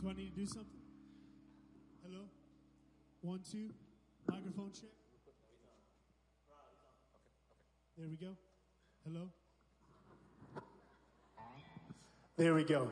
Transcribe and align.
Do 0.00 0.08
I 0.08 0.12
need 0.14 0.34
to 0.34 0.40
do 0.40 0.46
something? 0.46 0.80
Hello? 2.02 2.24
One, 3.20 3.40
two. 3.50 3.68
Microphone 4.30 4.70
check. 4.72 4.88
There 7.98 8.08
we 8.08 8.16
go. 8.16 8.34
Hello? 9.04 9.28
There 12.38 12.54
we 12.54 12.64
go. 12.64 12.88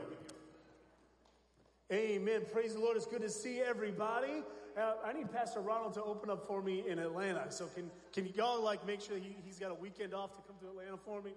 Amen. 1.91 2.43
Praise 2.53 2.75
the 2.75 2.81
Lord. 2.81 2.99
It's 2.99 3.07
good 3.07 3.23
to 3.23 3.31
see 3.31 3.61
everybody. 3.61 4.43
Uh, 4.77 4.93
I 5.03 5.15
need 5.15 5.33
Pastor 5.33 5.61
Ronald 5.61 5.95
to 5.95 6.03
open 6.03 6.29
up 6.29 6.47
for 6.47 6.61
me 6.61 6.85
in 6.87 6.99
Atlanta. 6.99 7.47
So 7.49 7.69
can 7.75 7.91
can 8.13 8.27
you 8.27 8.43
all 8.43 8.63
like 8.63 8.87
make 8.87 9.01
sure 9.01 9.17
he, 9.17 9.35
has 9.47 9.59
got 9.59 9.71
a 9.71 9.75
weekend 9.75 10.13
off 10.13 10.37
to 10.37 10.43
come 10.43 10.57
to 10.61 10.69
Atlanta 10.69 10.99
for 10.99 11.23
me? 11.23 11.31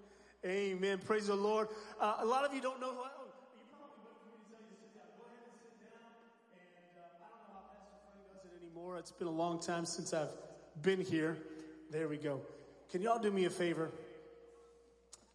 Amen. 0.44 0.98
Praise 0.98 1.28
the 1.28 1.34
Lord. 1.34 1.68
Uh, 1.98 2.16
a 2.18 2.26
lot 2.26 2.44
of 2.44 2.54
you 2.54 2.60
don't 2.60 2.78
know 2.78 2.90
who 2.90 3.00
I. 3.00 3.21
Anymore. 8.82 8.98
It's 8.98 9.12
been 9.12 9.28
a 9.28 9.30
long 9.30 9.60
time 9.60 9.84
since 9.84 10.12
I've 10.12 10.32
been 10.82 11.00
here. 11.00 11.36
There 11.92 12.08
we 12.08 12.16
go. 12.16 12.40
Can 12.90 13.00
y'all 13.00 13.20
do 13.20 13.30
me 13.30 13.44
a 13.44 13.50
favor? 13.50 13.92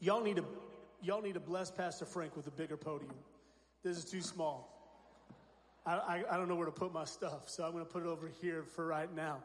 Y'all 0.02 0.22
need 0.22 0.36
to 0.36 0.46
y'all 1.02 1.22
need 1.22 1.36
to 1.36 1.40
bless 1.40 1.72
Pastor 1.72 2.04
Frank 2.04 2.36
with 2.36 2.48
a 2.48 2.52
bigger 2.52 2.76
podium. 2.76 3.14
This 3.84 3.98
is 3.98 4.04
too 4.04 4.20
small. 4.20 4.68
I, 5.86 5.94
I, 5.94 6.24
I 6.32 6.36
don't 6.36 6.50
know 6.50 6.56
where 6.56 6.66
to 6.66 6.74
put 6.74 6.92
my 6.92 7.06
stuff, 7.06 7.48
so 7.48 7.64
I'm 7.64 7.72
going 7.72 7.86
to 7.86 7.90
put 7.90 8.04
it 8.04 8.10
over 8.10 8.30
here 8.42 8.64
for 8.64 8.86
right 8.86 9.14
now. 9.16 9.38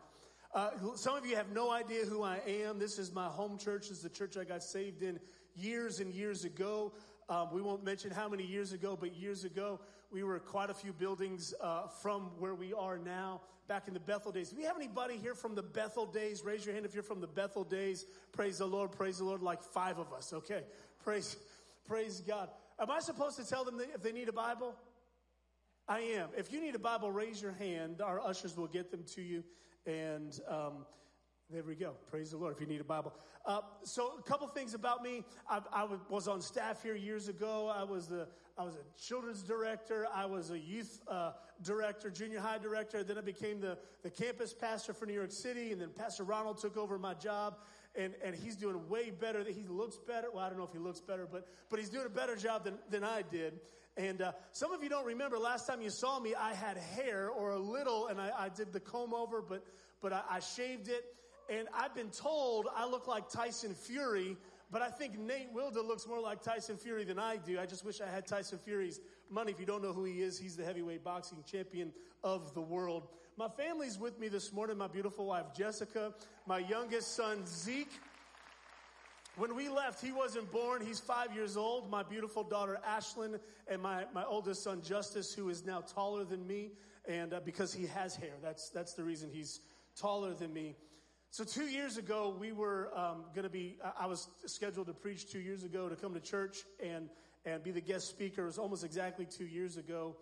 Uh, 0.53 0.70
some 0.97 1.14
of 1.14 1.25
you 1.25 1.37
have 1.37 1.53
no 1.53 1.70
idea 1.70 2.05
who 2.05 2.25
I 2.25 2.41
am. 2.64 2.80
This 2.80 2.98
is 2.98 3.12
my 3.12 3.27
home 3.27 3.56
church. 3.56 3.83
This 3.83 3.98
is 3.98 4.03
the 4.03 4.09
church 4.09 4.37
I 4.37 4.42
got 4.42 4.64
saved 4.64 5.05
in 5.05 5.20
years 5.55 6.00
and 6.00 6.12
years 6.12 6.45
ago. 6.45 6.92
Um, 7.28 7.50
we 7.53 7.62
won't 7.62 7.84
mention 7.84 8.11
how 8.11 8.28
many 8.28 8.45
years 8.45 8.73
ago, 8.73 8.98
but 9.00 9.14
years 9.14 9.45
ago, 9.45 9.78
we 10.12 10.22
were 10.22 10.38
quite 10.38 10.68
a 10.68 10.74
few 10.74 10.92
buildings 10.92 11.55
uh, 11.60 11.86
from 11.86 12.30
where 12.38 12.55
we 12.55 12.74
are 12.74 12.98
now, 12.98 13.41
back 13.66 13.88
in 13.88 13.94
the 13.94 14.00
Bethel 14.00 14.30
days. 14.30 14.50
Do 14.50 14.56
we 14.56 14.64
have 14.64 14.77
anybody 14.77 15.16
here 15.16 15.34
from 15.34 15.54
the 15.54 15.62
Bethel 15.62 16.04
days? 16.04 16.42
Raise 16.44 16.66
your 16.66 16.74
hand 16.74 16.84
if 16.84 16.92
you're 16.92 17.02
from 17.02 17.20
the 17.20 17.27
Bethel 17.27 17.64
days. 17.64 18.04
Praise 18.32 18.58
the 18.58 18.66
Lord, 18.66 18.92
praise 18.92 19.19
the 19.19 19.24
Lord, 19.24 19.42
like 19.42 19.62
five 19.62 19.98
of 19.98 20.12
us. 20.12 20.32
Okay, 20.32 20.64
praise, 21.02 21.36
praise 21.86 22.20
God. 22.20 22.50
Am 22.78 22.91
I 22.91 23.00
supposed 23.00 23.38
to 23.38 23.48
tell 23.48 23.64
them 23.64 23.80
if 23.94 24.02
they 24.02 24.12
need 24.12 24.28
a 24.28 24.32
Bible? 24.32 24.74
I 25.88 26.00
am. 26.00 26.28
If 26.36 26.52
you 26.52 26.60
need 26.60 26.74
a 26.74 26.78
Bible, 26.78 27.10
raise 27.10 27.41
your 27.41 27.52
hand. 27.52 28.00
Our 28.02 28.20
ushers 28.20 28.56
will 28.56 28.69
get 28.69 28.91
them 28.91 29.04
to 29.14 29.22
you. 29.22 29.42
And 29.86 30.38
um, 30.47 30.86
there 31.50 31.62
we 31.62 31.74
go. 31.74 31.94
Praise 32.10 32.30
the 32.30 32.36
Lord 32.36 32.54
if 32.54 32.60
you 32.60 32.66
need 32.66 32.80
a 32.80 32.84
Bible. 32.84 33.12
Uh, 33.44 33.60
so, 33.82 34.12
a 34.19 34.22
couple 34.22 34.47
things 34.47 34.74
about 34.74 35.02
me. 35.02 35.24
I, 35.50 35.60
I, 35.72 35.88
was 36.08 36.28
on 36.28 36.41
staff 36.41 36.82
here 36.82 36.94
years 36.94 37.28
ago. 37.28 37.72
I 37.74 37.82
was, 37.82 38.06
the, 38.06 38.28
I 38.58 38.64
was 38.64 38.75
a 38.75 39.00
children's 39.00 39.42
director. 39.42 40.06
I 40.14 40.27
was 40.27 40.50
a 40.50 40.58
youth 40.58 41.00
uh, 41.08 41.33
director, 41.62 42.11
junior 42.11 42.41
high 42.41 42.59
director. 42.59 43.03
Then 43.03 43.17
I 43.17 43.22
became 43.22 43.61
the, 43.61 43.78
the 44.03 44.11
campus 44.11 44.53
pastor 44.53 44.92
for 44.92 45.06
New 45.06 45.14
York 45.14 45.33
City. 45.33 45.72
And 45.72 45.81
then 45.81 45.91
Pastor 45.97 46.25
Ronald 46.25 46.59
took 46.61 46.77
over 46.77 46.98
my 46.98 47.14
job. 47.14 47.56
And, 47.94 48.14
and 48.25 48.34
he's 48.34 48.56
doing 48.56 48.89
way 48.89 49.11
better. 49.11 49.44
He 49.44 49.64
looks 49.69 49.98
better. 50.06 50.28
Well, 50.33 50.44
I 50.44 50.48
don't 50.48 50.59
know 50.59 50.64
if 50.64 50.72
he 50.72 50.78
looks 50.78 51.00
better, 51.00 51.27
but, 51.31 51.47
but 51.70 51.78
he's 51.78 51.91
doing 51.91 52.06
a 52.06 52.11
better 52.11 52.36
job 52.36 52.64
than, 52.64 52.75
than 52.91 53.05
I 53.05 53.22
did. 53.22 53.61
And 53.97 54.22
uh, 54.22 54.33
some 54.53 54.72
of 54.72 54.83
you 54.83 54.89
don't 54.89 55.05
remember 55.05 55.39
last 55.39 55.66
time 55.66 55.83
you 55.83 55.91
saw 55.91 56.19
me, 56.19 56.34
I 56.34 56.55
had 56.55 56.78
hair 56.78 57.28
or 57.28 57.50
a 57.50 57.59
little, 57.59 58.06
and 58.06 58.19
I, 58.19 58.31
I 58.39 58.48
did 58.48 58.72
the 58.72 58.81
comb 58.81 59.12
over, 59.12 59.42
but, 59.42 59.64
but 60.00 60.14
I, 60.14 60.22
I 60.31 60.41
shaved 60.41 60.89
it. 60.89 61.05
And 61.50 61.69
I've 61.75 61.94
been 61.94 62.09
told 62.09 62.69
I 62.75 62.87
look 62.87 63.06
like 63.06 63.28
Tyson 63.28 63.75
Fury, 63.75 64.37
but 64.73 64.81
I 64.81 64.89
think 64.89 65.19
Nate 65.19 65.53
Wilda 65.53 65.83
looks 65.83 66.09
more 66.09 66.19
like 66.19 66.42
Tyson 66.42 66.78
Fury 66.78 67.05
than 67.05 67.19
I 67.19 67.37
do. 67.37 67.61
I 67.61 67.67
just 67.67 67.84
wish 67.84 68.01
I 68.01 68.09
had 68.09 68.27
Tyson 68.27 68.59
Fury's 68.59 69.01
money. 69.28 69.53
If 69.53 69.61
you 69.61 69.67
don't 69.67 69.83
know 69.83 69.92
who 69.92 70.05
he 70.05 70.23
is, 70.23 70.39
he's 70.39 70.56
the 70.56 70.65
heavyweight 70.65 71.05
boxing 71.05 71.45
champion 71.47 71.92
of 72.25 72.55
the 72.55 72.62
world. 72.62 73.09
My 73.37 73.48
family's 73.48 73.98
with 73.98 74.19
me 74.19 74.28
this 74.28 74.50
morning. 74.50 74.78
My 74.78 74.89
beautiful 74.89 75.27
wife, 75.27 75.55
Jessica, 75.55 76.15
my 76.47 76.59
youngest 76.59 77.15
son, 77.15 77.44
Zeke. 77.47 77.93
When 79.37 79.55
we 79.55 79.69
left, 79.69 80.03
he 80.03 80.11
wasn't 80.11 80.50
born. 80.50 80.84
He's 80.84 81.00
five 81.00 81.34
years 81.34 81.56
old. 81.56 81.91
My 81.91 82.03
beautiful 82.03 82.43
daughter, 82.43 82.78
Ashlyn, 82.88 83.41
and 83.69 83.82
my, 83.82 84.05
my 84.15 84.25
oldest 84.25 84.65
son, 84.65 84.81
Justice, 84.82 85.34
who 85.34 85.50
is 85.50 85.66
now 85.66 85.81
taller 85.81 86.25
than 86.25 86.47
me. 86.47 86.72
And 87.06 87.34
uh, 87.34 87.41
because 87.44 87.75
he 87.75 87.87
has 87.87 88.16
hair, 88.16 88.34
that's, 88.43 88.71
that's 88.71 88.94
the 88.94 89.05
reason 89.05 89.28
he's 89.31 89.61
taller 89.97 90.32
than 90.32 90.53
me. 90.53 90.77
So 91.32 91.44
two 91.44 91.65
years 91.65 91.97
ago, 91.97 92.37
we 92.38 92.53
were 92.53 92.91
um, 92.94 93.25
going 93.34 93.44
to 93.44 93.48
be. 93.48 93.78
I 93.98 94.04
was 94.04 94.28
scheduled 94.44 94.88
to 94.88 94.93
preach 94.93 95.32
two 95.32 95.38
years 95.38 95.65
ago 95.65 95.88
to 95.88 95.97
come 95.97 96.12
to 96.12 96.20
church 96.20 96.59
and 96.78 97.09
and 97.47 97.65
be 97.65 97.70
the 97.70 97.81
guest 97.81 98.10
speaker. 98.10 98.43
It 98.43 98.44
was 98.44 98.59
almost 98.59 98.84
exactly 98.84 99.25
two 99.25 99.47
years 99.47 99.78
ago, 99.78 100.15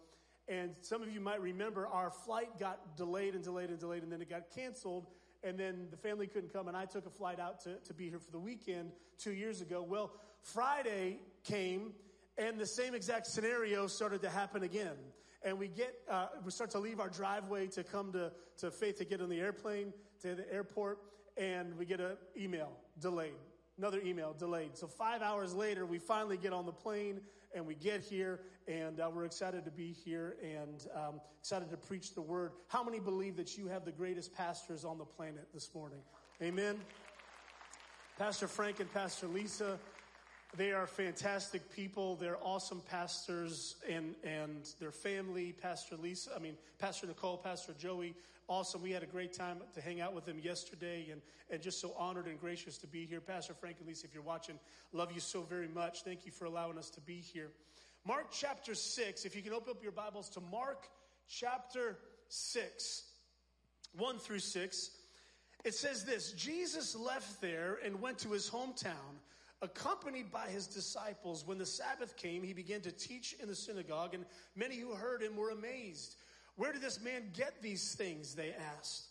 and 0.46 0.70
some 0.82 1.02
of 1.02 1.12
you 1.12 1.20
might 1.20 1.40
remember 1.40 1.88
our 1.88 2.12
flight 2.12 2.60
got 2.60 2.96
delayed 2.96 3.34
and 3.34 3.42
delayed 3.42 3.70
and 3.70 3.78
delayed, 3.80 4.04
and 4.04 4.12
then 4.12 4.22
it 4.22 4.30
got 4.30 4.54
canceled. 4.54 5.08
And 5.42 5.58
then 5.58 5.88
the 5.90 5.96
family 5.96 6.28
couldn't 6.28 6.52
come, 6.52 6.68
and 6.68 6.76
I 6.76 6.84
took 6.84 7.06
a 7.06 7.10
flight 7.10 7.40
out 7.40 7.64
to, 7.64 7.74
to 7.86 7.92
be 7.92 8.08
here 8.08 8.20
for 8.20 8.30
the 8.30 8.38
weekend 8.38 8.92
two 9.18 9.32
years 9.32 9.60
ago. 9.60 9.82
Well, 9.82 10.12
Friday 10.42 11.18
came, 11.42 11.92
and 12.38 12.56
the 12.56 12.66
same 12.66 12.94
exact 12.94 13.26
scenario 13.26 13.88
started 13.88 14.22
to 14.22 14.30
happen 14.30 14.62
again. 14.62 14.94
And 15.42 15.58
we 15.58 15.66
get, 15.66 15.92
uh, 16.08 16.26
we 16.44 16.52
start 16.52 16.70
to 16.72 16.78
leave 16.78 17.00
our 17.00 17.08
driveway 17.08 17.66
to 17.68 17.82
come 17.82 18.12
to, 18.12 18.30
to 18.58 18.70
Faith 18.70 18.98
to 18.98 19.04
get 19.04 19.20
on 19.20 19.28
the 19.28 19.40
airplane 19.40 19.92
to 20.22 20.34
the 20.34 20.52
airport, 20.52 20.98
and 21.36 21.76
we 21.78 21.84
get 21.84 22.00
an 22.00 22.16
email 22.36 22.72
delayed. 23.00 23.34
Another 23.78 24.00
email 24.04 24.34
delayed. 24.38 24.76
So 24.76 24.86
five 24.86 25.22
hours 25.22 25.54
later, 25.54 25.86
we 25.86 25.98
finally 25.98 26.36
get 26.36 26.52
on 26.52 26.66
the 26.66 26.72
plane 26.72 27.20
and 27.54 27.66
we 27.66 27.74
get 27.74 28.02
here, 28.02 28.40
and 28.68 29.00
uh, 29.00 29.10
we're 29.12 29.24
excited 29.24 29.64
to 29.64 29.70
be 29.70 29.92
here 29.92 30.36
and 30.42 30.86
um, 30.94 31.20
excited 31.40 31.70
to 31.70 31.76
preach 31.76 32.14
the 32.14 32.20
word. 32.20 32.52
How 32.68 32.84
many 32.84 33.00
believe 33.00 33.36
that 33.38 33.58
you 33.58 33.66
have 33.66 33.84
the 33.84 33.90
greatest 33.90 34.32
pastors 34.34 34.84
on 34.84 34.98
the 34.98 35.04
planet 35.04 35.48
this 35.52 35.74
morning? 35.74 35.98
Amen. 36.42 36.76
Pastor 38.18 38.46
Frank 38.46 38.80
and 38.80 38.92
Pastor 38.92 39.26
Lisa 39.26 39.78
they 40.56 40.72
are 40.72 40.86
fantastic 40.86 41.70
people. 41.74 42.16
They're 42.16 42.38
awesome 42.42 42.82
pastors 42.90 43.76
and, 43.88 44.14
and 44.24 44.68
their 44.80 44.90
family, 44.90 45.52
Pastor 45.52 45.96
Lisa, 45.96 46.30
I 46.34 46.40
mean, 46.40 46.56
Pastor 46.78 47.06
Nicole, 47.06 47.36
Pastor 47.36 47.72
Joey, 47.78 48.14
awesome. 48.48 48.82
We 48.82 48.90
had 48.90 49.02
a 49.02 49.06
great 49.06 49.32
time 49.32 49.58
to 49.74 49.80
hang 49.80 50.00
out 50.00 50.12
with 50.12 50.24
them 50.24 50.40
yesterday 50.42 51.06
and, 51.12 51.22
and 51.50 51.62
just 51.62 51.80
so 51.80 51.94
honored 51.96 52.26
and 52.26 52.40
gracious 52.40 52.78
to 52.78 52.88
be 52.88 53.06
here. 53.06 53.20
Pastor 53.20 53.54
Frank 53.54 53.76
and 53.78 53.86
Lisa, 53.86 54.06
if 54.06 54.14
you're 54.14 54.22
watching, 54.22 54.58
love 54.92 55.12
you 55.12 55.20
so 55.20 55.42
very 55.42 55.68
much. 55.68 56.02
Thank 56.02 56.26
you 56.26 56.32
for 56.32 56.46
allowing 56.46 56.78
us 56.78 56.90
to 56.90 57.00
be 57.00 57.16
here. 57.16 57.50
Mark 58.04 58.26
chapter 58.32 58.74
6, 58.74 59.24
if 59.24 59.36
you 59.36 59.42
can 59.42 59.52
open 59.52 59.70
up 59.70 59.82
your 59.82 59.92
Bibles 59.92 60.28
to 60.30 60.40
Mark 60.40 60.88
chapter 61.28 61.96
6, 62.28 63.04
1 63.96 64.18
through 64.18 64.38
6. 64.40 64.90
It 65.64 65.74
says 65.74 66.04
this 66.04 66.32
Jesus 66.32 66.96
left 66.96 67.40
there 67.40 67.78
and 67.84 68.00
went 68.00 68.18
to 68.20 68.30
his 68.30 68.50
hometown 68.50 69.19
Accompanied 69.62 70.32
by 70.32 70.48
his 70.48 70.66
disciples, 70.66 71.46
when 71.46 71.58
the 71.58 71.66
Sabbath 71.66 72.16
came, 72.16 72.42
he 72.42 72.54
began 72.54 72.80
to 72.80 72.92
teach 72.92 73.34
in 73.42 73.48
the 73.48 73.54
synagogue, 73.54 74.14
and 74.14 74.24
many 74.56 74.76
who 74.78 74.94
heard 74.94 75.22
him 75.22 75.36
were 75.36 75.50
amazed. 75.50 76.16
Where 76.56 76.72
did 76.72 76.80
this 76.80 77.00
man 77.00 77.30
get 77.34 77.60
these 77.60 77.94
things? 77.94 78.34
They 78.34 78.54
asked. 78.78 79.04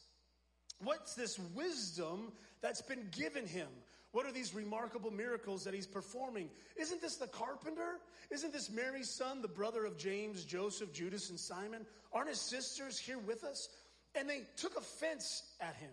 What's 0.83 1.13
this 1.13 1.37
wisdom 1.55 2.31
that's 2.61 2.81
been 2.81 3.09
given 3.11 3.45
him? 3.45 3.67
What 4.11 4.25
are 4.25 4.31
these 4.31 4.55
remarkable 4.55 5.11
miracles 5.11 5.63
that 5.65 5.73
he's 5.73 5.85
performing? 5.85 6.49
Isn't 6.75 6.99
this 6.99 7.17
the 7.17 7.27
carpenter? 7.27 7.99
Isn't 8.31 8.51
this 8.51 8.71
Mary's 8.71 9.09
son, 9.09 9.43
the 9.43 9.47
brother 9.47 9.85
of 9.85 9.97
James, 9.97 10.45
Joseph, 10.45 10.91
Judas, 10.91 11.29
and 11.29 11.39
Simon? 11.39 11.85
Aren't 12.11 12.29
his 12.29 12.41
sisters 12.41 12.97
here 12.97 13.19
with 13.19 13.43
us? 13.43 13.69
And 14.15 14.27
they 14.27 14.41
took 14.57 14.75
offense 14.77 15.43
at 15.61 15.75
him. 15.75 15.91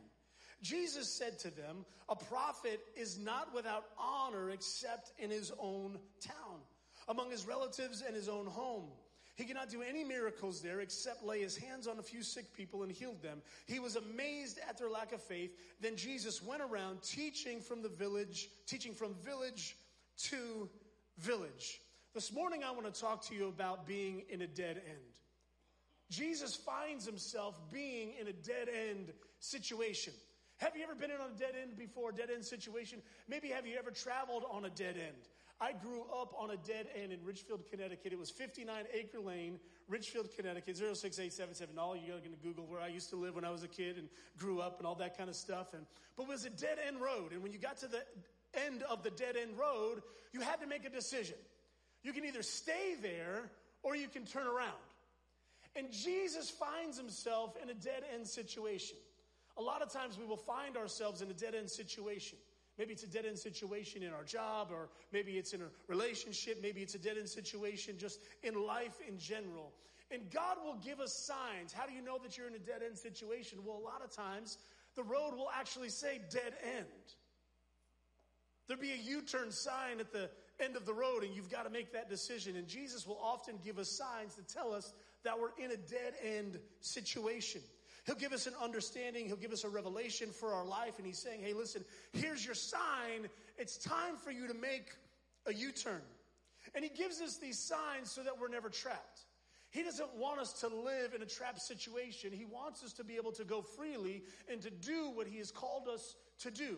Jesus 0.62 1.08
said 1.08 1.38
to 1.40 1.50
them, 1.50 1.84
A 2.08 2.16
prophet 2.16 2.80
is 2.96 3.18
not 3.18 3.54
without 3.54 3.84
honor 3.98 4.50
except 4.50 5.12
in 5.18 5.30
his 5.30 5.52
own 5.58 5.98
town, 6.20 6.60
among 7.08 7.30
his 7.30 7.46
relatives 7.46 8.02
and 8.06 8.14
his 8.14 8.28
own 8.28 8.46
home. 8.46 8.88
He 9.36 9.44
cannot 9.44 9.68
do 9.68 9.82
any 9.82 10.02
miracles 10.02 10.62
there 10.62 10.80
except 10.80 11.22
lay 11.22 11.42
his 11.42 11.58
hands 11.58 11.86
on 11.86 11.98
a 11.98 12.02
few 12.02 12.22
sick 12.22 12.54
people 12.54 12.82
and 12.82 12.90
healed 12.90 13.22
them. 13.22 13.42
He 13.66 13.78
was 13.78 13.96
amazed 13.96 14.58
at 14.66 14.78
their 14.78 14.88
lack 14.88 15.12
of 15.12 15.22
faith. 15.22 15.50
Then 15.78 15.94
Jesus 15.94 16.42
went 16.42 16.62
around 16.62 17.02
teaching 17.02 17.60
from 17.60 17.82
the 17.82 17.88
village, 17.90 18.48
teaching 18.66 18.94
from 18.94 19.14
village 19.22 19.76
to 20.30 20.70
village. 21.18 21.82
This 22.14 22.32
morning, 22.32 22.62
I 22.64 22.70
want 22.70 22.92
to 22.92 22.98
talk 22.98 23.26
to 23.26 23.34
you 23.34 23.48
about 23.48 23.86
being 23.86 24.22
in 24.30 24.40
a 24.40 24.46
dead 24.46 24.80
end. 24.88 25.20
Jesus 26.08 26.56
finds 26.56 27.04
himself 27.04 27.60
being 27.70 28.14
in 28.18 28.28
a 28.28 28.32
dead 28.32 28.68
end 28.88 29.12
situation. 29.38 30.14
Have 30.58 30.74
you 30.74 30.82
ever 30.84 30.94
been 30.94 31.10
in 31.10 31.16
a 31.16 31.38
dead 31.38 31.52
end 31.60 31.76
before, 31.76 32.10
a 32.10 32.14
dead 32.14 32.30
end 32.32 32.44
situation? 32.44 33.02
Maybe 33.28 33.48
have 33.48 33.66
you 33.66 33.76
ever 33.78 33.90
traveled 33.90 34.44
on 34.50 34.64
a 34.64 34.70
dead 34.70 34.96
end? 34.96 35.28
I 35.60 35.72
grew 35.72 36.02
up 36.02 36.34
on 36.38 36.50
a 36.50 36.56
dead 36.56 36.86
end 36.94 37.12
in 37.12 37.24
Ridgefield, 37.24 37.64
Connecticut. 37.70 38.12
It 38.12 38.18
was 38.18 38.30
59 38.30 38.84
Acre 38.92 39.20
Lane, 39.20 39.58
Ridgefield, 39.88 40.28
Connecticut, 40.36 40.76
06877. 40.76 41.78
All 41.78 41.96
you 41.96 42.12
are 42.14 42.18
going 42.18 42.32
to 42.32 42.42
Google 42.42 42.66
where 42.66 42.80
I 42.80 42.88
used 42.88 43.08
to 43.10 43.16
live 43.16 43.34
when 43.34 43.44
I 43.44 43.50
was 43.50 43.62
a 43.62 43.68
kid 43.68 43.96
and 43.96 44.08
grew 44.38 44.60
up 44.60 44.78
and 44.78 44.86
all 44.86 44.94
that 44.96 45.16
kind 45.16 45.30
of 45.30 45.36
stuff. 45.36 45.72
And, 45.72 45.86
but 46.16 46.24
it 46.24 46.28
was 46.28 46.44
a 46.44 46.50
dead 46.50 46.78
end 46.86 47.00
road. 47.00 47.32
And 47.32 47.42
when 47.42 47.52
you 47.52 47.58
got 47.58 47.78
to 47.78 47.88
the 47.88 48.02
end 48.66 48.82
of 48.82 49.02
the 49.02 49.10
dead 49.10 49.36
end 49.36 49.58
road, 49.58 50.02
you 50.32 50.40
had 50.40 50.60
to 50.60 50.66
make 50.66 50.84
a 50.84 50.90
decision. 50.90 51.36
You 52.02 52.12
can 52.12 52.24
either 52.24 52.42
stay 52.42 52.94
there 53.00 53.50
or 53.82 53.96
you 53.96 54.08
can 54.08 54.24
turn 54.24 54.46
around. 54.46 54.72
And 55.74 55.90
Jesus 55.90 56.50
finds 56.50 56.98
himself 56.98 57.56
in 57.62 57.70
a 57.70 57.74
dead 57.74 58.02
end 58.14 58.26
situation. 58.26 58.96
A 59.58 59.62
lot 59.62 59.82
of 59.82 59.90
times 59.90 60.18
we 60.18 60.26
will 60.26 60.36
find 60.36 60.76
ourselves 60.76 61.22
in 61.22 61.30
a 61.30 61.34
dead 61.34 61.54
end 61.54 61.70
situation. 61.70 62.38
Maybe 62.78 62.92
it's 62.92 63.04
a 63.04 63.08
dead 63.08 63.24
end 63.24 63.38
situation 63.38 64.02
in 64.02 64.12
our 64.12 64.24
job, 64.24 64.68
or 64.70 64.90
maybe 65.12 65.38
it's 65.38 65.54
in 65.54 65.62
a 65.62 65.68
relationship, 65.88 66.58
maybe 66.60 66.82
it's 66.82 66.94
a 66.94 66.98
dead 66.98 67.16
end 67.16 67.28
situation 67.28 67.96
just 67.98 68.20
in 68.42 68.54
life 68.54 68.96
in 69.08 69.18
general. 69.18 69.72
And 70.10 70.30
God 70.30 70.58
will 70.62 70.76
give 70.84 71.00
us 71.00 71.26
signs. 71.26 71.72
How 71.72 71.86
do 71.86 71.92
you 71.92 72.02
know 72.02 72.18
that 72.22 72.36
you're 72.36 72.46
in 72.46 72.54
a 72.54 72.58
dead 72.58 72.82
end 72.84 72.98
situation? 72.98 73.60
Well, 73.64 73.78
a 73.78 73.84
lot 73.84 74.02
of 74.04 74.14
times 74.14 74.58
the 74.94 75.02
road 75.02 75.34
will 75.34 75.50
actually 75.54 75.88
say 75.88 76.20
dead 76.30 76.54
end. 76.76 76.86
There'll 78.66 78.82
be 78.82 78.92
a 78.92 78.96
U 78.96 79.22
turn 79.22 79.50
sign 79.50 80.00
at 80.00 80.12
the 80.12 80.28
end 80.60 80.76
of 80.76 80.86
the 80.86 80.94
road, 80.94 81.22
and 81.22 81.34
you've 81.34 81.50
got 81.50 81.64
to 81.64 81.70
make 81.70 81.92
that 81.92 82.10
decision. 82.10 82.56
And 82.56 82.66
Jesus 82.66 83.06
will 83.06 83.20
often 83.22 83.58
give 83.64 83.78
us 83.78 83.90
signs 83.90 84.34
to 84.34 84.42
tell 84.42 84.72
us 84.72 84.92
that 85.24 85.38
we're 85.38 85.54
in 85.58 85.70
a 85.70 85.76
dead 85.76 86.14
end 86.22 86.58
situation. 86.80 87.60
He'll 88.06 88.14
give 88.14 88.32
us 88.32 88.46
an 88.46 88.54
understanding, 88.62 89.26
he'll 89.26 89.36
give 89.36 89.52
us 89.52 89.64
a 89.64 89.68
revelation 89.68 90.30
for 90.30 90.52
our 90.52 90.64
life, 90.64 90.98
and 90.98 91.06
he's 91.06 91.18
saying, 91.18 91.40
hey, 91.42 91.52
listen, 91.52 91.84
here's 92.12 92.46
your 92.46 92.54
sign. 92.54 93.28
It's 93.58 93.76
time 93.76 94.16
for 94.16 94.30
you 94.30 94.46
to 94.46 94.54
make 94.54 94.90
a 95.46 95.52
U 95.52 95.72
turn. 95.72 96.00
And 96.74 96.84
he 96.84 96.90
gives 96.90 97.20
us 97.20 97.38
these 97.38 97.58
signs 97.58 98.10
so 98.12 98.22
that 98.22 98.38
we're 98.40 98.48
never 98.48 98.68
trapped. 98.68 99.22
He 99.70 99.82
doesn't 99.82 100.14
want 100.16 100.40
us 100.40 100.52
to 100.60 100.68
live 100.68 101.14
in 101.14 101.22
a 101.22 101.26
trapped 101.26 101.60
situation. 101.60 102.30
He 102.32 102.44
wants 102.44 102.84
us 102.84 102.92
to 102.94 103.04
be 103.04 103.16
able 103.16 103.32
to 103.32 103.44
go 103.44 103.60
freely 103.60 104.22
and 104.50 104.60
to 104.62 104.70
do 104.70 105.10
what 105.12 105.26
he 105.26 105.38
has 105.38 105.50
called 105.50 105.88
us 105.88 106.14
to 106.40 106.50
do. 106.52 106.76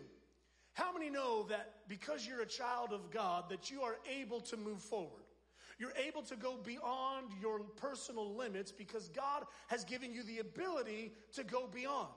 How 0.73 0.91
many 0.91 1.09
know 1.09 1.43
that 1.49 1.75
because 1.87 2.27
you're 2.27 2.41
a 2.41 2.47
child 2.47 2.91
of 2.91 3.11
God 3.11 3.49
that 3.49 3.69
you 3.69 3.83
are 3.83 3.97
able 4.19 4.41
to 4.41 4.57
move 4.57 4.81
forward? 4.81 5.23
You're 5.79 5.93
able 6.07 6.21
to 6.23 6.35
go 6.35 6.57
beyond 6.57 7.29
your 7.41 7.59
personal 7.77 8.35
limits 8.35 8.71
because 8.71 9.07
God 9.09 9.45
has 9.67 9.85
given 9.85 10.13
you 10.13 10.23
the 10.23 10.39
ability 10.39 11.13
to 11.33 11.43
go 11.45 11.67
beyond. 11.67 12.09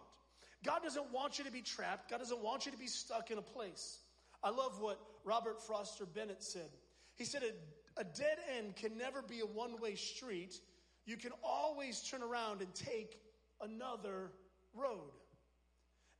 God 0.64 0.82
doesn't 0.82 1.12
want 1.12 1.38
you 1.38 1.44
to 1.44 1.52
be 1.52 1.62
trapped. 1.62 2.10
God 2.10 2.18
doesn't 2.18 2.42
want 2.42 2.66
you 2.66 2.72
to 2.72 2.78
be 2.78 2.88
stuck 2.88 3.30
in 3.30 3.38
a 3.38 3.42
place. 3.42 4.00
I 4.42 4.50
love 4.50 4.80
what 4.80 5.00
Robert 5.24 5.60
Foster 5.60 6.04
Bennett 6.04 6.42
said. 6.42 6.70
He 7.16 7.24
said, 7.24 7.42
a, 7.44 8.00
a 8.00 8.04
dead 8.04 8.38
end 8.56 8.74
can 8.74 8.98
never 8.98 9.22
be 9.22 9.40
a 9.40 9.46
one 9.46 9.80
way 9.80 9.94
street. 9.94 10.60
You 11.06 11.16
can 11.16 11.30
always 11.44 12.02
turn 12.02 12.22
around 12.22 12.62
and 12.62 12.74
take 12.74 13.20
another 13.60 14.32
road. 14.74 15.12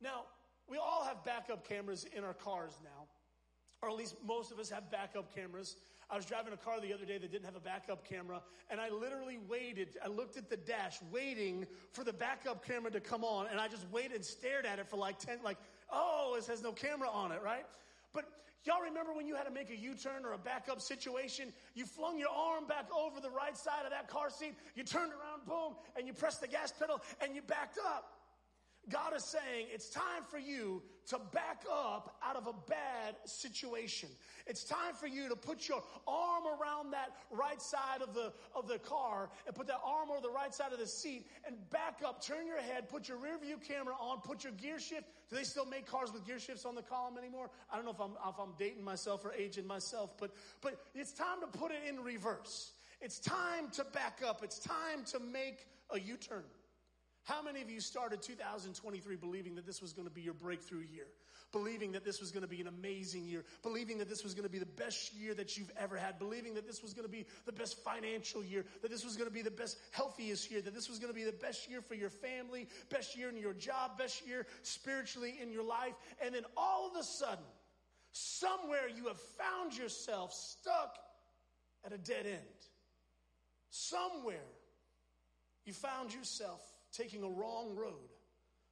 Now, 0.01 0.23
we 0.69 0.77
all 0.77 1.03
have 1.05 1.23
backup 1.25 1.67
cameras 1.67 2.05
in 2.15 2.23
our 2.23 2.33
cars 2.33 2.79
now, 2.83 3.07
or 3.81 3.89
at 3.89 3.95
least 3.95 4.15
most 4.25 4.51
of 4.51 4.59
us 4.59 4.69
have 4.69 4.89
backup 4.91 5.33
cameras. 5.35 5.75
I 6.13 6.15
was 6.15 6.25
driving 6.25 6.53
a 6.53 6.57
car 6.57 6.79
the 6.79 6.93
other 6.93 7.05
day 7.05 7.17
that 7.17 7.31
didn't 7.31 7.45
have 7.45 7.55
a 7.55 7.59
backup 7.59 8.07
camera, 8.07 8.39
and 8.69 8.79
I 8.79 8.91
literally 8.91 9.39
waited. 9.49 9.97
I 10.05 10.09
looked 10.09 10.37
at 10.37 10.47
the 10.47 10.57
dash, 10.57 10.99
waiting 11.11 11.65
for 11.91 12.03
the 12.03 12.13
backup 12.13 12.63
camera 12.63 12.91
to 12.91 12.99
come 12.99 13.23
on, 13.23 13.47
and 13.47 13.59
I 13.59 13.67
just 13.67 13.89
waited 13.91 14.11
and 14.17 14.23
stared 14.23 14.67
at 14.67 14.77
it 14.77 14.87
for 14.87 14.97
like 14.97 15.17
10, 15.17 15.39
like, 15.43 15.57
oh, 15.91 16.33
this 16.35 16.45
has 16.45 16.61
no 16.61 16.71
camera 16.71 17.09
on 17.09 17.31
it, 17.31 17.41
right? 17.43 17.65
But 18.13 18.25
y'all 18.63 18.83
remember 18.83 19.11
when 19.11 19.25
you 19.25 19.33
had 19.35 19.45
to 19.45 19.51
make 19.51 19.71
a 19.71 19.75
U 19.75 19.95
turn 19.95 20.23
or 20.23 20.33
a 20.33 20.37
backup 20.37 20.81
situation? 20.81 21.51
You 21.73 21.87
flung 21.87 22.19
your 22.19 22.29
arm 22.29 22.67
back 22.67 22.89
over 22.95 23.19
the 23.19 23.31
right 23.31 23.57
side 23.57 23.83
of 23.83 23.89
that 23.89 24.07
car 24.07 24.29
seat, 24.29 24.53
you 24.75 24.83
turned 24.83 25.13
around, 25.13 25.47
boom, 25.47 25.73
and 25.97 26.05
you 26.05 26.13
pressed 26.13 26.41
the 26.41 26.47
gas 26.47 26.71
pedal 26.71 27.01
and 27.21 27.35
you 27.35 27.41
backed 27.41 27.79
up. 27.83 28.22
God 28.89 29.15
is 29.15 29.23
saying 29.23 29.67
it's 29.71 29.89
time 29.89 30.23
for 30.29 30.37
you 30.37 30.81
to 31.07 31.19
back 31.31 31.63
up 31.71 32.17
out 32.23 32.35
of 32.35 32.47
a 32.47 32.53
bad 32.69 33.15
situation. 33.25 34.09
It's 34.45 34.63
time 34.63 34.93
for 34.93 35.07
you 35.07 35.29
to 35.29 35.35
put 35.35 35.69
your 35.69 35.81
arm 36.05 36.43
around 36.45 36.91
that 36.91 37.11
right 37.31 37.61
side 37.61 38.01
of 38.01 38.13
the, 38.13 38.33
of 38.53 38.67
the 38.67 38.79
car 38.79 39.29
and 39.47 39.55
put 39.55 39.67
that 39.67 39.79
arm 39.85 40.09
over 40.11 40.21
the 40.21 40.29
right 40.29 40.53
side 40.53 40.73
of 40.73 40.79
the 40.79 40.87
seat 40.87 41.27
and 41.47 41.55
back 41.69 42.01
up, 42.05 42.25
turn 42.25 42.45
your 42.45 42.59
head, 42.61 42.89
put 42.89 43.07
your 43.07 43.17
rear 43.17 43.37
view 43.37 43.57
camera 43.57 43.95
on, 43.99 44.19
put 44.19 44.43
your 44.43 44.53
gear 44.53 44.79
shift. 44.79 45.05
Do 45.29 45.37
they 45.37 45.43
still 45.43 45.65
make 45.65 45.85
cars 45.85 46.11
with 46.13 46.25
gear 46.25 46.39
shifts 46.39 46.65
on 46.65 46.75
the 46.75 46.81
column 46.81 47.17
anymore? 47.17 47.49
I 47.71 47.75
don't 47.77 47.85
know 47.85 47.91
if 47.91 48.01
I'm, 48.01 48.11
if 48.11 48.39
I'm 48.39 48.53
dating 48.57 48.83
myself 48.83 49.23
or 49.23 49.33
aging 49.33 49.65
myself, 49.65 50.17
but, 50.17 50.31
but 50.61 50.77
it's 50.93 51.13
time 51.13 51.39
to 51.41 51.47
put 51.47 51.71
it 51.71 51.81
in 51.87 52.03
reverse. 52.03 52.73
It's 53.01 53.19
time 53.19 53.69
to 53.71 53.85
back 53.85 54.21
up. 54.25 54.41
It's 54.43 54.59
time 54.59 55.03
to 55.07 55.19
make 55.19 55.67
a 55.89 55.99
U-turn. 55.99 56.43
How 57.23 57.41
many 57.41 57.61
of 57.61 57.71
you 57.71 57.79
started 57.79 58.21
2023 58.21 59.15
believing 59.15 59.55
that 59.55 59.65
this 59.65 59.81
was 59.81 59.93
going 59.93 60.07
to 60.07 60.13
be 60.13 60.21
your 60.21 60.33
breakthrough 60.33 60.83
year? 60.93 61.07
Believing 61.53 61.93
that 61.93 62.03
this 62.03 62.19
was 62.19 62.31
going 62.31 62.41
to 62.41 62.49
be 62.49 62.59
an 62.59 62.67
amazing 62.67 63.25
year, 63.25 63.45
believing 63.61 63.99
that 63.99 64.09
this 64.09 64.23
was 64.23 64.33
going 64.33 64.43
to 64.43 64.49
be 64.49 64.59
the 64.59 64.65
best 64.65 65.13
year 65.13 65.33
that 65.35 65.55
you've 65.55 65.71
ever 65.77 65.95
had, 65.95 66.19
believing 66.19 66.55
that 66.55 66.67
this 66.67 66.81
was 66.81 66.93
going 66.93 67.05
to 67.05 67.11
be 67.11 67.25
the 67.45 67.51
best 67.51 67.77
financial 67.83 68.43
year, 68.43 68.65
that 68.81 68.91
this 68.91 69.05
was 69.05 69.15
going 69.15 69.29
to 69.29 69.33
be 69.33 69.41
the 69.43 69.51
best 69.51 69.77
healthiest 69.91 70.51
year, 70.51 70.61
that 70.61 70.73
this 70.73 70.89
was 70.89 70.99
going 70.99 71.13
to 71.13 71.15
be 71.15 71.23
the 71.23 71.31
best 71.31 71.69
year 71.69 71.81
for 71.81 71.93
your 71.93 72.09
family, 72.09 72.67
best 72.89 73.15
year 73.15 73.29
in 73.29 73.37
your 73.37 73.53
job, 73.53 73.97
best 73.97 74.27
year 74.27 74.45
spiritually 74.63 75.35
in 75.41 75.51
your 75.51 75.63
life. 75.63 75.93
And 76.25 76.35
then 76.35 76.43
all 76.57 76.89
of 76.91 76.99
a 76.99 77.03
sudden, 77.03 77.45
somewhere 78.11 78.89
you 78.93 79.07
have 79.07 79.19
found 79.37 79.77
yourself 79.77 80.33
stuck 80.33 80.97
at 81.85 81.93
a 81.93 81.97
dead 81.97 82.25
end. 82.25 82.39
Somewhere 83.69 84.49
you 85.65 85.73
found 85.73 86.13
yourself 86.13 86.61
taking 86.93 87.23
a 87.23 87.29
wrong 87.29 87.75
road. 87.75 88.09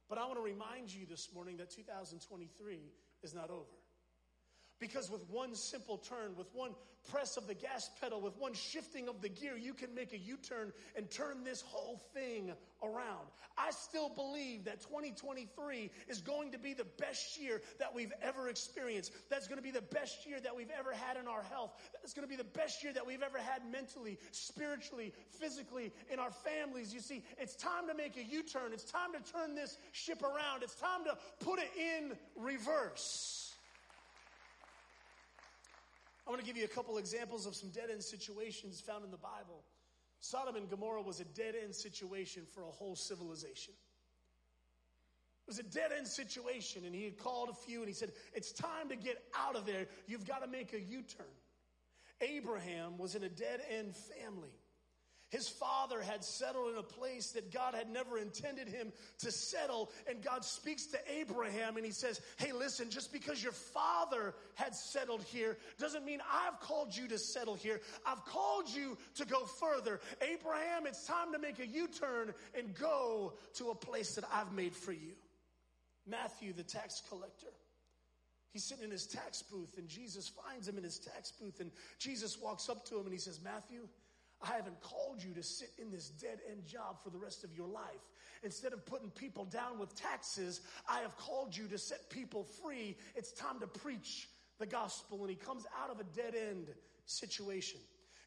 But 0.08 0.18
I 0.18 0.26
want 0.26 0.36
to 0.36 0.42
remind 0.42 0.92
you 0.92 1.06
this 1.06 1.28
morning 1.34 1.56
that 1.58 1.70
2023 1.70 2.78
is 3.22 3.34
not 3.34 3.50
over. 3.50 3.81
Because 4.82 5.08
with 5.12 5.22
one 5.30 5.54
simple 5.54 5.96
turn, 5.96 6.34
with 6.36 6.52
one 6.52 6.72
press 7.08 7.36
of 7.36 7.46
the 7.46 7.54
gas 7.54 7.88
pedal, 8.00 8.20
with 8.20 8.36
one 8.36 8.52
shifting 8.52 9.08
of 9.08 9.20
the 9.20 9.28
gear, 9.28 9.56
you 9.56 9.74
can 9.74 9.94
make 9.94 10.12
a 10.12 10.18
U 10.18 10.36
turn 10.36 10.72
and 10.96 11.08
turn 11.08 11.44
this 11.44 11.62
whole 11.62 12.02
thing 12.12 12.50
around. 12.82 13.28
I 13.56 13.70
still 13.70 14.08
believe 14.08 14.64
that 14.64 14.80
2023 14.80 15.88
is 16.08 16.20
going 16.20 16.50
to 16.50 16.58
be 16.58 16.74
the 16.74 16.86
best 16.98 17.40
year 17.40 17.62
that 17.78 17.94
we've 17.94 18.12
ever 18.20 18.48
experienced. 18.48 19.12
That's 19.30 19.46
going 19.46 19.58
to 19.58 19.62
be 19.62 19.70
the 19.70 19.82
best 19.82 20.26
year 20.26 20.40
that 20.40 20.56
we've 20.56 20.72
ever 20.76 20.92
had 20.92 21.16
in 21.16 21.28
our 21.28 21.42
health. 21.44 21.70
That's 22.02 22.12
going 22.12 22.26
to 22.26 22.28
be 22.28 22.34
the 22.34 22.58
best 22.58 22.82
year 22.82 22.92
that 22.92 23.06
we've 23.06 23.22
ever 23.22 23.38
had 23.38 23.62
mentally, 23.70 24.18
spiritually, 24.32 25.12
physically, 25.38 25.92
in 26.12 26.18
our 26.18 26.32
families. 26.32 26.92
You 26.92 26.98
see, 26.98 27.22
it's 27.38 27.54
time 27.54 27.86
to 27.86 27.94
make 27.94 28.16
a 28.16 28.24
U 28.24 28.42
turn. 28.42 28.72
It's 28.72 28.90
time 28.90 29.12
to 29.12 29.32
turn 29.32 29.54
this 29.54 29.78
ship 29.92 30.24
around. 30.24 30.64
It's 30.64 30.74
time 30.74 31.04
to 31.04 31.16
put 31.38 31.60
it 31.60 31.70
in 31.78 32.16
reverse. 32.34 33.41
I 36.26 36.30
want 36.30 36.40
to 36.40 36.46
give 36.46 36.56
you 36.56 36.64
a 36.64 36.68
couple 36.68 36.98
examples 36.98 37.46
of 37.46 37.54
some 37.54 37.70
dead 37.70 37.90
end 37.90 38.02
situations 38.02 38.80
found 38.80 39.04
in 39.04 39.10
the 39.10 39.16
Bible. 39.16 39.64
Sodom 40.20 40.54
and 40.54 40.70
Gomorrah 40.70 41.02
was 41.02 41.20
a 41.20 41.24
dead 41.24 41.54
end 41.60 41.74
situation 41.74 42.44
for 42.54 42.62
a 42.62 42.70
whole 42.70 42.94
civilization. 42.94 43.74
It 45.46 45.50
was 45.50 45.58
a 45.58 45.64
dead 45.64 45.90
end 45.96 46.06
situation, 46.06 46.84
and 46.84 46.94
he 46.94 47.04
had 47.04 47.18
called 47.18 47.48
a 47.50 47.54
few 47.54 47.80
and 47.80 47.88
he 47.88 47.94
said, 47.94 48.12
It's 48.32 48.52
time 48.52 48.88
to 48.90 48.96
get 48.96 49.20
out 49.36 49.56
of 49.56 49.66
there. 49.66 49.86
You've 50.06 50.26
got 50.26 50.42
to 50.42 50.48
make 50.48 50.72
a 50.72 50.80
U 50.80 51.02
turn. 51.02 51.26
Abraham 52.20 52.98
was 52.98 53.16
in 53.16 53.24
a 53.24 53.28
dead 53.28 53.60
end 53.68 53.96
family. 53.96 54.52
His 55.32 55.48
father 55.48 56.02
had 56.02 56.22
settled 56.22 56.72
in 56.72 56.78
a 56.78 56.82
place 56.82 57.30
that 57.30 57.50
God 57.50 57.74
had 57.74 57.88
never 57.88 58.18
intended 58.18 58.68
him 58.68 58.92
to 59.20 59.32
settle. 59.32 59.90
And 60.06 60.22
God 60.22 60.44
speaks 60.44 60.84
to 60.88 60.98
Abraham 61.10 61.78
and 61.78 61.86
he 61.86 61.90
says, 61.90 62.20
Hey, 62.36 62.52
listen, 62.52 62.90
just 62.90 63.14
because 63.14 63.42
your 63.42 63.52
father 63.52 64.34
had 64.56 64.74
settled 64.74 65.22
here 65.22 65.56
doesn't 65.78 66.04
mean 66.04 66.20
I've 66.30 66.60
called 66.60 66.94
you 66.94 67.08
to 67.08 67.18
settle 67.18 67.54
here. 67.54 67.80
I've 68.04 68.22
called 68.26 68.68
you 68.68 68.98
to 69.14 69.24
go 69.24 69.46
further. 69.46 70.00
Abraham, 70.20 70.86
it's 70.86 71.06
time 71.06 71.32
to 71.32 71.38
make 71.38 71.58
a 71.60 71.66
U 71.66 71.88
turn 71.88 72.34
and 72.54 72.74
go 72.74 73.32
to 73.54 73.70
a 73.70 73.74
place 73.74 74.14
that 74.16 74.24
I've 74.30 74.52
made 74.52 74.76
for 74.76 74.92
you. 74.92 75.14
Matthew, 76.06 76.52
the 76.52 76.62
tax 76.62 77.00
collector. 77.08 77.54
He's 78.52 78.64
sitting 78.64 78.84
in 78.84 78.90
his 78.90 79.06
tax 79.06 79.40
booth 79.40 79.78
and 79.78 79.88
Jesus 79.88 80.28
finds 80.28 80.68
him 80.68 80.76
in 80.76 80.84
his 80.84 80.98
tax 80.98 81.32
booth 81.32 81.60
and 81.60 81.70
Jesus 81.98 82.38
walks 82.38 82.68
up 82.68 82.84
to 82.90 82.98
him 82.98 83.04
and 83.04 83.12
he 83.12 83.18
says, 83.18 83.40
Matthew, 83.42 83.88
I 84.42 84.56
haven't 84.56 84.80
called 84.80 85.22
you 85.22 85.34
to 85.34 85.42
sit 85.42 85.70
in 85.78 85.90
this 85.90 86.08
dead 86.08 86.40
end 86.50 86.66
job 86.66 87.02
for 87.02 87.10
the 87.10 87.18
rest 87.18 87.44
of 87.44 87.54
your 87.54 87.68
life. 87.68 87.84
Instead 88.42 88.72
of 88.72 88.84
putting 88.84 89.10
people 89.10 89.44
down 89.44 89.78
with 89.78 89.94
taxes, 89.94 90.60
I 90.88 91.00
have 91.00 91.16
called 91.16 91.56
you 91.56 91.68
to 91.68 91.78
set 91.78 92.10
people 92.10 92.44
free. 92.44 92.96
It's 93.14 93.32
time 93.32 93.60
to 93.60 93.66
preach 93.66 94.28
the 94.58 94.66
gospel. 94.66 95.20
And 95.20 95.30
he 95.30 95.36
comes 95.36 95.64
out 95.80 95.90
of 95.90 96.00
a 96.00 96.04
dead 96.04 96.34
end 96.34 96.68
situation. 97.06 97.78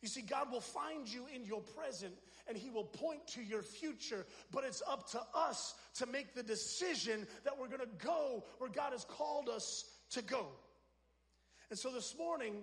You 0.01 0.09
see, 0.09 0.21
God 0.21 0.51
will 0.51 0.61
find 0.61 1.11
you 1.11 1.25
in 1.33 1.45
your 1.45 1.61
present 1.61 2.13
and 2.47 2.55
He 2.55 2.69
will 2.69 2.83
point 2.83 3.25
to 3.29 3.41
your 3.41 3.63
future, 3.63 4.25
but 4.51 4.63
it's 4.63 4.83
up 4.87 5.09
to 5.11 5.21
us 5.33 5.73
to 5.95 6.05
make 6.05 6.35
the 6.35 6.43
decision 6.43 7.25
that 7.43 7.57
we're 7.59 7.67
going 7.67 7.79
to 7.79 8.05
go 8.05 8.43
where 8.59 8.69
God 8.69 8.91
has 8.91 9.03
called 9.03 9.49
us 9.49 9.85
to 10.11 10.21
go. 10.21 10.45
And 11.71 11.79
so 11.79 11.91
this 11.91 12.15
morning, 12.17 12.53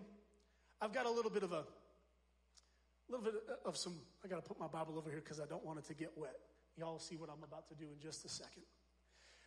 I've 0.81 0.93
got 0.93 1.07
a 1.07 1.11
little 1.11 1.31
bit 1.31 1.43
of 1.43 1.53
a 1.53 1.65
a 3.13 3.17
little 3.17 3.31
bit 3.31 3.43
of 3.67 3.77
some, 3.77 3.95
I 4.25 4.29
got 4.29 4.43
to 4.43 4.49
put 4.49 4.59
my 4.59 4.67
Bible 4.67 4.97
over 4.97 5.11
here 5.11 5.21
because 5.21 5.39
I 5.39 5.45
don't 5.47 5.65
want 5.65 5.79
it 5.79 5.85
to 5.87 5.95
get 5.95 6.13
wet. 6.17 6.37
Y'all 6.79 6.99
see 6.99 7.17
what 7.17 7.29
I'm 7.29 7.43
about 7.43 7.69
to 7.69 7.75
do 7.75 7.85
in 7.93 8.01
just 8.01 8.25
a 8.25 8.29
second. 8.29 8.63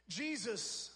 Jesus, 0.07 0.91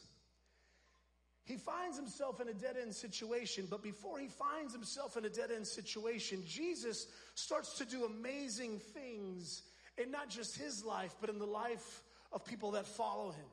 he 1.45 1.57
finds 1.57 1.97
himself 1.97 2.39
in 2.39 2.47
a 2.47 2.53
dead 2.53 2.77
end 2.79 2.93
situation, 2.93 3.65
but 3.69 3.81
before 3.81 4.19
he 4.19 4.27
finds 4.27 4.71
himself 4.71 5.17
in 5.17 5.25
a 5.25 5.29
dead 5.29 5.49
end 5.51 5.65
situation, 5.65 6.43
Jesus 6.45 7.07
starts 7.33 7.79
to 7.79 7.85
do 7.85 8.05
amazing 8.05 8.79
things 8.93 9.63
in 9.97 10.11
not 10.11 10.29
just 10.29 10.55
his 10.55 10.85
life, 10.85 11.15
but 11.19 11.31
in 11.31 11.39
the 11.39 11.47
life 11.47 12.03
of 12.31 12.45
people 12.45 12.71
that 12.71 12.85
follow 12.85 13.31
him. 13.31 13.47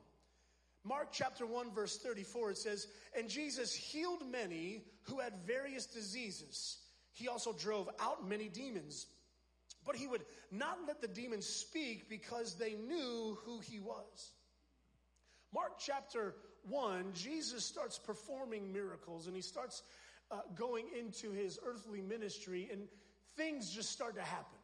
Mark 0.83 1.07
chapter 1.11 1.47
1, 1.47 1.71
verse 1.73 1.97
34, 1.97 2.51
it 2.51 2.57
says, 2.59 2.87
And 3.17 3.27
Jesus 3.27 3.73
healed 3.73 4.21
many 4.31 4.83
who 5.03 5.19
had 5.19 5.33
various 5.45 5.87
diseases. 5.87 6.77
He 7.17 7.27
also 7.27 7.51
drove 7.51 7.89
out 7.99 8.27
many 8.27 8.47
demons. 8.47 9.07
But 9.85 9.95
he 9.95 10.05
would 10.05 10.23
not 10.51 10.77
let 10.87 11.01
the 11.01 11.07
demons 11.07 11.47
speak 11.47 12.09
because 12.09 12.55
they 12.55 12.73
knew 12.73 13.37
who 13.43 13.59
he 13.59 13.79
was. 13.79 14.31
Mark 15.53 15.79
chapter 15.79 16.35
1, 16.69 17.13
Jesus 17.13 17.65
starts 17.65 17.97
performing 17.97 18.71
miracles 18.71 19.25
and 19.25 19.35
he 19.35 19.41
starts 19.41 19.81
uh, 20.29 20.41
going 20.55 20.85
into 20.97 21.31
his 21.31 21.57
earthly 21.65 22.01
ministry, 22.01 22.67
and 22.71 22.81
things 23.37 23.71
just 23.71 23.91
start 23.91 24.15
to 24.15 24.21
happen. 24.21 24.59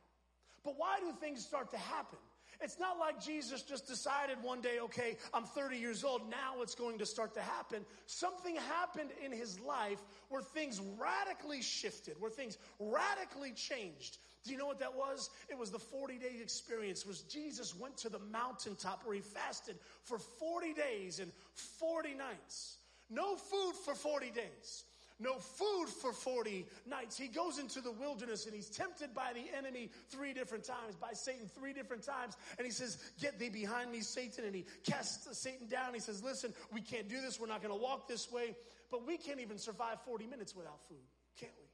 But 0.63 0.75
why 0.77 0.99
do 0.99 1.11
things 1.19 1.43
start 1.43 1.71
to 1.71 1.77
happen? 1.77 2.19
It's 2.63 2.79
not 2.79 2.97
like 2.97 3.21
Jesus 3.21 3.61
just 3.61 3.87
decided 3.87 4.37
one 4.41 4.61
day, 4.61 4.79
okay, 4.83 5.17
I'm 5.33 5.43
30 5.43 5.77
years 5.77 6.05
old, 6.05 6.29
now 6.29 6.61
it's 6.61 6.75
going 6.75 6.97
to 6.99 7.05
start 7.05 7.33
to 7.33 7.41
happen. 7.41 7.83
Something 8.05 8.55
happened 8.55 9.09
in 9.23 9.33
his 9.33 9.59
life 9.59 9.99
where 10.29 10.41
things 10.41 10.81
radically 10.97 11.61
shifted, 11.61 12.15
where 12.19 12.31
things 12.31 12.57
radically 12.79 13.51
changed. 13.51 14.17
Do 14.45 14.51
you 14.51 14.57
know 14.57 14.65
what 14.65 14.79
that 14.79 14.95
was? 14.95 15.29
It 15.49 15.57
was 15.57 15.71
the 15.71 15.79
40 15.79 16.17
day 16.17 16.37
experience 16.41 17.05
was 17.05 17.21
Jesus 17.23 17.75
went 17.75 17.97
to 17.97 18.09
the 18.09 18.19
mountaintop 18.19 19.05
where 19.05 19.15
he 19.15 19.21
fasted 19.21 19.75
for 20.03 20.17
40 20.17 20.73
days 20.73 21.19
and 21.19 21.31
40 21.79 22.13
nights. 22.13 22.77
No 23.09 23.35
food 23.35 23.73
for 23.83 23.93
40 23.93 24.31
days 24.31 24.85
no 25.23 25.35
food 25.37 25.87
for 25.87 26.11
40 26.11 26.65
nights. 26.85 27.17
He 27.17 27.27
goes 27.27 27.57
into 27.57 27.81
the 27.81 27.91
wilderness 27.91 28.45
and 28.45 28.53
he's 28.53 28.69
tempted 28.69 29.15
by 29.15 29.31
the 29.33 29.57
enemy 29.57 29.89
three 30.09 30.33
different 30.33 30.65
times, 30.65 30.95
by 30.95 31.13
Satan 31.13 31.49
three 31.57 31.73
different 31.73 32.03
times. 32.03 32.35
And 32.57 32.65
he 32.65 32.71
says, 32.71 32.97
Get 33.21 33.39
thee 33.39 33.49
behind 33.49 33.91
me, 33.91 34.01
Satan. 34.01 34.45
And 34.45 34.53
he 34.53 34.65
casts 34.85 35.37
Satan 35.37 35.67
down. 35.67 35.93
He 35.93 35.99
says, 35.99 36.21
Listen, 36.21 36.53
we 36.71 36.81
can't 36.81 37.07
do 37.07 37.21
this. 37.21 37.39
We're 37.39 37.47
not 37.47 37.63
going 37.63 37.73
to 37.73 37.81
walk 37.81 38.07
this 38.07 38.31
way. 38.31 38.55
But 38.91 39.07
we 39.07 39.17
can't 39.17 39.39
even 39.39 39.57
survive 39.57 40.01
40 40.05 40.27
minutes 40.27 40.55
without 40.55 40.79
food, 40.87 40.97
can't 41.39 41.53
we? 41.57 41.65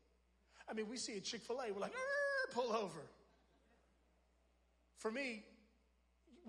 I 0.70 0.74
mean, 0.74 0.88
we 0.88 0.98
see 0.98 1.18
a 1.18 1.20
Chick 1.20 1.42
fil 1.42 1.60
A, 1.60 1.72
we're 1.74 1.82
like, 1.82 1.94
pull 2.54 2.72
over. 2.72 3.02
For 5.00 5.12
me, 5.12 5.44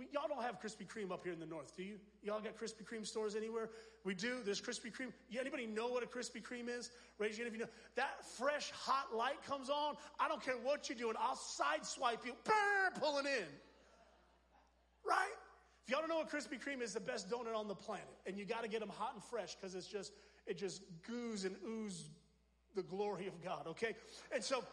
we, 0.01 0.07
y'all 0.13 0.29
don't 0.29 0.43
have 0.43 0.59
Krispy 0.59 0.87
Kreme 0.89 1.13
up 1.13 1.23
here 1.25 1.33
in 1.35 1.39
the 1.39 1.47
north, 1.47 1.77
do 1.77 1.83
you? 1.83 1.97
Y'all 2.23 2.41
got 2.41 2.57
Krispy 2.57 2.85
Kreme 2.91 3.07
stores 3.07 3.37
anywhere? 3.37 3.69
We 4.03 4.15
do. 4.15 4.39
There's 4.43 4.61
Krispy 4.61 4.91
Kreme. 4.91 5.13
Yeah, 5.29 5.43
anybody 5.43 5.67
know 5.67 5.89
what 5.89 6.03
a 6.03 6.07
Krispy 6.07 6.43
Kreme 6.43 6.71
is? 6.71 6.91
Raise 7.19 7.37
your 7.37 7.45
hand 7.45 7.55
if 7.55 7.61
you 7.61 7.67
know. 7.67 7.71
That 7.97 8.25
fresh, 8.25 8.71
hot 8.71 9.15
light 9.15 9.45
comes 9.47 9.69
on. 9.69 9.97
I 10.19 10.27
don't 10.27 10.43
care 10.43 10.55
what 10.55 10.89
you're 10.89 10.97
doing. 10.97 11.17
I'll 11.21 11.37
sideswipe 11.37 12.25
you. 12.25 12.33
Brr, 12.45 12.99
pulling 12.99 13.27
in. 13.27 13.47
Right? 15.07 15.37
If 15.85 15.91
y'all 15.91 16.01
don't 16.01 16.09
know 16.09 16.17
what 16.17 16.31
Krispy 16.31 16.59
Kreme 16.59 16.81
is, 16.83 16.95
the 16.95 17.01
best 17.01 17.29
donut 17.29 17.55
on 17.55 17.69
the 17.69 17.75
planet. 17.75 18.09
And 18.27 18.39
you 18.39 18.47
got 18.47 18.63
to 18.63 18.69
get 18.69 18.81
them 18.81 18.91
hot 18.97 19.13
and 19.13 19.23
fresh 19.23 19.55
because 19.55 19.75
it's 19.75 19.87
just, 19.87 20.13
it 20.47 20.57
just 20.57 20.81
goos 21.07 21.45
and 21.45 21.57
ooze 21.69 22.09
the 22.75 22.83
glory 22.83 23.27
of 23.27 23.45
God, 23.45 23.67
okay? 23.67 23.95
And 24.35 24.43
so, 24.43 24.65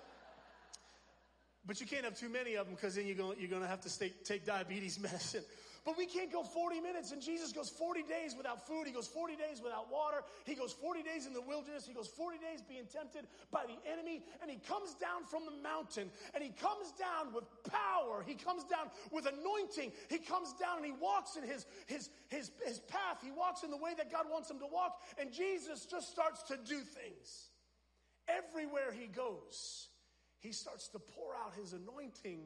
but 1.68 1.82
you 1.82 1.86
can't 1.86 2.06
have 2.06 2.18
too 2.18 2.30
many 2.30 2.56
of 2.56 2.66
them 2.66 2.76
because 2.76 2.96
then 2.96 3.06
you're 3.06 3.16
going, 3.16 3.38
you're 3.40 3.60
to 3.60 3.68
have 3.68 3.82
to 3.82 3.90
stay, 3.90 4.14
take 4.24 4.46
diabetes 4.46 5.00
medicine. 5.02 5.44
But 5.88 5.98
we 5.98 6.06
can't 6.06 6.30
go 6.30 6.44
40 6.44 6.82
minutes. 6.82 7.14
And 7.14 7.22
Jesus 7.22 7.54
goes 7.54 7.70
40 7.70 8.04
days 8.04 8.36
without 8.36 8.68
food. 8.68 8.88
He 8.88 8.92
goes 8.92 9.08
40 9.08 9.38
days 9.38 9.62
without 9.64 9.90
water. 9.90 10.24
He 10.44 10.54
goes 10.54 10.74
40 10.74 11.02
days 11.02 11.26
in 11.26 11.32
the 11.32 11.42
wilderness. 11.42 11.88
He 11.88 11.94
goes 11.94 12.10
40 12.10 12.40
days 12.40 12.62
being 12.62 12.84
tempted 12.92 13.26
by 13.52 13.64
the 13.64 13.80
enemy. 13.90 14.22
And 14.42 14.52
he 14.52 14.58
comes 14.58 14.96
down 14.96 15.24
from 15.24 15.46
the 15.46 15.64
mountain 15.64 16.12
and 16.34 16.44
he 16.44 16.50
comes 16.50 16.92
down 17.00 17.34
with 17.34 17.46
power. 17.72 18.22
He 18.28 18.36
comes 18.36 18.66
down 18.66 18.92
with 19.12 19.28
anointing. 19.28 19.94
He 20.10 20.18
comes 20.18 20.52
down 20.60 20.76
and 20.76 20.86
he 20.86 20.92
walks 20.92 21.38
in 21.38 21.44
his, 21.44 21.66
his, 21.86 22.10
his, 22.28 22.52
his 22.66 22.80
path. 22.80 23.24
He 23.24 23.32
walks 23.32 23.64
in 23.64 23.72
the 23.72 23.78
way 23.78 23.94
that 23.96 24.12
God 24.12 24.26
wants 24.30 24.52
him 24.52 24.60
to 24.60 24.68
walk. 24.68 25.00
And 25.18 25.32
Jesus 25.32 25.86
just 25.86 26.12
starts 26.12 26.44
to 26.52 26.58
do 26.58 26.80
things. 26.80 27.48
Everywhere 28.28 28.92
he 28.92 29.08
goes, 29.08 29.88
he 30.40 30.52
starts 30.52 30.88
to 30.90 31.00
pour 31.00 31.36
out 31.36 31.54
his 31.60 31.74
anointing 31.74 32.42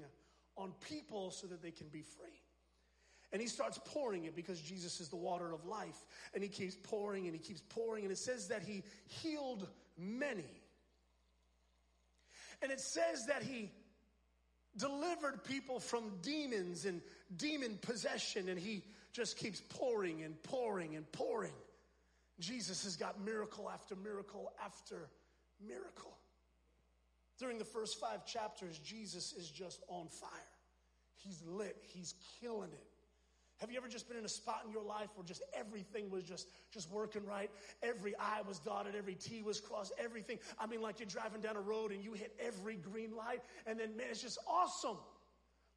on 0.57 0.73
people 0.89 1.31
so 1.31 1.47
that 1.47 1.61
they 1.61 1.71
can 1.71 1.87
be 1.87 2.01
free. 2.01 2.41
And 3.33 3.41
he 3.41 3.47
starts 3.47 3.79
pouring 3.85 4.25
it 4.25 4.35
because 4.35 4.59
Jesus 4.59 4.99
is 4.99 5.07
the 5.07 5.15
water 5.15 5.53
of 5.53 5.65
life. 5.65 6.05
And 6.33 6.43
he 6.43 6.49
keeps 6.49 6.75
pouring 6.75 7.25
and 7.27 7.33
he 7.33 7.39
keeps 7.39 7.61
pouring. 7.69 8.03
And 8.03 8.11
it 8.11 8.17
says 8.17 8.49
that 8.49 8.61
he 8.61 8.83
healed 9.07 9.67
many. 9.97 10.61
And 12.61 12.71
it 12.71 12.81
says 12.81 13.25
that 13.27 13.41
he 13.41 13.71
delivered 14.77 15.43
people 15.45 15.79
from 15.79 16.11
demons 16.21 16.85
and 16.85 17.01
demon 17.37 17.79
possession. 17.81 18.49
And 18.49 18.59
he 18.59 18.83
just 19.13 19.37
keeps 19.37 19.61
pouring 19.61 20.23
and 20.23 20.41
pouring 20.43 20.95
and 20.95 21.09
pouring. 21.13 21.53
Jesus 22.39 22.83
has 22.83 22.97
got 22.97 23.23
miracle 23.23 23.69
after 23.69 23.95
miracle 23.95 24.51
after 24.63 25.09
miracle. 25.65 26.17
During 27.41 27.57
the 27.57 27.65
first 27.65 27.99
five 27.99 28.23
chapters, 28.23 28.77
Jesus 28.77 29.33
is 29.33 29.49
just 29.49 29.81
on 29.87 30.07
fire. 30.09 30.29
He's 31.17 31.41
lit, 31.43 31.75
he's 31.81 32.13
killing 32.39 32.69
it. 32.71 32.85
Have 33.57 33.71
you 33.71 33.77
ever 33.77 33.87
just 33.87 34.07
been 34.07 34.17
in 34.17 34.25
a 34.25 34.29
spot 34.29 34.61
in 34.63 34.71
your 34.71 34.83
life 34.83 35.09
where 35.15 35.25
just 35.25 35.41
everything 35.51 36.11
was 36.11 36.23
just, 36.23 36.49
just 36.71 36.91
working 36.91 37.25
right? 37.25 37.49
Every 37.81 38.15
I 38.15 38.41
was 38.47 38.59
dotted, 38.59 38.93
every 38.95 39.15
T 39.15 39.41
was 39.41 39.59
crossed, 39.59 39.91
everything. 39.97 40.37
I 40.59 40.67
mean, 40.67 40.81
like 40.81 40.99
you're 40.99 41.07
driving 41.07 41.41
down 41.41 41.55
a 41.55 41.61
road 41.61 41.91
and 41.91 42.03
you 42.03 42.13
hit 42.13 42.31
every 42.39 42.75
green 42.75 43.15
light, 43.15 43.41
and 43.65 43.79
then, 43.79 43.97
man, 43.97 44.05
it's 44.11 44.21
just 44.21 44.37
awesome. 44.47 44.97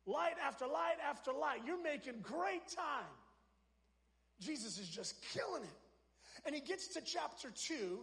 Light 0.05 0.35
after 0.47 0.67
light 0.67 0.97
after 1.09 1.33
light. 1.33 1.61
You're 1.67 1.83
making 1.83 2.21
great 2.21 2.69
time. 2.77 3.15
Jesus 4.39 4.79
is 4.79 4.89
just 4.91 5.15
killing 5.33 5.63
it. 5.63 5.79
And 6.45 6.55
he 6.55 6.61
gets 6.61 6.89
to 6.89 7.01
chapter 7.01 7.49
two, 7.51 8.01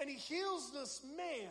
and 0.00 0.08
he 0.08 0.16
heals 0.16 0.72
this 0.72 1.02
man 1.18 1.50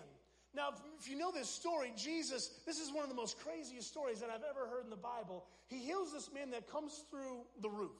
now, 0.56 0.70
if 1.00 1.10
you 1.10 1.18
know 1.18 1.32
this 1.32 1.50
story, 1.50 1.94
Jesus, 1.96 2.50
this 2.66 2.80
is 2.80 2.92
one 2.92 3.04
of 3.04 3.10
the 3.10 3.16
most 3.16 3.40
craziest 3.40 3.88
stories 3.88 4.20
that 4.22 4.30
I've 4.30 4.46
ever 4.50 4.68
heard 4.68 4.84
in 4.84 4.90
the 4.90 4.96
Bible. 4.96 5.46
He 5.68 5.78
heals 5.78 6.14
this 6.14 6.30
man 6.34 6.52
that 6.52 6.72
comes 6.72 7.04
through 7.10 7.42
the 7.62 7.70
roof. 7.70 7.96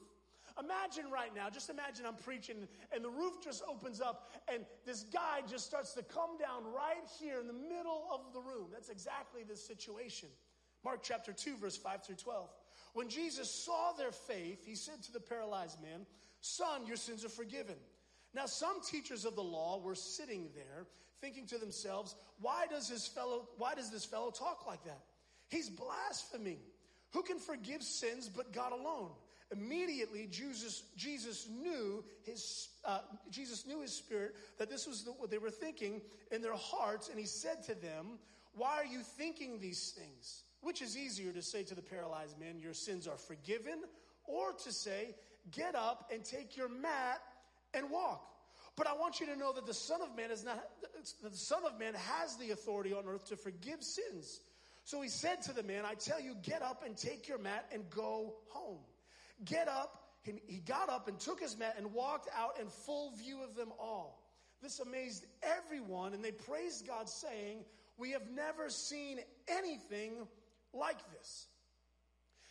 Imagine 0.58 1.08
right 1.12 1.32
now, 1.36 1.48
just 1.50 1.70
imagine 1.70 2.04
I'm 2.04 2.16
preaching 2.16 2.66
and 2.92 3.04
the 3.04 3.10
roof 3.10 3.34
just 3.44 3.62
opens 3.68 4.00
up 4.00 4.32
and 4.52 4.64
this 4.84 5.04
guy 5.04 5.40
just 5.48 5.66
starts 5.66 5.92
to 5.94 6.02
come 6.02 6.36
down 6.38 6.64
right 6.64 7.06
here 7.20 7.38
in 7.38 7.46
the 7.46 7.52
middle 7.52 8.08
of 8.12 8.32
the 8.32 8.40
room. 8.40 8.66
That's 8.72 8.88
exactly 8.88 9.44
the 9.44 9.56
situation. 9.56 10.28
Mark 10.84 11.00
chapter 11.02 11.32
2, 11.32 11.58
verse 11.58 11.76
5 11.76 12.04
through 12.04 12.16
12. 12.16 12.48
When 12.94 13.08
Jesus 13.08 13.48
saw 13.48 13.92
their 13.92 14.10
faith, 14.10 14.64
he 14.66 14.74
said 14.74 15.00
to 15.04 15.12
the 15.12 15.20
paralyzed 15.20 15.80
man, 15.80 16.06
Son, 16.40 16.86
your 16.86 16.96
sins 16.96 17.24
are 17.24 17.28
forgiven. 17.28 17.76
Now, 18.34 18.46
some 18.46 18.80
teachers 18.82 19.24
of 19.24 19.36
the 19.36 19.42
law 19.42 19.80
were 19.80 19.94
sitting 19.94 20.48
there 20.54 20.86
thinking 21.20 21.46
to 21.46 21.58
themselves, 21.58 22.14
why 22.40 22.66
does 22.70 22.88
his 22.88 23.06
fellow, 23.06 23.48
why 23.56 23.74
does 23.74 23.90
this 23.90 24.04
fellow 24.04 24.30
talk 24.30 24.66
like 24.66 24.84
that? 24.84 25.00
He's 25.48 25.68
blaspheming. 25.68 26.58
Who 27.12 27.22
can 27.22 27.38
forgive 27.38 27.82
sins 27.82 28.28
but 28.28 28.52
God 28.52 28.72
alone? 28.72 29.10
Immediately, 29.50 30.28
Jesus, 30.30 30.82
Jesus 30.96 31.48
knew 31.48 32.04
his, 32.24 32.68
uh, 32.84 33.00
Jesus 33.30 33.66
knew 33.66 33.80
his 33.80 33.92
spirit 33.92 34.36
that 34.58 34.68
this 34.68 34.86
was 34.86 35.04
the, 35.04 35.12
what 35.12 35.30
they 35.30 35.38
were 35.38 35.50
thinking 35.50 36.02
in 36.30 36.42
their 36.42 36.54
hearts. 36.54 37.08
And 37.08 37.18
he 37.18 37.24
said 37.24 37.62
to 37.64 37.74
them, 37.74 38.18
why 38.54 38.76
are 38.76 38.84
you 38.84 39.00
thinking 39.00 39.58
these 39.58 39.92
things? 39.92 40.42
Which 40.60 40.82
is 40.82 40.98
easier 40.98 41.32
to 41.32 41.40
say 41.40 41.62
to 41.62 41.74
the 41.74 41.82
paralyzed 41.82 42.38
man, 42.38 42.58
your 42.58 42.74
sins 42.74 43.08
are 43.08 43.16
forgiven, 43.16 43.84
or 44.24 44.52
to 44.52 44.72
say, 44.72 45.14
get 45.50 45.74
up 45.74 46.10
and 46.12 46.22
take 46.22 46.56
your 46.56 46.68
mat 46.68 47.20
and 47.72 47.90
walk. 47.90 48.28
But 48.78 48.86
I 48.86 48.94
want 48.94 49.18
you 49.18 49.26
to 49.26 49.36
know 49.36 49.52
that 49.52 49.66
the 49.66 49.74
Son 49.74 50.00
of 50.00 50.16
Man 50.16 50.30
is 50.30 50.44
not, 50.44 50.64
the 51.20 51.36
Son 51.36 51.64
of 51.66 51.80
Man 51.80 51.94
has 51.94 52.36
the 52.36 52.52
authority 52.52 52.92
on 52.92 53.06
earth 53.08 53.26
to 53.26 53.36
forgive 53.36 53.82
sins. 53.82 54.40
So 54.84 55.02
he 55.02 55.08
said 55.08 55.42
to 55.42 55.52
the 55.52 55.64
man, 55.64 55.84
I 55.84 55.94
tell 55.94 56.20
you, 56.20 56.36
get 56.44 56.62
up 56.62 56.84
and 56.86 56.96
take 56.96 57.26
your 57.26 57.38
mat 57.38 57.66
and 57.72 57.90
go 57.90 58.36
home. 58.50 58.78
Get 59.44 59.66
up. 59.66 60.04
He 60.22 60.58
got 60.58 60.90
up 60.90 61.08
and 61.08 61.18
took 61.18 61.40
his 61.40 61.58
mat 61.58 61.74
and 61.76 61.92
walked 61.92 62.28
out 62.36 62.60
in 62.60 62.68
full 62.68 63.10
view 63.16 63.42
of 63.42 63.56
them 63.56 63.72
all. 63.80 64.22
This 64.62 64.78
amazed 64.78 65.26
everyone, 65.42 66.14
and 66.14 66.22
they 66.22 66.32
praised 66.32 66.86
God, 66.86 67.08
saying, 67.08 67.64
We 67.96 68.12
have 68.12 68.30
never 68.30 68.70
seen 68.70 69.18
anything 69.48 70.12
like 70.72 70.98
this. 71.12 71.48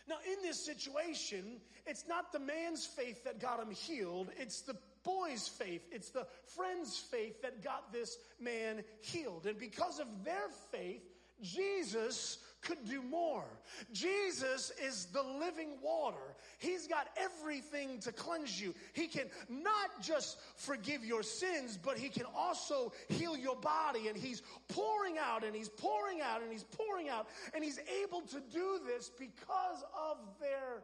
Now, 0.07 0.15
in 0.25 0.41
this 0.41 0.65
situation, 0.65 1.59
it's 1.85 2.07
not 2.07 2.31
the 2.31 2.39
man's 2.39 2.85
faith 2.85 3.23
that 3.25 3.39
got 3.39 3.61
him 3.61 3.71
healed, 3.71 4.29
it's 4.37 4.61
the 4.61 4.75
boy's 5.07 5.47
faith, 5.47 5.87
it's 5.91 6.09
the 6.09 6.27
friend's 6.55 6.97
faith 6.97 7.41
that 7.41 7.63
got 7.63 7.93
this 7.93 8.17
man 8.39 8.83
healed. 9.01 9.47
And 9.47 9.57
because 9.57 9.99
of 9.99 10.07
their 10.23 10.49
faith, 10.71 11.01
Jesus 11.41 12.39
could 12.61 12.83
do 12.89 13.01
more. 13.01 13.45
Jesus 13.93 14.71
is 14.83 15.05
the 15.13 15.21
living 15.21 15.77
water. 15.81 16.35
He's 16.57 16.87
got 16.87 17.07
everything 17.15 17.99
to 18.01 18.11
cleanse 18.11 18.59
you. 18.59 18.73
He 18.93 19.07
can 19.07 19.27
not 19.47 20.01
just 20.01 20.37
forgive 20.55 21.05
your 21.05 21.23
sins, 21.23 21.77
but 21.81 21.97
he 21.97 22.09
can 22.09 22.25
also 22.35 22.91
heal 23.07 23.37
your 23.37 23.55
body. 23.55 24.07
And 24.07 24.17
he's 24.17 24.41
pouring 24.67 25.17
out 25.17 25.45
and 25.45 25.55
he's 25.55 25.69
pouring 25.69 26.19
out 26.21 26.41
and 26.41 26.51
he's 26.51 26.63
pouring 26.63 27.09
out. 27.09 27.27
And 27.53 27.63
he's 27.63 27.79
able 28.03 28.21
to 28.21 28.41
do 28.51 28.79
this 28.85 29.11
because 29.17 29.83
of 30.09 30.17
their 30.41 30.83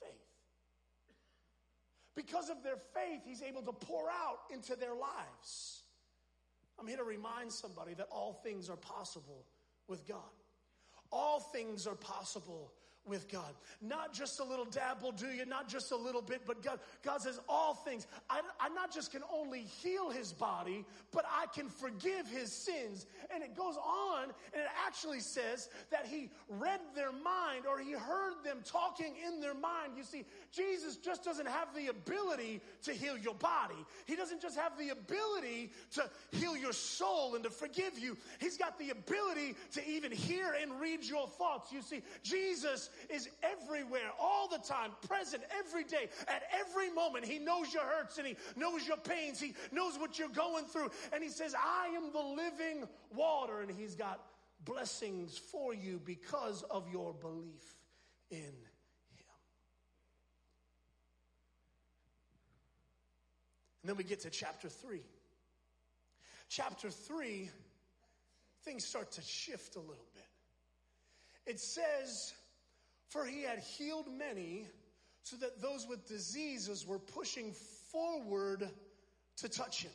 faith. 0.00 0.27
Because 2.18 2.50
of 2.50 2.64
their 2.64 2.78
faith, 2.94 3.20
he's 3.24 3.42
able 3.42 3.62
to 3.62 3.70
pour 3.70 4.10
out 4.10 4.38
into 4.52 4.74
their 4.74 4.96
lives. 4.96 5.84
I'm 6.76 6.88
here 6.88 6.96
to 6.96 7.04
remind 7.04 7.52
somebody 7.52 7.94
that 7.94 8.08
all 8.10 8.32
things 8.42 8.68
are 8.68 8.76
possible 8.76 9.46
with 9.86 10.04
God. 10.08 10.18
All 11.12 11.38
things 11.38 11.86
are 11.86 11.94
possible 11.94 12.72
with 13.08 13.28
God. 13.30 13.54
Not 13.80 14.12
just 14.12 14.40
a 14.40 14.44
little 14.44 14.64
dabble, 14.64 15.12
do 15.12 15.28
you, 15.28 15.44
not 15.46 15.68
just 15.68 15.92
a 15.92 15.96
little 15.96 16.22
bit, 16.22 16.42
but 16.46 16.62
God, 16.62 16.80
God 17.02 17.22
says 17.22 17.40
all 17.48 17.74
things. 17.74 18.06
I, 18.28 18.40
I 18.60 18.68
not 18.70 18.92
just 18.92 19.12
can 19.12 19.22
only 19.32 19.60
heal 19.60 20.10
his 20.10 20.32
body, 20.32 20.84
but 21.12 21.24
I 21.28 21.46
can 21.46 21.68
forgive 21.68 22.28
his 22.28 22.52
sins. 22.52 23.06
And 23.34 23.42
it 23.42 23.56
goes 23.56 23.76
on, 23.76 24.24
and 24.52 24.62
it 24.62 24.68
actually 24.86 25.20
says 25.20 25.68
that 25.90 26.06
he 26.06 26.30
read 26.48 26.80
their 26.94 27.12
mind 27.12 27.64
or 27.68 27.78
he 27.78 27.92
heard 27.92 28.34
them 28.44 28.58
talking 28.64 29.14
in 29.26 29.40
their 29.40 29.54
mind. 29.54 29.92
You 29.96 30.04
see, 30.04 30.24
Jesus 30.52 30.96
just 30.96 31.24
doesn't 31.24 31.48
have 31.48 31.74
the 31.74 31.88
ability 31.88 32.60
to 32.82 32.92
heal 32.92 33.16
your 33.16 33.34
body. 33.34 33.84
He 34.06 34.16
doesn't 34.16 34.40
just 34.40 34.58
have 34.58 34.78
the 34.78 34.90
ability 34.90 35.72
to 35.92 36.08
heal 36.32 36.56
your 36.56 36.72
soul 36.72 37.34
and 37.34 37.44
to 37.44 37.50
forgive 37.50 37.98
you. 37.98 38.16
He's 38.40 38.56
got 38.56 38.78
the 38.78 38.90
ability 38.90 39.54
to 39.72 39.88
even 39.88 40.12
hear 40.12 40.54
and 40.60 40.80
read 40.80 41.04
your 41.04 41.28
thoughts. 41.28 41.72
You 41.72 41.82
see, 41.82 42.02
Jesus 42.22 42.90
is 43.10 43.28
everywhere, 43.42 44.10
all 44.20 44.48
the 44.48 44.58
time, 44.58 44.90
present 45.06 45.42
every 45.58 45.84
day, 45.84 46.08
at 46.26 46.42
every 46.52 46.90
moment. 46.90 47.24
He 47.24 47.38
knows 47.38 47.72
your 47.72 47.84
hurts 47.84 48.18
and 48.18 48.26
He 48.26 48.36
knows 48.56 48.86
your 48.86 48.96
pains. 48.96 49.40
He 49.40 49.54
knows 49.72 49.98
what 49.98 50.18
you're 50.18 50.28
going 50.28 50.64
through. 50.64 50.90
And 51.12 51.22
He 51.22 51.30
says, 51.30 51.54
I 51.54 51.88
am 51.96 52.12
the 52.12 52.20
living 52.20 52.88
water. 53.14 53.60
And 53.60 53.70
He's 53.70 53.94
got 53.94 54.20
blessings 54.64 55.38
for 55.38 55.74
you 55.74 56.00
because 56.04 56.62
of 56.70 56.88
your 56.90 57.14
belief 57.14 57.76
in 58.30 58.38
Him. 58.38 58.52
And 63.82 63.90
then 63.90 63.96
we 63.96 64.04
get 64.04 64.20
to 64.20 64.30
chapter 64.30 64.68
3. 64.68 65.00
Chapter 66.50 66.88
3, 66.88 67.50
things 68.64 68.84
start 68.84 69.12
to 69.12 69.22
shift 69.22 69.76
a 69.76 69.80
little 69.80 70.06
bit. 70.14 70.24
It 71.46 71.60
says, 71.60 72.32
for 73.08 73.24
he 73.24 73.42
had 73.42 73.58
healed 73.58 74.06
many, 74.16 74.66
so 75.22 75.36
that 75.36 75.60
those 75.60 75.86
with 75.88 76.06
diseases 76.08 76.86
were 76.86 76.98
pushing 76.98 77.52
forward 77.92 78.68
to 79.36 79.48
touch 79.48 79.82
him. 79.82 79.92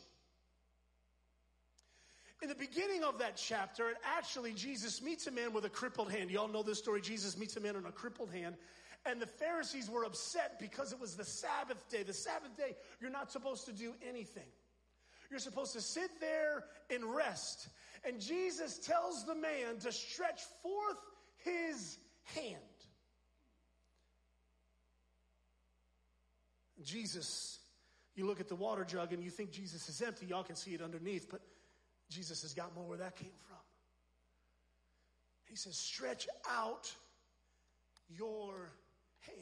In 2.41 2.49
the 2.49 2.55
beginning 2.55 3.03
of 3.03 3.19
that 3.19 3.37
chapter, 3.37 3.89
it 3.89 3.97
actually, 4.03 4.53
Jesus 4.53 5.01
meets 5.01 5.27
a 5.27 5.31
man 5.31 5.53
with 5.53 5.63
a 5.63 5.69
crippled 5.69 6.11
hand. 6.11 6.29
Y'all 6.29 6.49
know 6.49 6.61
this 6.61 6.77
story. 6.77 6.99
Jesus 6.99 7.37
meets 7.37 7.55
a 7.55 7.61
man 7.61 7.77
on 7.77 7.85
a 7.85 7.91
crippled 7.91 8.31
hand. 8.31 8.55
And 9.05 9.21
the 9.21 9.27
Pharisees 9.27 9.89
were 9.89 10.03
upset 10.03 10.59
because 10.59 10.91
it 10.91 10.99
was 10.99 11.15
the 11.15 11.23
Sabbath 11.23 11.89
day. 11.89 12.03
The 12.03 12.13
Sabbath 12.13 12.55
day, 12.57 12.75
you're 12.99 13.11
not 13.11 13.31
supposed 13.31 13.65
to 13.67 13.71
do 13.71 13.93
anything. 14.07 14.47
You're 15.29 15.39
supposed 15.39 15.73
to 15.73 15.81
sit 15.81 16.09
there 16.19 16.65
and 16.89 17.03
rest. 17.15 17.69
And 18.05 18.19
Jesus 18.19 18.77
tells 18.77 19.25
the 19.25 19.35
man 19.35 19.79
to 19.81 19.91
stretch 19.91 20.41
forth 20.61 20.97
his 21.37 21.97
hand. 22.35 22.61
Jesus, 26.83 27.59
you 28.15 28.25
look 28.25 28.39
at 28.39 28.47
the 28.47 28.55
water 28.55 28.83
jug 28.83 29.13
and 29.13 29.23
you 29.23 29.29
think 29.29 29.51
Jesus 29.51 29.89
is 29.89 30.01
empty. 30.01 30.25
Y'all 30.27 30.43
can 30.43 30.55
see 30.55 30.73
it 30.73 30.81
underneath, 30.81 31.29
but 31.29 31.41
Jesus 32.09 32.41
has 32.43 32.53
got 32.53 32.75
more 32.75 32.85
where 32.85 32.97
that 32.99 33.15
came 33.15 33.31
from. 33.47 33.57
He 35.45 35.55
says, 35.55 35.77
stretch 35.77 36.27
out 36.49 36.91
your 38.09 38.71
hand. 39.21 39.37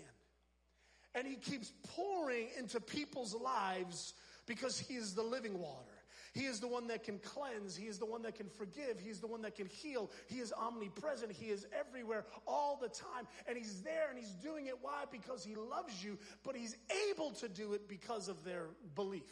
And 1.16 1.28
he 1.28 1.36
keeps 1.36 1.72
pouring 1.96 2.48
into 2.58 2.80
people's 2.80 3.36
lives 3.36 4.14
because 4.46 4.80
he 4.80 4.96
is 4.96 5.14
the 5.14 5.24
living 5.24 5.60
water. 5.60 5.91
He 6.34 6.46
is 6.46 6.60
the 6.60 6.68
one 6.68 6.88
that 6.88 7.04
can 7.04 7.20
cleanse. 7.20 7.76
He 7.76 7.88
is 7.88 8.00
the 8.00 8.06
one 8.06 8.22
that 8.22 8.36
can 8.36 8.48
forgive. 8.48 9.00
He 9.00 9.10
is 9.10 9.20
the 9.20 9.28
one 9.28 9.42
that 9.42 9.56
can 9.56 9.68
heal. 9.68 10.10
He 10.28 10.40
is 10.40 10.54
omnipresent. 10.54 11.32
He 11.32 11.48
is 11.48 11.66
everywhere 11.78 12.26
all 12.48 12.80
the 12.82 12.88
time. 12.88 13.28
And 13.48 13.58
He's 13.58 13.82
there 13.82 14.10
and 14.10 14.18
He's 14.18 14.32
doing 14.36 14.68
it. 14.68 14.76
Why? 14.82 15.04
Because 15.12 15.44
He 15.44 15.56
loves 15.56 16.04
you, 16.04 16.18
but 16.44 16.56
He's 16.56 16.78
able 17.10 17.32
to 17.32 17.50
do 17.50 17.74
it 17.74 17.90
because 17.90 18.30
of 18.30 18.44
their 18.46 18.68
belief. 18.96 19.30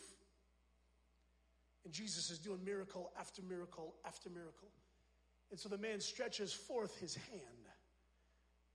And 1.86 1.94
Jesus 1.94 2.30
is 2.30 2.40
doing 2.40 2.64
miracle 2.66 3.12
after 3.18 3.42
miracle 3.42 3.96
after 4.06 4.30
miracle. 4.30 4.70
And 5.52 5.60
so 5.60 5.70
the 5.70 5.78
man 5.78 6.00
stretches 6.00 6.54
forth 6.54 7.00
his 7.00 7.16
hand, 7.16 7.68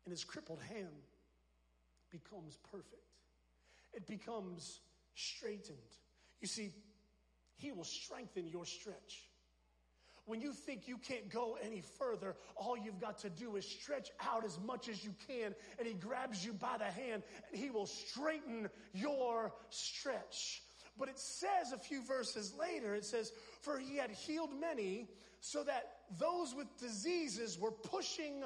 and 0.04 0.10
his 0.10 0.24
crippled 0.24 0.60
hand 0.62 0.88
becomes 2.10 2.58
perfect. 2.70 2.96
It 3.92 4.06
becomes 4.06 4.80
straightened. 5.14 5.78
You 6.40 6.48
see, 6.48 6.72
he 7.56 7.72
will 7.72 7.84
strengthen 7.84 8.48
your 8.48 8.64
stretch. 8.64 9.28
When 10.26 10.40
you 10.40 10.52
think 10.52 10.88
you 10.88 10.96
can't 10.96 11.28
go 11.28 11.58
any 11.62 11.82
further, 11.98 12.34
all 12.56 12.78
you've 12.78 13.00
got 13.00 13.18
to 13.18 13.30
do 13.30 13.56
is 13.56 13.66
stretch 13.66 14.10
out 14.20 14.44
as 14.44 14.58
much 14.58 14.88
as 14.88 15.04
you 15.04 15.14
can, 15.28 15.54
and 15.78 15.86
He 15.86 15.92
grabs 15.92 16.44
you 16.44 16.54
by 16.54 16.78
the 16.78 16.84
hand 16.84 17.22
and 17.50 17.60
He 17.60 17.70
will 17.70 17.86
straighten 17.86 18.70
your 18.94 19.52
stretch. 19.68 20.62
But 20.98 21.08
it 21.08 21.18
says 21.18 21.72
a 21.74 21.78
few 21.78 22.02
verses 22.02 22.54
later, 22.58 22.94
it 22.94 23.04
says, 23.04 23.32
For 23.60 23.78
He 23.78 23.96
had 23.96 24.10
healed 24.10 24.50
many, 24.58 25.08
so 25.40 25.62
that 25.64 25.90
those 26.18 26.54
with 26.54 26.68
diseases 26.78 27.58
were 27.58 27.72
pushing 27.72 28.44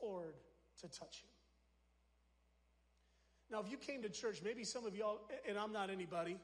forward 0.00 0.34
to 0.80 0.88
touch 0.88 1.22
Him. 1.22 1.28
Now, 3.52 3.60
if 3.60 3.70
you 3.70 3.76
came 3.76 4.02
to 4.02 4.08
church, 4.08 4.40
maybe 4.42 4.64
some 4.64 4.84
of 4.84 4.96
y'all, 4.96 5.20
and 5.48 5.56
I'm 5.56 5.72
not 5.72 5.90
anybody, 5.90 6.38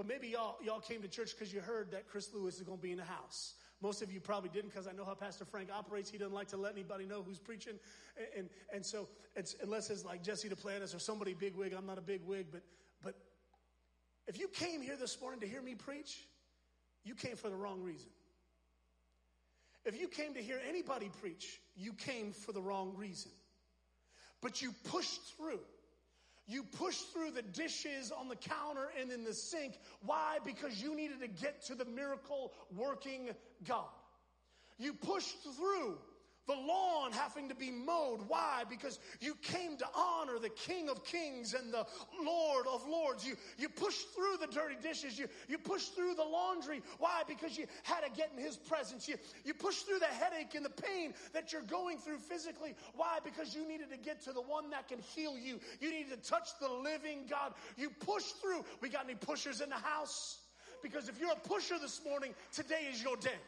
but 0.00 0.08
maybe 0.08 0.28
y'all, 0.28 0.56
y'all 0.64 0.80
came 0.80 1.02
to 1.02 1.08
church 1.08 1.36
because 1.38 1.52
you 1.52 1.60
heard 1.60 1.90
that 1.90 2.08
Chris 2.08 2.30
Lewis 2.32 2.56
is 2.56 2.62
going 2.62 2.78
to 2.78 2.82
be 2.82 2.90
in 2.90 2.96
the 2.96 3.04
house. 3.04 3.52
Most 3.82 4.00
of 4.00 4.10
you 4.10 4.18
probably 4.18 4.48
didn't 4.48 4.70
because 4.70 4.86
I 4.86 4.92
know 4.92 5.04
how 5.04 5.12
Pastor 5.12 5.44
Frank 5.44 5.68
operates. 5.70 6.08
He 6.08 6.16
doesn't 6.16 6.32
like 6.32 6.48
to 6.48 6.56
let 6.56 6.72
anybody 6.72 7.04
know 7.04 7.22
who's 7.22 7.38
preaching. 7.38 7.74
And, 8.16 8.26
and, 8.34 8.48
and 8.72 8.86
so, 8.86 9.08
it's, 9.36 9.56
unless 9.62 9.90
it's 9.90 10.02
like 10.02 10.22
Jesse 10.22 10.48
Duplantis 10.48 10.96
or 10.96 10.98
somebody 10.98 11.34
big 11.34 11.54
wig, 11.54 11.74
I'm 11.76 11.84
not 11.84 11.98
a 11.98 12.00
big 12.00 12.22
wig, 12.24 12.46
but, 12.50 12.62
but 13.02 13.14
if 14.26 14.40
you 14.40 14.48
came 14.48 14.80
here 14.80 14.96
this 14.96 15.20
morning 15.20 15.38
to 15.40 15.46
hear 15.46 15.60
me 15.60 15.74
preach, 15.74 16.26
you 17.04 17.14
came 17.14 17.36
for 17.36 17.50
the 17.50 17.56
wrong 17.56 17.82
reason. 17.82 18.08
If 19.84 20.00
you 20.00 20.08
came 20.08 20.32
to 20.32 20.40
hear 20.40 20.62
anybody 20.66 21.10
preach, 21.20 21.60
you 21.76 21.92
came 21.92 22.32
for 22.32 22.52
the 22.52 22.62
wrong 22.62 22.94
reason. 22.96 23.32
But 24.40 24.62
you 24.62 24.72
pushed 24.84 25.36
through. 25.36 25.60
You 26.50 26.64
pushed 26.64 27.12
through 27.12 27.30
the 27.30 27.42
dishes 27.42 28.10
on 28.10 28.26
the 28.26 28.34
counter 28.34 28.88
and 29.00 29.12
in 29.12 29.22
the 29.22 29.32
sink. 29.32 29.78
Why? 30.04 30.38
Because 30.44 30.82
you 30.82 30.96
needed 30.96 31.20
to 31.20 31.28
get 31.28 31.64
to 31.66 31.76
the 31.76 31.84
miracle 31.84 32.52
working 32.76 33.30
God. 33.64 33.86
You 34.76 34.94
pushed 34.94 35.36
through 35.56 35.98
the 36.50 36.56
lawn 36.66 37.12
having 37.12 37.48
to 37.48 37.54
be 37.54 37.70
mowed. 37.70 38.22
Why? 38.26 38.64
Because 38.68 38.98
you 39.20 39.36
came 39.36 39.76
to 39.76 39.86
honor 39.94 40.38
the 40.40 40.48
King 40.48 40.88
of 40.88 41.04
Kings 41.04 41.54
and 41.54 41.72
the 41.72 41.86
Lord 42.24 42.66
of 42.66 42.86
Lords. 42.88 43.24
You, 43.24 43.36
you 43.56 43.68
pushed 43.68 44.12
through 44.14 44.38
the 44.40 44.52
dirty 44.52 44.74
dishes. 44.82 45.16
You, 45.16 45.28
you 45.48 45.58
pushed 45.58 45.94
through 45.94 46.14
the 46.14 46.24
laundry. 46.24 46.82
Why? 46.98 47.22
Because 47.28 47.56
you 47.56 47.66
had 47.84 48.00
to 48.00 48.10
get 48.10 48.32
in 48.36 48.42
His 48.42 48.56
presence. 48.56 49.08
You, 49.08 49.14
you 49.44 49.54
pushed 49.54 49.86
through 49.86 50.00
the 50.00 50.06
headache 50.06 50.56
and 50.56 50.64
the 50.64 50.70
pain 50.70 51.14
that 51.32 51.52
you're 51.52 51.62
going 51.62 51.98
through 51.98 52.18
physically. 52.18 52.74
Why? 52.96 53.18
Because 53.22 53.54
you 53.54 53.68
needed 53.68 53.90
to 53.90 53.96
get 53.96 54.20
to 54.24 54.32
the 54.32 54.42
one 54.42 54.70
that 54.70 54.88
can 54.88 54.98
heal 54.98 55.38
you. 55.38 55.60
You 55.80 55.92
needed 55.92 56.10
to 56.10 56.28
touch 56.28 56.48
the 56.60 56.68
living 56.68 57.26
God. 57.30 57.54
You 57.76 57.90
pushed 57.90 58.40
through. 58.40 58.64
We 58.80 58.88
got 58.88 59.04
any 59.04 59.14
pushers 59.14 59.60
in 59.60 59.68
the 59.68 59.76
house? 59.76 60.38
Because 60.82 61.08
if 61.08 61.20
you're 61.20 61.32
a 61.32 61.48
pusher 61.48 61.78
this 61.78 62.00
morning, 62.04 62.34
today 62.52 62.88
is 62.90 63.00
your 63.00 63.16
day. 63.16 63.38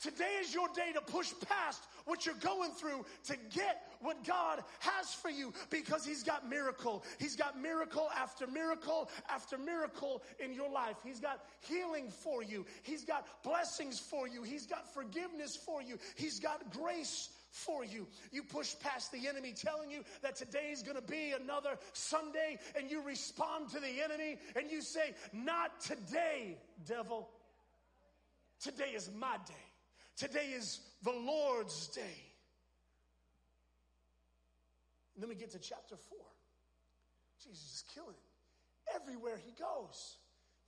Today 0.00 0.38
is 0.40 0.54
your 0.54 0.68
day 0.74 0.92
to 0.94 1.00
push 1.00 1.32
past 1.48 1.84
what 2.04 2.26
you're 2.26 2.34
going 2.36 2.70
through 2.72 3.04
to 3.24 3.36
get 3.54 3.88
what 4.00 4.22
God 4.24 4.62
has 4.80 5.14
for 5.14 5.30
you 5.30 5.52
because 5.70 6.04
He's 6.04 6.22
got 6.22 6.48
miracle. 6.48 7.04
He's 7.18 7.36
got 7.36 7.60
miracle 7.60 8.08
after 8.16 8.46
miracle 8.46 9.10
after 9.28 9.56
miracle 9.56 10.22
in 10.38 10.52
your 10.52 10.70
life. 10.70 10.96
He's 11.04 11.20
got 11.20 11.44
healing 11.60 12.10
for 12.10 12.42
you. 12.42 12.66
He's 12.82 13.04
got 13.04 13.26
blessings 13.42 13.98
for 13.98 14.28
you. 14.28 14.42
He's 14.42 14.66
got 14.66 14.92
forgiveness 14.92 15.56
for 15.56 15.82
you. 15.82 15.98
He's 16.16 16.38
got 16.38 16.72
grace 16.72 17.30
for 17.54 17.84
you. 17.84 18.06
You 18.32 18.42
push 18.42 18.74
past 18.80 19.12
the 19.12 19.28
enemy 19.28 19.52
telling 19.52 19.90
you 19.90 20.02
that 20.22 20.34
today 20.34 20.70
is 20.72 20.82
going 20.82 20.96
to 20.96 21.02
be 21.02 21.32
another 21.40 21.78
Sunday, 21.92 22.58
and 22.76 22.90
you 22.90 23.00
respond 23.00 23.70
to 23.70 23.80
the 23.80 24.02
enemy 24.02 24.38
and 24.56 24.70
you 24.70 24.82
say, 24.82 25.14
Not 25.32 25.80
today, 25.80 26.58
devil. 26.86 27.28
Today 28.60 28.92
is 28.94 29.10
my 29.18 29.36
day. 29.46 29.54
Today 30.16 30.52
is 30.54 30.80
the 31.02 31.12
Lord's 31.12 31.88
day. 31.88 32.22
And 35.14 35.22
then 35.22 35.28
we 35.28 35.34
get 35.34 35.50
to 35.52 35.58
chapter 35.58 35.96
4. 35.96 36.18
Jesus 37.42 37.62
is 37.62 37.84
killing. 37.94 38.16
Everywhere 38.94 39.38
he 39.44 39.52
goes, 39.52 40.16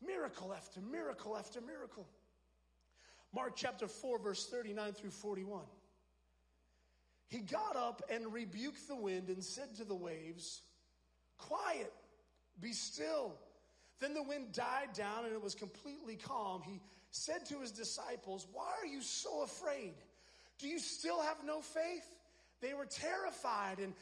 miracle 0.05 0.53
after 0.53 0.81
miracle 0.81 1.37
after 1.37 1.61
miracle. 1.61 2.07
Mark 3.35 3.53
chapter 3.57 3.87
4, 3.87 4.19
verse 4.19 4.47
39 4.47 4.93
through 4.93 5.11
41. 5.11 5.63
He 7.29 7.39
got 7.39 7.77
up 7.77 8.03
and 8.11 8.33
rebuked 8.33 8.87
the 8.89 8.97
wind 8.97 9.29
and 9.29 9.43
said 9.43 9.75
to 9.77 9.85
the 9.85 9.95
waves, 9.95 10.63
Quiet, 11.39 11.93
be 12.61 12.73
still. 12.73 13.35
Then 14.01 14.15
the 14.15 14.23
wind 14.23 14.53
died 14.53 14.93
down 14.95 15.25
and 15.25 15.33
it 15.33 15.43
was 15.43 15.55
completely 15.55 16.17
calm. 16.17 16.63
He 16.63 16.81
said 17.17 17.47
to 17.47 17.61
his 17.61 17.73
disciples, 17.73 18.47
Why 18.53 18.71
are 18.83 18.87
you 18.87 19.01
so 19.01 19.43
afraid? 19.43 19.95
Do 20.59 20.69
you 20.69 20.79
still 20.79 21.21
have 21.21 21.39
no 21.45 21.61
faith? 21.61 22.09
They 22.61 22.75
were 22.75 22.87
terrified 22.87 23.79
and 23.79 23.93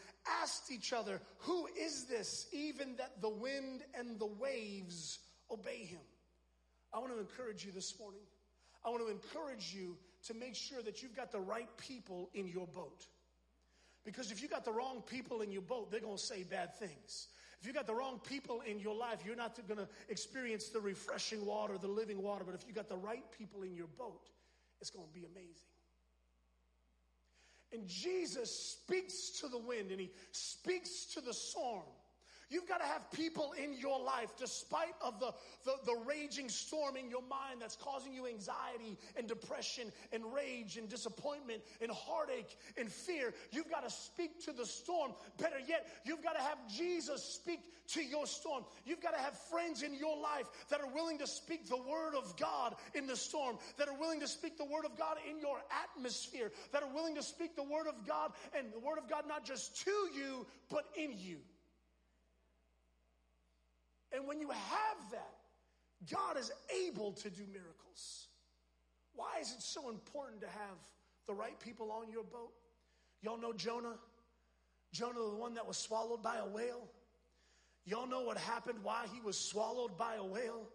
asked 0.42 0.70
each 0.70 0.92
other, 0.92 1.20
Who 1.38 1.66
is 1.78 2.04
this, 2.04 2.46
even 2.52 2.96
that 2.96 3.20
the 3.20 3.28
wind 3.28 3.82
and 3.98 4.18
the 4.18 4.26
waves 4.26 5.18
obey 5.50 5.84
him? 5.84 6.00
I 6.92 6.98
want 6.98 7.12
to 7.12 7.18
encourage 7.18 7.64
you 7.64 7.72
this 7.72 7.98
morning. 7.98 8.22
I 8.84 8.90
want 8.90 9.04
to 9.04 9.10
encourage 9.10 9.74
you 9.74 9.96
to 10.26 10.34
make 10.34 10.54
sure 10.54 10.82
that 10.82 11.02
you've 11.02 11.16
got 11.16 11.32
the 11.32 11.40
right 11.40 11.68
people 11.78 12.30
in 12.34 12.46
your 12.46 12.66
boat. 12.66 13.06
Because 14.04 14.30
if 14.30 14.42
you 14.42 14.48
got 14.48 14.64
the 14.64 14.72
wrong 14.72 15.02
people 15.06 15.40
in 15.40 15.50
your 15.50 15.62
boat, 15.62 15.90
they're 15.90 16.00
going 16.00 16.16
to 16.16 16.22
say 16.22 16.44
bad 16.44 16.74
things. 16.78 17.28
If 17.64 17.68
you 17.68 17.72
got 17.72 17.86
the 17.86 17.94
wrong 17.94 18.20
people 18.22 18.60
in 18.66 18.78
your 18.78 18.94
life, 18.94 19.20
you're 19.24 19.34
not 19.34 19.58
going 19.66 19.78
to 19.78 19.88
experience 20.10 20.68
the 20.68 20.80
refreshing 20.80 21.46
water, 21.46 21.78
the 21.78 21.88
living 21.88 22.22
water. 22.22 22.44
But 22.44 22.54
if 22.54 22.66
you 22.68 22.74
got 22.74 22.90
the 22.90 22.96
right 22.98 23.24
people 23.38 23.62
in 23.62 23.74
your 23.74 23.86
boat, 23.86 24.28
it's 24.82 24.90
going 24.90 25.06
to 25.06 25.12
be 25.14 25.24
amazing. 25.24 25.70
And 27.72 27.88
Jesus 27.88 28.54
speaks 28.54 29.30
to 29.40 29.48
the 29.48 29.56
wind 29.56 29.92
and 29.92 29.98
he 29.98 30.10
speaks 30.32 31.06
to 31.14 31.22
the 31.22 31.32
storm. 31.32 31.84
You've 32.54 32.68
got 32.68 32.78
to 32.78 32.86
have 32.86 33.10
people 33.10 33.52
in 33.60 33.74
your 33.74 33.98
life, 33.98 34.30
despite 34.38 34.94
of 35.00 35.18
the, 35.18 35.34
the, 35.64 35.74
the, 35.86 35.96
raging 36.06 36.48
storm 36.48 36.96
in 36.96 37.10
your 37.10 37.22
mind 37.22 37.60
that's 37.60 37.74
causing 37.74 38.14
you 38.14 38.28
anxiety 38.28 38.96
and 39.16 39.26
depression 39.26 39.90
and 40.12 40.22
rage 40.32 40.76
and 40.76 40.88
disappointment 40.88 41.62
and 41.80 41.90
heartache 41.90 42.56
and 42.76 42.88
fear. 42.88 43.34
You've 43.50 43.68
got 43.68 43.82
to 43.82 43.90
speak 43.90 44.44
to 44.44 44.52
the 44.52 44.64
storm. 44.64 45.14
Better 45.36 45.58
yet, 45.66 45.88
you've 46.04 46.22
got 46.22 46.36
to 46.36 46.42
have 46.42 46.58
Jesus 46.72 47.24
speak 47.24 47.58
to 47.88 48.00
your 48.00 48.24
storm. 48.24 48.62
You've 48.84 49.02
got 49.02 49.14
to 49.14 49.20
have 49.20 49.36
friends 49.50 49.82
in 49.82 49.92
your 49.92 50.16
life 50.16 50.46
that 50.70 50.80
are 50.80 50.94
willing 50.94 51.18
to 51.18 51.26
speak 51.26 51.68
the 51.68 51.76
word 51.76 52.14
of 52.16 52.36
God 52.36 52.76
in 52.94 53.08
the 53.08 53.16
storm, 53.16 53.58
that 53.78 53.88
are 53.88 53.98
willing 53.98 54.20
to 54.20 54.28
speak 54.28 54.58
the 54.58 54.64
word 54.64 54.84
of 54.84 54.96
God 54.96 55.16
in 55.28 55.40
your 55.40 55.58
atmosphere, 55.82 56.52
that 56.70 56.84
are 56.84 56.94
willing 56.94 57.16
to 57.16 57.22
speak 57.24 57.56
the 57.56 57.64
word 57.64 57.88
of 57.88 58.06
God 58.06 58.30
and 58.56 58.72
the 58.72 58.78
word 58.78 58.98
of 58.98 59.10
God 59.10 59.24
not 59.26 59.44
just 59.44 59.84
to 59.84 59.90
you, 60.14 60.46
but 60.70 60.84
in 60.96 61.18
you. 61.18 61.38
And 64.14 64.26
when 64.26 64.40
you 64.40 64.48
have 64.50 65.10
that, 65.10 65.34
God 66.10 66.38
is 66.38 66.52
able 66.86 67.12
to 67.12 67.30
do 67.30 67.42
miracles. 67.52 68.28
Why 69.14 69.38
is 69.40 69.52
it 69.52 69.62
so 69.62 69.90
important 69.90 70.40
to 70.42 70.46
have 70.46 70.76
the 71.26 71.34
right 71.34 71.58
people 71.58 71.90
on 71.90 72.10
your 72.10 72.24
boat? 72.24 72.52
Y'all 73.22 73.38
know 73.38 73.52
Jonah? 73.52 73.96
Jonah, 74.92 75.30
the 75.30 75.36
one 75.36 75.54
that 75.54 75.66
was 75.66 75.76
swallowed 75.76 76.22
by 76.22 76.36
a 76.36 76.46
whale? 76.46 76.86
Y'all 77.86 78.06
know 78.06 78.22
what 78.22 78.38
happened, 78.38 78.78
why 78.82 79.06
he 79.12 79.20
was 79.20 79.38
swallowed 79.38 79.96
by 79.98 80.14
a 80.14 80.24
whale? 80.24 80.68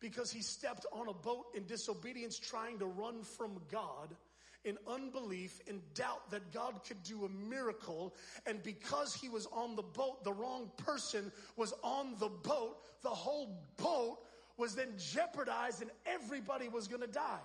Because 0.00 0.30
he 0.32 0.42
stepped 0.42 0.86
on 0.92 1.08
a 1.08 1.14
boat 1.14 1.46
in 1.54 1.64
disobedience, 1.66 2.38
trying 2.38 2.78
to 2.78 2.86
run 2.86 3.22
from 3.22 3.60
God 3.70 4.16
in 4.64 4.76
unbelief, 4.86 5.60
in 5.66 5.80
doubt 5.94 6.30
that 6.30 6.52
God 6.52 6.80
could 6.86 7.02
do 7.02 7.24
a 7.24 7.28
miracle. 7.28 8.14
And 8.46 8.62
because 8.62 9.14
he 9.14 9.28
was 9.28 9.46
on 9.52 9.76
the 9.76 9.82
boat, 9.82 10.24
the 10.24 10.32
wrong 10.32 10.70
person 10.76 11.32
was 11.56 11.72
on 11.82 12.14
the 12.18 12.28
boat, 12.28 12.78
the 13.02 13.08
whole 13.08 13.62
boat 13.76 14.18
was 14.56 14.74
then 14.74 14.92
jeopardized 14.98 15.80
and 15.80 15.90
everybody 16.04 16.68
was 16.68 16.86
going 16.86 17.00
to 17.00 17.08
die. 17.08 17.40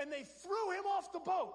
And 0.00 0.10
they 0.10 0.24
threw 0.42 0.70
him 0.72 0.84
off 0.86 1.12
the 1.12 1.20
boat. 1.20 1.54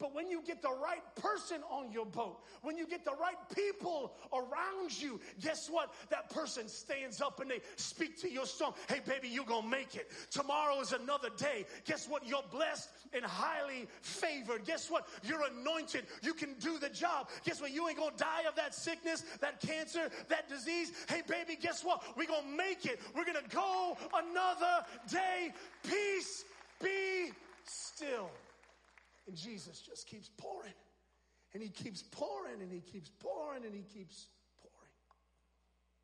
But 0.00 0.14
when 0.14 0.30
you 0.30 0.42
get 0.44 0.62
the 0.62 0.70
right 0.70 1.02
person 1.16 1.58
on 1.70 1.92
your 1.92 2.06
boat, 2.06 2.40
when 2.62 2.78
you 2.78 2.86
get 2.86 3.04
the 3.04 3.14
right 3.20 3.36
people 3.54 4.14
around 4.32 5.00
you, 5.00 5.20
guess 5.42 5.68
what? 5.68 5.92
That 6.08 6.30
person 6.30 6.68
stands 6.68 7.20
up 7.20 7.40
and 7.40 7.50
they 7.50 7.60
speak 7.76 8.18
to 8.22 8.32
your 8.32 8.46
storm. 8.46 8.72
Hey, 8.88 9.00
baby, 9.06 9.28
you're 9.28 9.44
going 9.44 9.64
to 9.64 9.68
make 9.68 9.96
it. 9.96 10.10
Tomorrow 10.30 10.80
is 10.80 10.92
another 10.92 11.28
day. 11.36 11.66
Guess 11.84 12.08
what? 12.08 12.26
You're 12.26 12.42
blessed 12.50 12.88
and 13.12 13.22
highly 13.22 13.86
favored. 14.00 14.64
Guess 14.64 14.90
what? 14.90 15.06
You're 15.22 15.44
anointed. 15.44 16.06
You 16.22 16.32
can 16.32 16.54
do 16.54 16.78
the 16.78 16.88
job. 16.88 17.28
Guess 17.44 17.60
what? 17.60 17.70
You 17.70 17.86
ain't 17.86 17.98
going 17.98 18.12
to 18.12 18.16
die 18.16 18.44
of 18.48 18.54
that 18.56 18.74
sickness, 18.74 19.22
that 19.42 19.60
cancer, 19.60 20.08
that 20.28 20.48
disease. 20.48 20.92
Hey, 21.10 21.20
baby, 21.28 21.58
guess 21.60 21.84
what? 21.84 22.02
We're 22.16 22.26
going 22.26 22.44
to 22.50 22.56
make 22.56 22.86
it. 22.86 23.00
We're 23.14 23.26
going 23.26 23.36
to 23.36 23.54
go 23.54 23.98
another 24.14 24.86
day. 25.10 25.52
Peace 25.86 26.46
be 26.82 27.32
still. 27.64 28.30
And 29.30 29.38
Jesus 29.38 29.78
just 29.78 30.08
keeps 30.08 30.28
pouring. 30.38 30.74
And 31.54 31.62
he 31.62 31.68
keeps 31.68 32.02
pouring 32.02 32.60
and 32.62 32.72
he 32.72 32.80
keeps 32.80 33.10
pouring 33.20 33.64
and 33.64 33.72
he 33.72 33.82
keeps 33.82 34.26
pouring. 34.60 34.90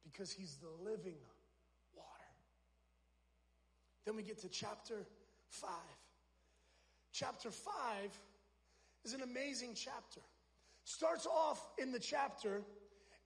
Because 0.05 0.31
he's 0.31 0.59
the 0.59 0.89
living 0.89 1.19
water. 1.97 2.31
Then 4.05 4.15
we 4.15 4.23
get 4.23 4.39
to 4.43 4.49
chapter 4.49 5.09
5. 5.49 5.71
Chapter 7.11 7.51
5 7.51 7.73
is 9.05 9.13
an 9.13 9.23
amazing 9.23 9.73
chapter. 9.75 10.21
Starts 10.85 11.27
off 11.27 11.67
in 11.79 11.91
the 11.91 11.99
chapter 11.99 12.63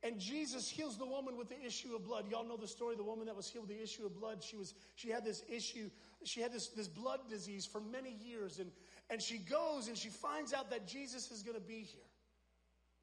and 0.02 0.18
Jesus 0.18 0.70
heals 0.70 0.96
the 0.96 1.04
woman 1.04 1.36
with 1.36 1.50
the 1.50 1.62
issue 1.62 1.94
of 1.94 2.06
blood. 2.06 2.24
Y'all 2.30 2.48
know 2.48 2.56
the 2.56 2.66
story, 2.66 2.96
the 2.96 3.02
woman 3.02 3.26
that 3.26 3.36
was 3.36 3.50
healed 3.50 3.68
with 3.68 3.76
the 3.76 3.82
issue 3.82 4.06
of 4.06 4.18
blood. 4.18 4.42
She 4.42 4.56
was, 4.56 4.72
she 4.94 5.10
had 5.10 5.26
this 5.26 5.42
issue, 5.46 5.90
she 6.24 6.40
had 6.40 6.54
this, 6.54 6.68
this 6.68 6.88
blood 6.88 7.20
disease 7.28 7.66
for 7.66 7.82
many 7.82 8.16
years. 8.24 8.60
And, 8.60 8.70
and 9.11 9.20
she 9.20 9.38
goes 9.38 9.88
and 9.88 9.99
she 9.99 10.09
finds 10.09 10.53
out 10.53 10.70
that 10.70 10.87
Jesus 10.87 11.31
is 11.31 11.42
going 11.42 11.57
to 11.57 11.66
be 11.66 11.81
here. 11.81 12.01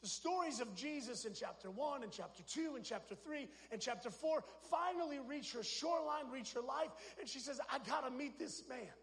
The 0.02 0.08
stories 0.08 0.62
of 0.62 0.76
Jesus 0.76 1.26
in 1.26 1.34
chapter 1.34 1.72
1 1.72 2.04
and 2.04 2.12
chapter 2.12 2.43
2 2.43 2.76
and 2.76 2.86
chapter 2.86 3.15
3 3.15 3.48
and 3.72 3.82
chapter 3.82 4.10
4 4.10 4.43
finally 4.70 5.20
reach 5.28 5.54
her 5.54 5.63
shoreline, 5.63 6.30
reach 6.32 6.54
her 6.54 6.62
life, 6.62 6.91
and 7.20 7.28
she 7.28 7.39
says, 7.39 7.60
I 7.72 7.80
got 7.80 8.06
to 8.06 8.12
meet 8.12 8.38
this 8.38 8.63
man. 8.70 8.93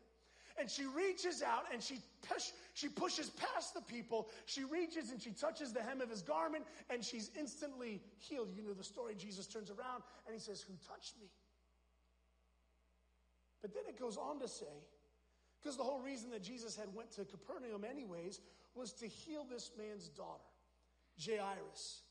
And 0.56 0.70
she 0.70 0.84
reaches 0.84 1.42
out 1.42 1.64
and 1.72 1.82
she, 1.82 1.98
push, 2.28 2.52
she 2.74 2.88
pushes 2.88 3.28
past 3.30 3.74
the 3.74 3.80
people. 3.80 4.30
She 4.46 4.62
reaches 4.62 5.10
and 5.10 5.20
she 5.20 5.32
touches 5.32 5.72
the 5.72 5.82
hem 5.82 6.00
of 6.00 6.08
his 6.08 6.22
garment 6.22 6.64
and 6.88 7.04
she's 7.04 7.32
instantly 7.36 8.00
healed. 8.18 8.50
You 8.54 8.62
know 8.62 8.72
the 8.72 8.84
story. 8.84 9.16
Jesus 9.16 9.48
turns 9.48 9.70
around 9.70 10.04
and 10.26 10.34
he 10.34 10.38
says, 10.40 10.62
Who 10.62 10.74
touched 10.88 11.16
me? 11.20 11.26
But 13.62 13.74
then 13.74 13.82
it 13.88 13.98
goes 13.98 14.16
on 14.16 14.38
to 14.40 14.46
say, 14.46 14.66
because 15.64 15.78
the 15.78 15.82
whole 15.82 16.00
reason 16.00 16.30
that 16.30 16.42
Jesus 16.42 16.76
had 16.76 16.94
went 16.94 17.10
to 17.12 17.24
Capernaum 17.24 17.84
anyways 17.88 18.40
was 18.74 18.92
to 18.92 19.06
heal 19.06 19.46
this 19.50 19.70
man's 19.78 20.08
daughter, 20.08 20.44
Jairus. 21.18 22.02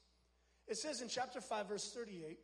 It 0.68 0.78
says 0.78 1.02
in 1.02 1.08
chapter 1.08 1.40
5 1.40 1.70
verse 1.70 1.92
38, 1.94 2.40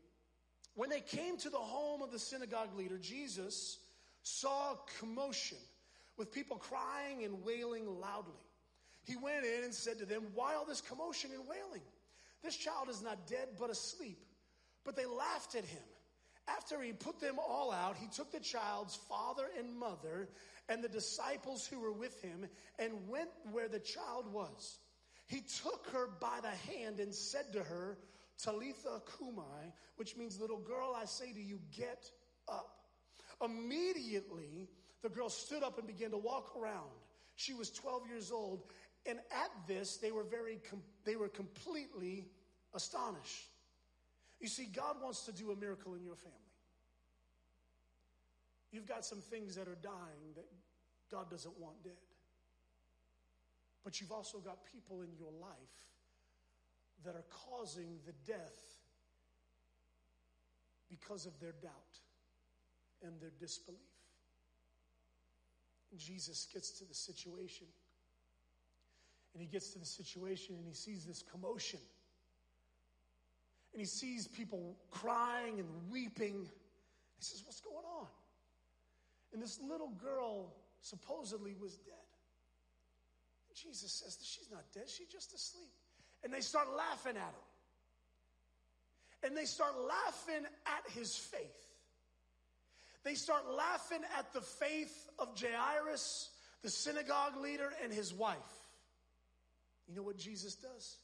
when 0.76 0.90
they 0.90 1.02
came 1.02 1.36
to 1.38 1.50
the 1.50 1.58
home 1.58 2.04
of 2.04 2.12
the 2.12 2.20
synagogue 2.20 2.78
leader, 2.78 3.00
Jesus 3.00 3.80
saw 4.22 4.76
commotion 5.00 5.58
with 6.16 6.32
people 6.32 6.58
crying 6.58 7.24
and 7.24 7.44
wailing 7.44 7.88
loudly. 8.00 8.34
He 9.04 9.16
went 9.16 9.46
in 9.46 9.64
and 9.64 9.74
said 9.74 9.98
to 10.00 10.06
them, 10.06 10.28
Why 10.36 10.54
all 10.54 10.66
this 10.66 10.82
commotion 10.82 11.32
and 11.34 11.42
wailing? 11.48 11.82
This 12.44 12.56
child 12.56 12.88
is 12.88 13.02
not 13.02 13.26
dead, 13.28 13.48
but 13.60 13.72
asleep. 13.72 14.20
But 14.86 14.96
they 14.96 15.06
laughed 15.06 15.56
at 15.56 15.66
him. 15.66 15.82
After 16.58 16.82
he 16.82 16.94
put 16.94 17.20
them 17.20 17.38
all 17.40 17.72
out, 17.72 17.98
he 17.98 18.08
took 18.08 18.32
the 18.32 18.40
child's 18.40 18.96
father 18.96 19.46
and 19.58 19.76
mother 19.78 20.30
and 20.68 20.84
the 20.84 20.90
disciples 20.90 21.68
who 21.68 21.80
were 21.80 21.92
with 21.92 22.22
him 22.22 22.48
and 22.78 23.08
went 23.08 23.30
where 23.52 23.68
the 23.68 23.80
child 23.80 24.32
was. 24.32 24.80
He 25.28 25.42
took 25.64 25.88
her 25.92 26.08
by 26.20 26.40
the 26.42 26.74
hand 26.74 27.00
and 27.00 27.14
said 27.14 27.54
to 27.54 27.64
her, 27.64 27.98
Talitha 28.42 29.02
Cumi, 29.18 29.74
which 29.98 30.16
means, 30.16 30.40
little 30.40 30.60
girl, 30.60 30.96
I 30.96 31.06
say 31.06 31.34
to 31.34 31.42
you, 31.42 31.60
get 31.76 32.10
up. 32.48 32.80
Immediately, 33.44 34.70
the 35.04 35.10
girl 35.10 35.30
stood 35.30 35.62
up 35.62 35.78
and 35.78 35.86
began 35.86 36.12
to 36.12 36.18
walk 36.18 36.56
around. 36.60 36.90
She 37.36 37.54
was 37.54 37.70
12 37.70 38.08
years 38.08 38.32
old, 38.32 38.64
and 39.06 39.20
at 39.32 39.52
this, 39.68 39.98
they 39.98 40.12
were 40.12 40.24
very, 40.24 40.60
they 41.06 41.16
were 41.16 41.30
completely 41.30 42.28
astonished. 42.74 43.48
You 44.40 44.48
see, 44.48 44.66
God 44.66 44.96
wants 45.02 45.26
to 45.26 45.32
do 45.32 45.52
a 45.52 45.56
miracle 45.56 45.96
in 45.96 46.04
your 46.04 46.16
family. 46.16 46.38
You've 48.72 48.88
got 48.88 49.04
some 49.04 49.20
things 49.20 49.56
that 49.56 49.68
are 49.68 49.78
dying 49.82 50.34
that 50.36 50.46
God 51.12 51.30
doesn't 51.30 51.60
want 51.60 51.84
dead. 51.84 51.94
But 53.84 54.00
you've 54.00 54.12
also 54.12 54.38
got 54.40 54.60
people 54.72 55.02
in 55.02 55.10
your 55.18 55.32
life 55.42 55.52
that 57.04 57.16
are 57.16 57.26
causing 57.50 57.98
the 58.06 58.14
death 58.32 58.78
because 60.90 61.26
of 61.26 61.40
their 61.40 61.54
doubt 61.62 62.00
and 63.04 63.20
their 63.20 63.32
disbelief. 63.40 63.80
And 65.92 66.00
Jesus 66.00 66.48
gets 66.54 66.72
to 66.80 66.86
the 66.86 66.94
situation. 66.94 67.68
And 69.34 69.42
he 69.42 69.48
gets 69.48 69.72
to 69.72 69.80
the 69.80 69.86
situation 69.86 70.56
and 70.56 70.66
he 70.68 70.74
sees 70.74 71.06
this 71.06 71.24
commotion. 71.24 71.80
And 73.74 73.80
he 73.80 73.86
sees 73.86 74.28
people 74.28 74.76
crying 74.92 75.60
and 75.60 75.68
weeping. 75.92 76.50
He 77.18 77.24
says, 77.24 77.44
What's 77.46 77.62
going 77.62 77.86
on? 78.00 78.08
And 79.34 79.42
this 79.42 79.60
little 79.62 79.90
girl 80.04 80.54
supposedly 80.82 81.56
was 81.60 81.78
dead. 81.78 81.94
And 83.50 83.58
Jesus 83.58 83.92
says 83.92 84.18
she's 84.24 84.50
not 84.52 84.64
dead, 84.74 84.90
she's 84.90 85.08
just 85.08 85.34
asleep. 85.34 85.72
And 86.24 86.34
they 86.34 86.42
start 86.42 86.68
laughing 86.76 87.16
at 87.16 87.22
him. 87.22 87.48
And 89.24 89.38
they 89.38 89.46
start 89.46 89.74
laughing 89.78 90.46
at 90.66 90.92
his 90.94 91.16
faith. 91.16 91.42
They 93.04 93.16
start 93.16 93.44
laughing 93.50 94.00
at 94.18 94.34
the 94.34 94.42
faith 94.42 95.10
of 95.20 95.30
Jairus, 95.40 96.30
the 96.64 96.70
synagogue 96.70 97.38
leader, 97.38 97.72
and 97.84 97.94
his 97.94 98.14
wife. 98.14 98.38
You 99.88 99.96
know 99.96 100.04
what 100.04 100.18
Jesus 100.18 100.56
does? 100.56 100.98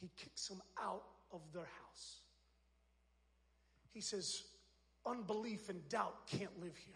He 0.00 0.10
kicks 0.16 0.48
them 0.48 0.62
out 0.80 1.02
of 1.32 1.40
their 1.52 1.68
house. 1.80 2.20
He 3.92 4.00
says, 4.00 4.42
unbelief 5.06 5.68
and 5.68 5.86
doubt 5.88 6.26
can't 6.26 6.60
live 6.60 6.76
here. 6.76 6.94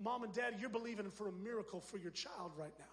Mom 0.00 0.24
and 0.24 0.32
dad, 0.32 0.56
you're 0.60 0.70
believing 0.70 1.10
for 1.10 1.28
a 1.28 1.32
miracle 1.32 1.80
for 1.80 1.98
your 1.98 2.10
child 2.10 2.52
right 2.56 2.72
now. 2.78 2.84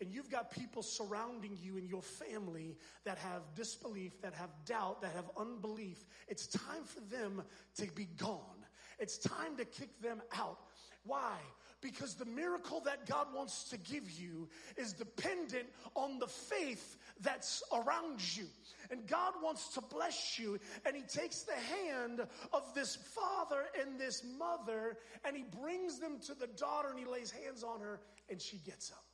And 0.00 0.12
you've 0.12 0.30
got 0.30 0.50
people 0.50 0.82
surrounding 0.82 1.56
you 1.62 1.76
in 1.76 1.86
your 1.86 2.02
family 2.02 2.76
that 3.04 3.18
have 3.18 3.42
disbelief, 3.54 4.20
that 4.22 4.34
have 4.34 4.50
doubt, 4.66 5.00
that 5.02 5.12
have 5.12 5.30
unbelief. 5.36 6.04
It's 6.26 6.48
time 6.48 6.82
for 6.84 7.00
them 7.14 7.42
to 7.76 7.86
be 7.92 8.06
gone. 8.16 8.66
It's 8.98 9.16
time 9.16 9.56
to 9.58 9.64
kick 9.64 10.00
them 10.00 10.20
out. 10.36 10.58
Why? 11.04 11.36
Because 11.80 12.14
the 12.14 12.24
miracle 12.24 12.80
that 12.84 13.06
God 13.06 13.28
wants 13.34 13.64
to 13.70 13.76
give 13.76 14.10
you 14.10 14.48
is 14.76 14.92
dependent 14.92 15.66
on 15.94 16.18
the 16.18 16.26
faith 16.26 16.96
that's 17.22 17.62
around 17.72 18.20
you. 18.36 18.46
And 18.90 19.06
God 19.06 19.34
wants 19.42 19.74
to 19.74 19.80
bless 19.80 20.38
you. 20.38 20.58
And 20.84 20.94
He 20.94 21.02
takes 21.02 21.42
the 21.42 21.54
hand 21.54 22.20
of 22.52 22.74
this 22.74 22.96
father 22.96 23.64
and 23.80 23.98
this 23.98 24.22
mother 24.38 24.96
and 25.24 25.36
He 25.36 25.44
brings 25.60 25.98
them 25.98 26.18
to 26.26 26.34
the 26.34 26.48
daughter 26.48 26.88
and 26.90 26.98
He 26.98 27.06
lays 27.06 27.30
hands 27.30 27.62
on 27.62 27.80
her 27.80 28.00
and 28.28 28.40
she 28.40 28.58
gets 28.58 28.90
up. 28.90 29.04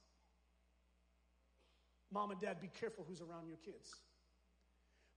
Mom 2.10 2.30
and 2.30 2.40
dad, 2.40 2.60
be 2.60 2.70
careful 2.80 3.04
who's 3.06 3.20
around 3.20 3.48
your 3.48 3.58
kids. 3.58 3.94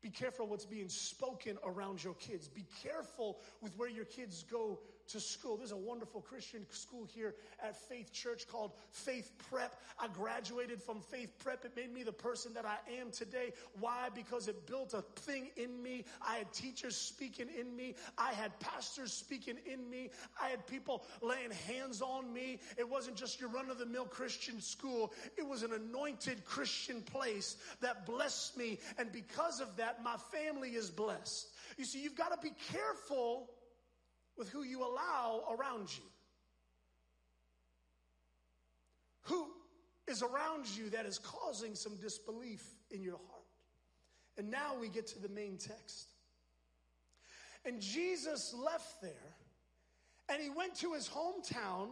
Be 0.01 0.09
careful 0.09 0.47
what's 0.47 0.65
being 0.65 0.89
spoken 0.89 1.57
around 1.63 2.03
your 2.03 2.15
kids. 2.15 2.47
Be 2.47 2.65
careful 2.83 3.39
with 3.61 3.77
where 3.77 3.89
your 3.89 4.05
kids 4.05 4.43
go 4.43 4.79
to 5.11 5.19
school. 5.19 5.57
There's 5.57 5.71
a 5.71 5.77
wonderful 5.77 6.21
Christian 6.21 6.65
school 6.69 7.05
here 7.05 7.35
at 7.63 7.75
Faith 7.87 8.11
Church 8.13 8.47
called 8.47 8.71
Faith 8.91 9.31
Prep. 9.49 9.79
I 9.99 10.07
graduated 10.07 10.81
from 10.81 11.01
Faith 11.01 11.33
Prep. 11.39 11.65
It 11.65 11.75
made 11.75 11.93
me 11.93 12.03
the 12.03 12.11
person 12.11 12.53
that 12.53 12.65
I 12.65 12.77
am 12.99 13.11
today. 13.11 13.53
Why? 13.79 14.09
Because 14.13 14.47
it 14.47 14.65
built 14.67 14.93
a 14.93 15.01
thing 15.21 15.49
in 15.57 15.81
me. 15.81 16.05
I 16.25 16.37
had 16.37 16.53
teachers 16.53 16.95
speaking 16.95 17.47
in 17.57 17.75
me. 17.75 17.95
I 18.17 18.31
had 18.33 18.57
pastors 18.59 19.13
speaking 19.13 19.57
in 19.71 19.89
me. 19.89 20.09
I 20.41 20.49
had 20.49 20.65
people 20.67 21.03
laying 21.21 21.51
hands 21.67 22.01
on 22.01 22.31
me. 22.33 22.59
It 22.77 22.89
wasn't 22.89 23.17
just 23.17 23.39
your 23.39 23.49
run 23.49 23.69
of 23.69 23.77
the 23.77 23.85
mill 23.85 24.05
Christian 24.05 24.61
school. 24.61 25.13
It 25.37 25.47
was 25.47 25.63
an 25.63 25.73
anointed 25.73 26.45
Christian 26.45 27.01
place 27.01 27.57
that 27.81 28.05
blessed 28.05 28.57
me. 28.57 28.79
And 28.97 29.11
because 29.11 29.59
of 29.59 29.75
that, 29.77 30.03
my 30.03 30.15
family 30.31 30.69
is 30.69 30.89
blessed. 30.89 31.49
You 31.77 31.85
see, 31.85 32.01
you've 32.01 32.15
got 32.15 32.29
to 32.29 32.47
be 32.47 32.53
careful 32.71 33.49
with 34.37 34.49
who 34.49 34.63
you 34.63 34.83
allow 34.83 35.43
around 35.51 35.89
you. 35.95 36.03
Who 39.23 39.47
is 40.07 40.23
around 40.23 40.65
you 40.75 40.89
that 40.91 41.05
is 41.05 41.19
causing 41.19 41.75
some 41.75 41.95
disbelief 41.97 42.63
in 42.89 43.01
your 43.03 43.17
heart? 43.17 43.45
And 44.37 44.49
now 44.49 44.75
we 44.79 44.89
get 44.89 45.07
to 45.07 45.19
the 45.19 45.29
main 45.29 45.57
text. 45.57 46.07
And 47.65 47.79
Jesus 47.79 48.53
left 48.53 49.01
there 49.01 49.11
and 50.29 50.41
he 50.41 50.49
went 50.49 50.75
to 50.75 50.93
his 50.93 51.09
hometown 51.09 51.89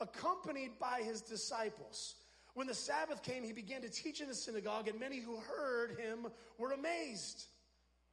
accompanied 0.00 0.78
by 0.78 1.02
his 1.02 1.20
disciples. 1.20 2.16
When 2.54 2.66
the 2.66 2.74
Sabbath 2.74 3.22
came, 3.22 3.44
he 3.44 3.52
began 3.52 3.82
to 3.82 3.90
teach 3.90 4.20
in 4.20 4.28
the 4.28 4.34
synagogue, 4.34 4.88
and 4.88 4.98
many 4.98 5.20
who 5.20 5.36
heard 5.36 5.98
him 5.98 6.26
were 6.58 6.72
amazed. 6.72 7.44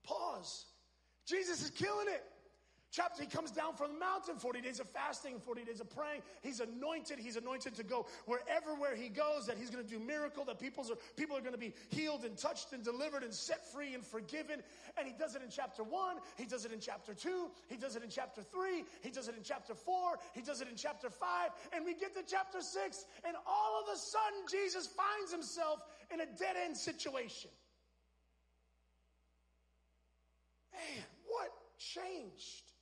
Pause. 0.04 0.66
Jesus 1.26 1.64
is 1.64 1.70
killing 1.70 2.08
it. 2.10 2.24
Chapter, 2.94 3.24
he 3.24 3.28
comes 3.28 3.50
down 3.50 3.76
from 3.76 3.94
the 3.94 3.98
mountain, 3.98 4.38
40 4.38 4.62
days 4.62 4.80
of 4.80 4.88
fasting, 4.88 5.40
40 5.40 5.64
days 5.64 5.82
of 5.82 5.90
praying. 5.90 6.22
He's 6.44 6.60
anointed. 6.60 7.18
He's 7.18 7.38
anointed 7.38 7.74
to 7.74 7.84
go 7.84 8.06
wherever 8.28 8.76
where 8.78 8.96
he 8.96 9.10
goes, 9.10 9.48
that 9.48 9.58
he's 9.58 9.72
going 9.72 9.84
to 9.84 9.90
do 9.90 9.98
miracle, 9.98 10.46
that 10.46 10.60
people's 10.60 10.92
are, 10.92 10.98
people 11.16 11.36
are 11.36 11.42
going 11.42 11.54
to 11.54 11.60
be 11.60 11.74
healed 11.90 12.24
and 12.24 12.38
touched 12.38 12.72
and 12.72 12.84
delivered 12.84 13.24
and 13.24 13.34
set 13.34 13.66
free 13.74 13.96
and 13.96 14.06
forgiven. 14.06 14.62
And 14.96 15.08
he 15.08 15.14
does 15.18 15.34
it 15.36 15.42
in 15.42 15.50
chapter 15.50 15.82
one. 15.82 16.18
He 16.38 16.46
does 16.46 16.66
it 16.66 16.72
in 16.72 16.80
chapter 16.80 17.16
two. 17.16 17.50
He 17.68 17.78
does 17.78 17.96
it 17.96 18.04
in 18.04 18.12
chapter 18.12 18.44
three. 18.44 18.84
He 19.02 19.10
does 19.10 19.28
it 19.28 19.36
in 19.36 19.42
chapter 19.42 19.74
four. 19.74 20.20
He 20.36 20.42
does 20.42 20.62
it 20.62 20.70
in 20.70 20.76
chapter 20.76 21.10
five. 21.10 21.50
And 21.76 21.84
we 21.84 21.96
get 21.96 22.14
to 22.14 22.22
chapter 22.22 22.62
six 22.62 23.06
and 23.26 23.36
all 23.48 23.82
of 23.82 23.92
a 23.92 23.98
sudden 23.98 24.46
Jesus 24.52 24.86
finds 24.86 25.32
himself 25.32 25.80
in 26.14 26.22
a 26.22 26.28
dead 26.28 26.58
end 26.64 26.78
situation. 26.78 27.50
Man, 30.72 31.06
what 31.26 31.50
changed? 31.80 32.73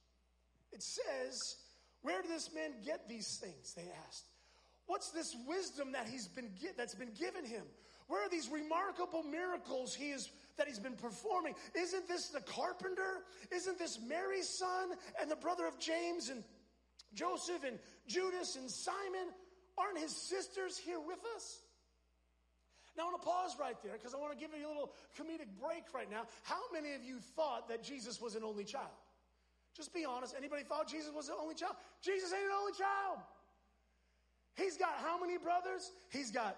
It 0.71 0.83
says, 0.83 1.57
Where 2.01 2.21
did 2.21 2.31
this 2.31 2.53
man 2.53 2.71
get 2.85 3.07
these 3.07 3.37
things? 3.37 3.73
They 3.73 3.87
asked. 4.07 4.25
What's 4.87 5.11
this 5.11 5.35
wisdom 5.47 5.93
that 5.93 6.07
he's 6.07 6.27
been 6.27 6.49
that's 6.77 6.95
been 6.95 7.13
given 7.17 7.45
him? 7.45 7.63
Where 8.07 8.25
are 8.25 8.29
these 8.29 8.49
remarkable 8.49 9.23
miracles 9.23 9.95
he 9.95 10.09
is 10.09 10.29
that 10.57 10.67
he's 10.67 10.79
been 10.79 10.97
performing? 10.97 11.53
Isn't 11.73 12.07
this 12.07 12.27
the 12.27 12.41
carpenter? 12.41 13.23
Isn't 13.55 13.79
this 13.79 13.99
Mary's 14.05 14.49
son 14.49 14.89
and 15.21 15.31
the 15.31 15.37
brother 15.37 15.65
of 15.65 15.79
James 15.79 16.29
and 16.29 16.43
Joseph 17.13 17.63
and 17.65 17.79
Judas 18.07 18.57
and 18.57 18.69
Simon? 18.69 19.31
Aren't 19.77 19.99
his 19.99 20.15
sisters 20.15 20.77
here 20.77 20.99
with 20.99 21.19
us? 21.37 21.61
Now 22.97 23.03
I 23.03 23.05
want 23.11 23.21
to 23.21 23.27
pause 23.27 23.55
right 23.59 23.81
there 23.81 23.93
because 23.93 24.13
I 24.13 24.17
want 24.17 24.33
to 24.33 24.37
give 24.37 24.51
you 24.59 24.67
a 24.67 24.67
little 24.67 24.91
comedic 25.17 25.47
break 25.57 25.85
right 25.93 26.11
now. 26.11 26.23
How 26.43 26.59
many 26.73 26.93
of 26.93 27.03
you 27.03 27.19
thought 27.35 27.69
that 27.69 27.83
Jesus 27.83 28.19
was 28.19 28.35
an 28.35 28.43
only 28.43 28.65
child? 28.65 28.91
Just 29.75 29.93
be 29.93 30.05
honest. 30.05 30.35
Anybody 30.37 30.63
thought 30.63 30.87
Jesus 30.87 31.11
was 31.13 31.27
the 31.27 31.35
only 31.35 31.55
child? 31.55 31.75
Jesus 32.01 32.31
ain't 32.33 32.45
an 32.45 32.57
only 32.59 32.73
child. 32.73 33.19
He's 34.55 34.77
got 34.77 34.95
how 35.01 35.19
many 35.19 35.37
brothers? 35.37 35.91
He's 36.09 36.31
got, 36.31 36.57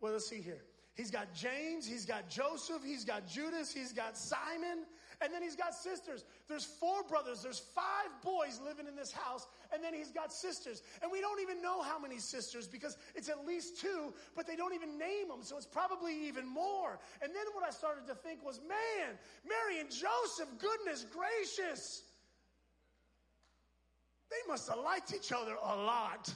well, 0.00 0.12
let's 0.12 0.28
see 0.28 0.40
here. 0.40 0.62
He's 0.94 1.10
got 1.10 1.34
James, 1.34 1.86
he's 1.86 2.04
got 2.04 2.28
Joseph, 2.28 2.82
he's 2.84 3.04
got 3.04 3.26
Judas, 3.26 3.74
he's 3.74 3.92
got 3.92 4.16
Simon, 4.16 4.86
and 5.20 5.32
then 5.32 5.42
he's 5.42 5.56
got 5.56 5.74
sisters. 5.74 6.24
There's 6.48 6.64
four 6.64 7.02
brothers, 7.02 7.42
there's 7.42 7.58
five 7.58 8.10
boys 8.22 8.60
living 8.64 8.86
in 8.86 8.94
this 8.94 9.10
house, 9.10 9.48
and 9.72 9.82
then 9.82 9.92
he's 9.92 10.12
got 10.12 10.32
sisters. 10.32 10.82
And 11.02 11.10
we 11.10 11.20
don't 11.20 11.40
even 11.40 11.60
know 11.60 11.82
how 11.82 11.98
many 11.98 12.18
sisters 12.18 12.68
because 12.68 12.96
it's 13.16 13.28
at 13.28 13.44
least 13.44 13.80
two, 13.80 14.14
but 14.36 14.46
they 14.46 14.54
don't 14.54 14.72
even 14.72 14.96
name 14.96 15.28
them, 15.28 15.42
so 15.42 15.56
it's 15.56 15.66
probably 15.66 16.28
even 16.28 16.46
more. 16.46 17.00
And 17.20 17.34
then 17.34 17.44
what 17.54 17.64
I 17.66 17.70
started 17.70 18.06
to 18.06 18.14
think 18.14 18.44
was, 18.44 18.60
man, 18.60 19.18
Mary 19.44 19.80
and 19.80 19.90
Joseph, 19.90 20.48
goodness 20.60 21.04
gracious. 21.10 22.04
They 24.34 24.50
must 24.50 24.68
have 24.68 24.78
liked 24.78 25.14
each 25.14 25.30
other 25.30 25.54
a 25.62 25.76
lot. 25.76 26.32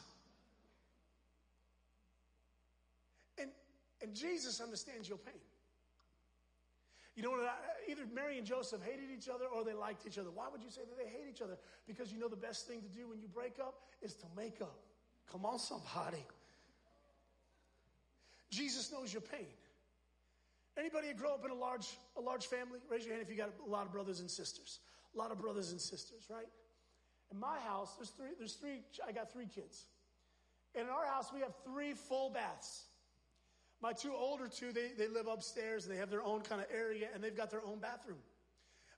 And, 3.41 3.51
and 4.01 4.15
Jesus 4.15 4.61
understands 4.61 5.09
your 5.09 5.19
pain. 5.19 5.43
You 7.17 7.25
know 7.25 7.31
what? 7.33 7.53
Either 7.89 8.03
Mary 8.15 8.39
and 8.39 8.47
Joseph 8.47 8.81
hated 8.85 9.11
each 9.13 9.29
other 9.29 9.47
or 9.47 9.65
they 9.65 9.73
liked 9.73 10.07
each 10.07 10.19
other. 10.19 10.31
Why 10.33 10.45
would 10.53 10.63
you 10.63 10.71
say 10.71 10.83
that 10.83 10.97
they 10.97 11.11
hate 11.11 11.27
each 11.29 11.43
other? 11.43 11.59
Because 11.89 12.13
you 12.13 12.21
know 12.21 12.29
the 12.29 12.37
best 12.37 12.69
thing 12.69 12.81
to 12.83 12.89
do 12.89 13.09
when 13.09 13.19
you 13.19 13.27
break 13.27 13.59
up 13.59 13.81
is 14.01 14.15
to 14.15 14.27
make 14.37 14.61
up. 14.61 14.79
Come 15.33 15.45
on, 15.45 15.59
somebody. 15.59 16.25
Jesus 18.51 18.93
knows 18.93 19.13
your 19.13 19.23
pain. 19.23 19.49
Anybody 20.79 21.09
who 21.09 21.15
grow 21.15 21.35
up 21.35 21.45
in 21.45 21.51
a 21.51 21.55
large, 21.55 21.89
a 22.17 22.21
large 22.21 22.47
family? 22.47 22.79
Raise 22.89 23.05
your 23.05 23.15
hand 23.15 23.27
if 23.27 23.29
you 23.29 23.37
got 23.37 23.51
a 23.67 23.69
lot 23.69 23.87
of 23.87 23.93
brothers 23.93 24.21
and 24.21 24.31
sisters. 24.31 24.79
A 25.17 25.19
lot 25.19 25.33
of 25.33 25.41
brothers 25.41 25.73
and 25.73 25.81
sisters, 25.81 26.27
right? 26.31 26.47
In 27.31 27.39
my 27.39 27.59
house, 27.61 27.95
there's 27.97 28.11
three, 28.11 28.31
there's 28.39 28.55
three, 28.55 28.81
I 29.07 29.13
got 29.13 29.33
three 29.33 29.47
kids. 29.47 29.87
And 30.75 30.85
in 30.85 30.91
our 30.91 31.07
house, 31.07 31.31
we 31.33 31.41
have 31.41 31.53
three 31.65 31.93
full 31.93 32.31
baths. 32.31 32.85
My 33.81 33.93
two 33.93 34.13
older 34.15 34.49
two, 34.49 34.73
they, 34.73 34.89
they 34.97 35.09
live 35.09 35.27
upstairs 35.27 35.87
and 35.87 35.95
they 35.95 35.99
have 35.99 36.11
their 36.11 36.23
own 36.23 36.41
kind 36.41 36.61
of 36.61 36.67
area 36.75 37.09
and 37.15 37.23
they've 37.23 37.37
got 37.37 37.51
their 37.51 37.65
own 37.65 37.79
bathroom. 37.79 38.19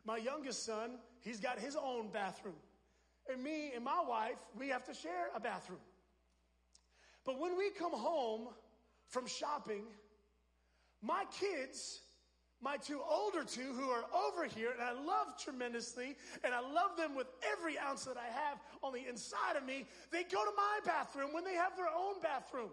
My 0.04 0.16
youngest 0.16 0.64
son, 0.64 0.98
he's 1.20 1.40
got 1.40 1.58
his 1.58 1.76
own 1.76 2.08
bathroom. 2.10 2.54
And 3.30 3.42
me 3.42 3.72
and 3.74 3.84
my 3.84 4.02
wife, 4.06 4.38
we 4.58 4.68
have 4.68 4.84
to 4.84 4.94
share 4.94 5.28
a 5.34 5.40
bathroom. 5.40 5.80
But 7.24 7.38
when 7.38 7.56
we 7.58 7.70
come 7.70 7.92
home 7.92 8.48
from 9.08 9.26
shopping, 9.26 9.84
my 11.02 11.24
kids 11.38 12.00
my 12.62 12.76
two 12.76 13.00
older 13.08 13.42
two 13.44 13.72
who 13.72 13.90
are 13.90 14.04
over 14.14 14.44
here 14.44 14.72
and 14.72 14.82
I 14.82 14.92
love 14.92 15.38
tremendously 15.42 16.16
and 16.44 16.54
I 16.54 16.60
love 16.60 16.96
them 16.96 17.14
with 17.14 17.26
every 17.52 17.78
ounce 17.78 18.04
that 18.04 18.16
I 18.16 18.26
have 18.26 18.58
on 18.82 18.92
the 18.92 19.08
inside 19.08 19.56
of 19.56 19.64
me, 19.64 19.86
they 20.10 20.24
go 20.24 20.44
to 20.44 20.52
my 20.56 20.80
bathroom 20.84 21.32
when 21.32 21.44
they 21.44 21.54
have 21.54 21.76
their 21.76 21.88
own 21.88 22.20
bathroom. 22.22 22.70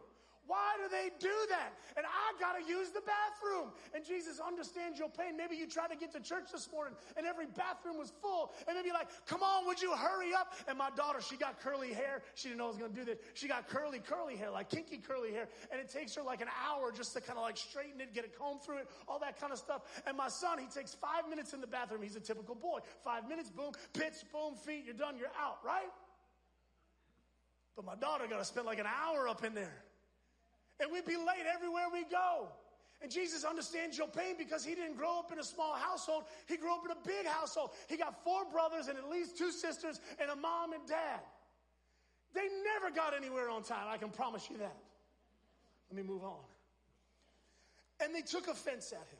Why 0.47 0.79
do 0.79 0.87
they 0.89 1.11
do 1.19 1.35
that? 1.49 1.75
And 1.95 2.05
I 2.07 2.39
got 2.39 2.55
to 2.55 2.63
use 2.63 2.89
the 2.89 3.03
bathroom. 3.03 3.71
And 3.93 4.03
Jesus 4.03 4.39
understands 4.39 4.97
your 4.97 5.09
pain. 5.09 5.35
Maybe 5.35 5.55
you 5.55 5.67
tried 5.67 5.91
to 5.91 5.97
get 5.97 6.11
to 6.13 6.21
church 6.21 6.51
this 6.51 6.71
morning 6.71 6.95
and 7.15 7.27
every 7.27 7.45
bathroom 7.45 7.97
was 7.99 8.13
full. 8.21 8.51
And 8.67 8.75
maybe 8.75 8.91
like, 8.91 9.07
come 9.27 9.43
on, 9.43 9.67
would 9.67 9.81
you 9.81 9.91
hurry 9.91 10.33
up? 10.33 10.55
And 10.67 10.77
my 10.77 10.89
daughter, 10.95 11.19
she 11.21 11.35
got 11.35 11.59
curly 11.59 11.93
hair. 11.93 12.23
She 12.35 12.47
didn't 12.47 12.59
know 12.59 12.65
I 12.65 12.69
was 12.69 12.77
going 12.77 12.91
to 12.91 12.97
do 12.97 13.05
this. 13.05 13.19
She 13.33 13.47
got 13.47 13.67
curly, 13.67 13.99
curly 13.99 14.37
hair, 14.37 14.49
like 14.49 14.69
kinky 14.69 14.97
curly 14.97 15.31
hair. 15.31 15.47
And 15.71 15.81
it 15.81 15.91
takes 15.91 16.15
her 16.15 16.23
like 16.23 16.41
an 16.41 16.49
hour 16.65 16.91
just 16.91 17.13
to 17.13 17.21
kind 17.21 17.37
of 17.37 17.43
like 17.43 17.57
straighten 17.57 17.99
it, 17.99 18.13
get 18.13 18.23
a 18.23 18.29
comb 18.29 18.59
through 18.59 18.77
it, 18.77 18.87
all 19.07 19.19
that 19.19 19.39
kind 19.39 19.51
of 19.51 19.59
stuff. 19.59 19.81
And 20.07 20.15
my 20.15 20.29
son, 20.29 20.59
he 20.59 20.67
takes 20.67 20.95
five 20.95 21.29
minutes 21.29 21.53
in 21.53 21.59
the 21.59 21.67
bathroom. 21.67 22.01
He's 22.01 22.15
a 22.15 22.21
typical 22.21 22.55
boy. 22.55 22.79
Five 23.03 23.27
minutes, 23.27 23.49
boom, 23.49 23.73
pitch, 23.93 24.23
boom, 24.31 24.55
feet, 24.55 24.83
you're 24.85 24.95
done, 24.95 25.17
you're 25.17 25.27
out, 25.39 25.57
right? 25.65 25.91
But 27.75 27.85
my 27.85 27.95
daughter 27.95 28.25
got 28.27 28.39
to 28.39 28.45
spend 28.45 28.65
like 28.65 28.79
an 28.79 28.87
hour 28.87 29.27
up 29.27 29.43
in 29.43 29.53
there. 29.53 29.83
And 30.79 30.91
we'd 30.91 31.05
be 31.05 31.17
late 31.17 31.45
everywhere 31.53 31.85
we 31.91 32.03
go. 32.03 32.49
And 33.01 33.11
Jesus 33.11 33.43
understands 33.43 33.97
your 33.97 34.07
pain 34.07 34.35
because 34.37 34.65
he 34.65 34.73
didn't 34.73 34.97
grow 34.97 35.19
up 35.19 35.31
in 35.31 35.39
a 35.39 35.43
small 35.43 35.75
household. 35.75 36.23
He 36.47 36.57
grew 36.57 36.73
up 36.73 36.81
in 36.85 36.91
a 36.91 37.05
big 37.05 37.27
household. 37.27 37.71
He 37.87 37.97
got 37.97 38.23
four 38.23 38.43
brothers 38.51 38.87
and 38.87 38.97
at 38.97 39.09
least 39.09 39.37
two 39.37 39.51
sisters 39.51 39.99
and 40.19 40.31
a 40.31 40.35
mom 40.35 40.73
and 40.73 40.85
dad. 40.87 41.19
They 42.33 42.47
never 42.63 42.93
got 42.93 43.15
anywhere 43.15 43.49
on 43.49 43.63
time. 43.63 43.85
I 43.87 43.97
can 43.97 44.09
promise 44.09 44.49
you 44.49 44.57
that. 44.57 44.75
Let 45.89 45.97
me 45.97 46.03
move 46.03 46.23
on. 46.23 46.39
And 48.03 48.13
they 48.13 48.21
took 48.21 48.47
offense 48.47 48.91
at 48.91 48.99
him. 48.99 49.19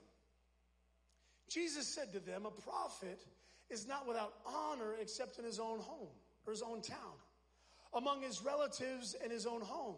Jesus 1.49 1.87
said 1.87 2.11
to 2.13 2.19
them, 2.19 2.45
A 2.45 2.51
prophet 2.51 3.19
is 3.69 3.87
not 3.87 4.07
without 4.07 4.33
honor 4.45 4.95
except 4.99 5.39
in 5.39 5.45
his 5.45 5.59
own 5.59 5.79
home 5.79 6.09
or 6.45 6.51
his 6.51 6.61
own 6.61 6.81
town 6.81 6.97
among 7.93 8.21
his 8.21 8.43
relatives 8.43 9.15
and 9.23 9.31
his 9.31 9.45
own 9.45 9.61
home. 9.61 9.95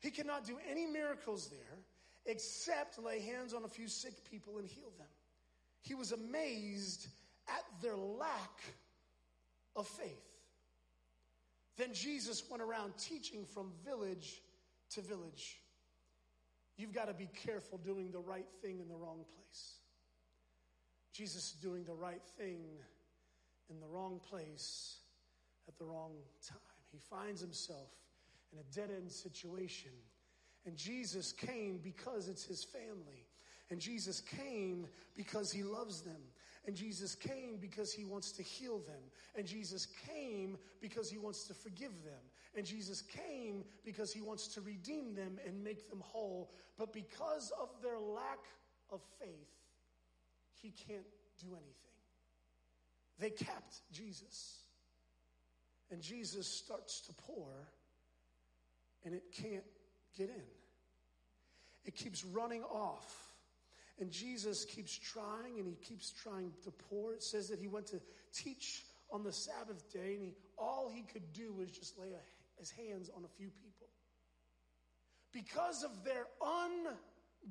He 0.00 0.10
cannot 0.10 0.44
do 0.44 0.58
any 0.70 0.86
miracles 0.86 1.48
there 1.48 1.78
except 2.26 3.02
lay 3.02 3.20
hands 3.20 3.54
on 3.54 3.64
a 3.64 3.68
few 3.68 3.88
sick 3.88 4.14
people 4.30 4.58
and 4.58 4.66
heal 4.66 4.92
them. 4.98 5.06
He 5.80 5.94
was 5.94 6.12
amazed 6.12 7.06
at 7.48 7.62
their 7.80 7.96
lack 7.96 8.60
of 9.76 9.86
faith. 9.86 10.10
Then 11.76 11.92
Jesus 11.92 12.42
went 12.50 12.62
around 12.62 12.94
teaching 12.98 13.44
from 13.44 13.70
village 13.84 14.42
to 14.90 15.00
village. 15.00 15.60
You've 16.76 16.92
got 16.92 17.06
to 17.06 17.14
be 17.14 17.28
careful 17.44 17.78
doing 17.78 18.10
the 18.10 18.18
right 18.18 18.48
thing 18.62 18.80
in 18.80 18.88
the 18.88 18.96
wrong 18.96 19.24
place. 19.34 19.74
Jesus 21.12 21.52
is 21.52 21.56
doing 21.62 21.84
the 21.84 21.94
right 21.94 22.22
thing 22.36 22.60
in 23.70 23.80
the 23.80 23.86
wrong 23.86 24.20
place 24.30 24.98
at 25.68 25.78
the 25.78 25.84
wrong 25.84 26.12
time. 26.46 26.58
He 26.92 26.98
finds 26.98 27.40
himself 27.40 27.90
in 28.56 28.60
a 28.60 28.74
dead 28.74 28.94
end 28.94 29.10
situation. 29.10 29.90
And 30.64 30.76
Jesus 30.76 31.32
came 31.32 31.78
because 31.82 32.28
it's 32.28 32.44
his 32.44 32.64
family. 32.64 33.26
And 33.70 33.80
Jesus 33.80 34.20
came 34.20 34.86
because 35.16 35.52
he 35.52 35.62
loves 35.62 36.02
them. 36.02 36.20
And 36.66 36.74
Jesus 36.74 37.14
came 37.14 37.58
because 37.60 37.92
he 37.92 38.04
wants 38.04 38.32
to 38.32 38.42
heal 38.42 38.78
them. 38.78 39.02
And 39.36 39.46
Jesus 39.46 39.86
came 40.06 40.58
because 40.80 41.08
he 41.10 41.18
wants 41.18 41.46
to 41.46 41.54
forgive 41.54 41.92
them. 42.04 42.20
And 42.56 42.66
Jesus 42.66 43.02
came 43.02 43.64
because 43.84 44.12
he 44.12 44.20
wants 44.20 44.48
to 44.54 44.60
redeem 44.60 45.14
them 45.14 45.38
and 45.46 45.62
make 45.62 45.88
them 45.88 46.00
whole. 46.00 46.50
But 46.76 46.92
because 46.92 47.52
of 47.60 47.68
their 47.82 47.98
lack 47.98 48.44
of 48.90 49.00
faith, 49.20 49.28
he 50.60 50.70
can't 50.70 51.06
do 51.40 51.48
anything. 51.48 51.72
They 53.18 53.30
kept 53.30 53.80
Jesus. 53.92 54.60
And 55.90 56.02
Jesus 56.02 56.48
starts 56.48 57.00
to 57.02 57.12
pour, 57.12 57.68
and 59.06 59.14
it 59.14 59.22
can't 59.32 59.64
get 60.18 60.28
in. 60.28 60.42
It 61.86 61.94
keeps 61.94 62.24
running 62.24 62.64
off. 62.64 63.30
And 63.98 64.10
Jesus 64.10 64.66
keeps 64.66 64.98
trying 64.98 65.58
and 65.58 65.66
he 65.66 65.76
keeps 65.76 66.10
trying 66.10 66.52
to 66.64 66.70
pour. 66.70 67.14
It 67.14 67.22
says 67.22 67.48
that 67.48 67.58
he 67.58 67.68
went 67.68 67.86
to 67.86 68.00
teach 68.34 68.82
on 69.10 69.22
the 69.22 69.32
Sabbath 69.32 69.90
day, 69.92 70.14
and 70.14 70.22
he, 70.22 70.34
all 70.58 70.90
he 70.92 71.02
could 71.02 71.32
do 71.32 71.52
was 71.52 71.70
just 71.70 71.98
lay 71.98 72.08
a, 72.08 72.58
his 72.58 72.70
hands 72.72 73.08
on 73.16 73.24
a 73.24 73.28
few 73.38 73.48
people. 73.48 73.86
Because 75.32 75.84
of 75.84 76.04
their 76.04 76.26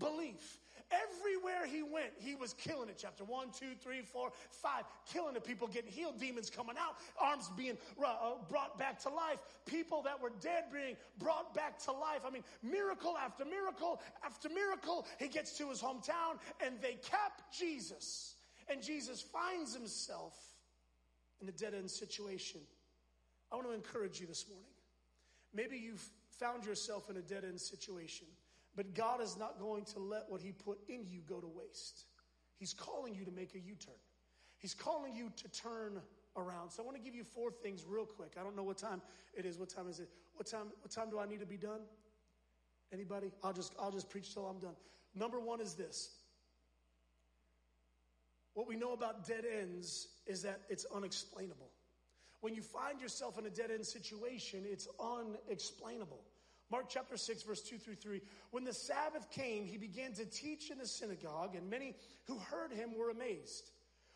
unbelief, 0.02 0.60
Everywhere 0.92 1.66
he 1.66 1.82
went, 1.82 2.12
he 2.20 2.36
was 2.36 2.54
killing 2.54 2.90
it. 2.90 2.98
Chapter 3.00 3.24
one, 3.24 3.48
two, 3.50 3.74
three, 3.82 4.02
four, 4.02 4.32
five, 4.52 4.84
killing 5.12 5.34
the 5.34 5.42
People 5.42 5.68
getting 5.68 5.92
healed, 5.92 6.20
demons 6.20 6.50
coming 6.50 6.76
out, 6.78 6.96
arms 7.20 7.50
being 7.58 7.78
uh, 8.04 8.34
brought 8.48 8.78
back 8.78 9.00
to 9.00 9.10
life, 9.10 9.40
people 9.66 10.04
that 10.04 10.22
were 10.22 10.32
dead 10.42 10.66
being 10.72 10.96
brought 11.18 11.54
back 11.54 11.80
to 11.86 11.92
life. 11.92 12.22
I 12.26 12.30
mean, 12.30 12.44
miracle 12.62 13.16
after 13.18 13.46
miracle 13.46 14.02
after 14.24 14.48
miracle. 14.50 15.08
He 15.18 15.28
gets 15.28 15.58
to 15.58 15.70
his 15.70 15.82
hometown 15.82 16.38
and 16.64 16.76
they 16.82 16.98
cap 17.04 17.42
Jesus. 17.52 18.36
And 18.70 18.82
Jesus 18.82 19.22
finds 19.22 19.76
himself 19.76 20.36
in 21.42 21.50
a 21.50 21.52
dead 21.52 21.74
end 21.74 21.90
situation. 21.90 22.62
I 23.52 23.56
want 23.56 23.68
to 23.68 23.74
encourage 23.74 24.20
you 24.20 24.28
this 24.28 24.46
morning. 24.48 24.66
Maybe 25.54 25.78
you've 25.78 26.08
found 26.40 26.66
yourself 26.66 27.10
in 27.10 27.18
a 27.18 27.22
dead 27.22 27.44
end 27.44 27.60
situation. 27.60 28.28
But 28.76 28.94
God 28.94 29.22
is 29.22 29.38
not 29.38 29.60
going 29.60 29.86
to 29.86 30.00
let 30.00 30.24
what 30.30 30.42
He 30.42 30.52
put 30.52 30.80
in 30.90 31.06
you 31.08 31.22
go 31.28 31.40
to 31.40 31.48
waste. 31.48 32.06
He's 32.58 32.74
calling 32.74 33.14
you 33.14 33.26
to 33.26 33.32
make 33.32 33.56
a 33.56 33.60
U 33.60 33.76
turn. 33.76 33.96
He's 34.58 34.74
calling 34.74 35.16
you 35.16 35.32
to 35.36 35.48
turn 35.50 36.02
around. 36.38 36.72
So 36.72 36.84
I 36.84 36.86
want 36.86 36.98
to 36.98 37.04
give 37.04 37.16
you 37.16 37.24
four 37.24 37.52
things 37.52 37.86
real 37.88 38.06
quick. 38.06 38.34
I 38.40 38.44
don't 38.44 38.56
know 38.56 38.64
what 38.64 38.78
time 38.78 39.02
it 39.34 39.46
is. 39.46 39.58
What 39.58 39.70
time 39.70 39.88
is 39.88 40.00
it? 40.00 40.10
What 40.36 40.48
time, 40.48 40.68
what 40.82 40.92
time 40.92 41.10
do 41.10 41.20
I 41.20 41.26
need 41.26 41.40
to 41.40 41.46
be 41.46 41.58
done? 41.58 41.82
Anybody? 42.92 43.32
I'll 43.44 43.54
just, 43.54 43.74
I'll 43.80 43.92
just 43.92 44.10
preach 44.10 44.34
till 44.34 44.46
I'm 44.46 44.60
done. 44.60 44.76
Number 45.14 45.40
one 45.40 45.62
is 45.62 45.74
this. 45.74 46.16
What 48.54 48.68
we 48.68 48.76
know 48.76 48.94
about 48.94 49.28
dead 49.28 49.44
ends 49.60 50.08
is 50.26 50.42
that 50.44 50.62
it's 50.70 50.86
unexplainable. 50.94 51.70
When 52.42 52.54
you 52.54 52.62
find 52.62 53.02
yourself 53.02 53.38
in 53.38 53.46
a 53.46 53.50
dead 53.50 53.72
end 53.72 53.86
situation, 53.86 54.64
it's 54.66 54.88
unexplainable. 55.00 56.22
Mark 56.76 56.88
chapter 56.90 57.16
6, 57.16 57.44
verse 57.44 57.62
2 57.62 57.78
through 57.78 57.96
3. 57.96 58.20
When 58.52 58.66
the 58.66 58.74
Sabbath 58.74 59.32
came, 59.32 59.66
he 59.66 59.78
began 59.78 60.12
to 60.12 60.26
teach 60.26 60.70
in 60.70 60.78
the 60.78 60.86
synagogue, 60.86 61.56
and 61.56 61.70
many 61.70 61.96
who 62.26 62.38
heard 62.38 62.74
him 62.74 62.98
were 62.98 63.12
amazed. 63.12 63.72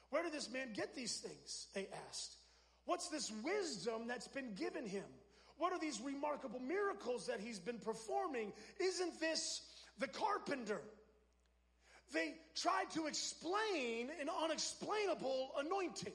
Where 0.09 0.23
did 0.23 0.33
this 0.33 0.51
man 0.51 0.73
get 0.73 0.93
these 0.93 1.19
things? 1.19 1.67
They 1.73 1.87
asked. 2.09 2.35
What's 2.83 3.07
this 3.07 3.31
wisdom 3.45 4.09
that's 4.09 4.27
been 4.27 4.55
given 4.55 4.85
him? 4.85 5.05
What 5.57 5.71
are 5.71 5.79
these 5.79 6.01
remarkable 6.01 6.59
miracles 6.59 7.27
that 7.27 7.39
he's 7.39 7.59
been 7.59 7.79
performing? 7.79 8.51
Isn't 8.77 9.17
this 9.21 9.61
the 9.97 10.09
carpenter? 10.09 10.81
They 12.11 12.33
tried 12.55 12.91
to 12.95 13.07
explain 13.07 14.09
an 14.19 14.27
unexplainable 14.43 15.51
anointing. 15.59 16.11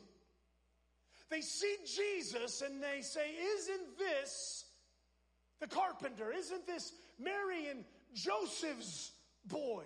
They 1.31 1.41
see 1.41 1.77
Jesus 1.87 2.61
and 2.61 2.83
they 2.83 3.01
say, 3.01 3.31
Isn't 3.57 3.99
this 3.99 4.64
the 5.61 5.67
carpenter. 5.67 6.33
Isn't 6.33 6.67
this 6.67 6.93
Mary 7.19 7.69
and 7.69 7.85
Joseph's 8.15 9.13
boy? 9.47 9.85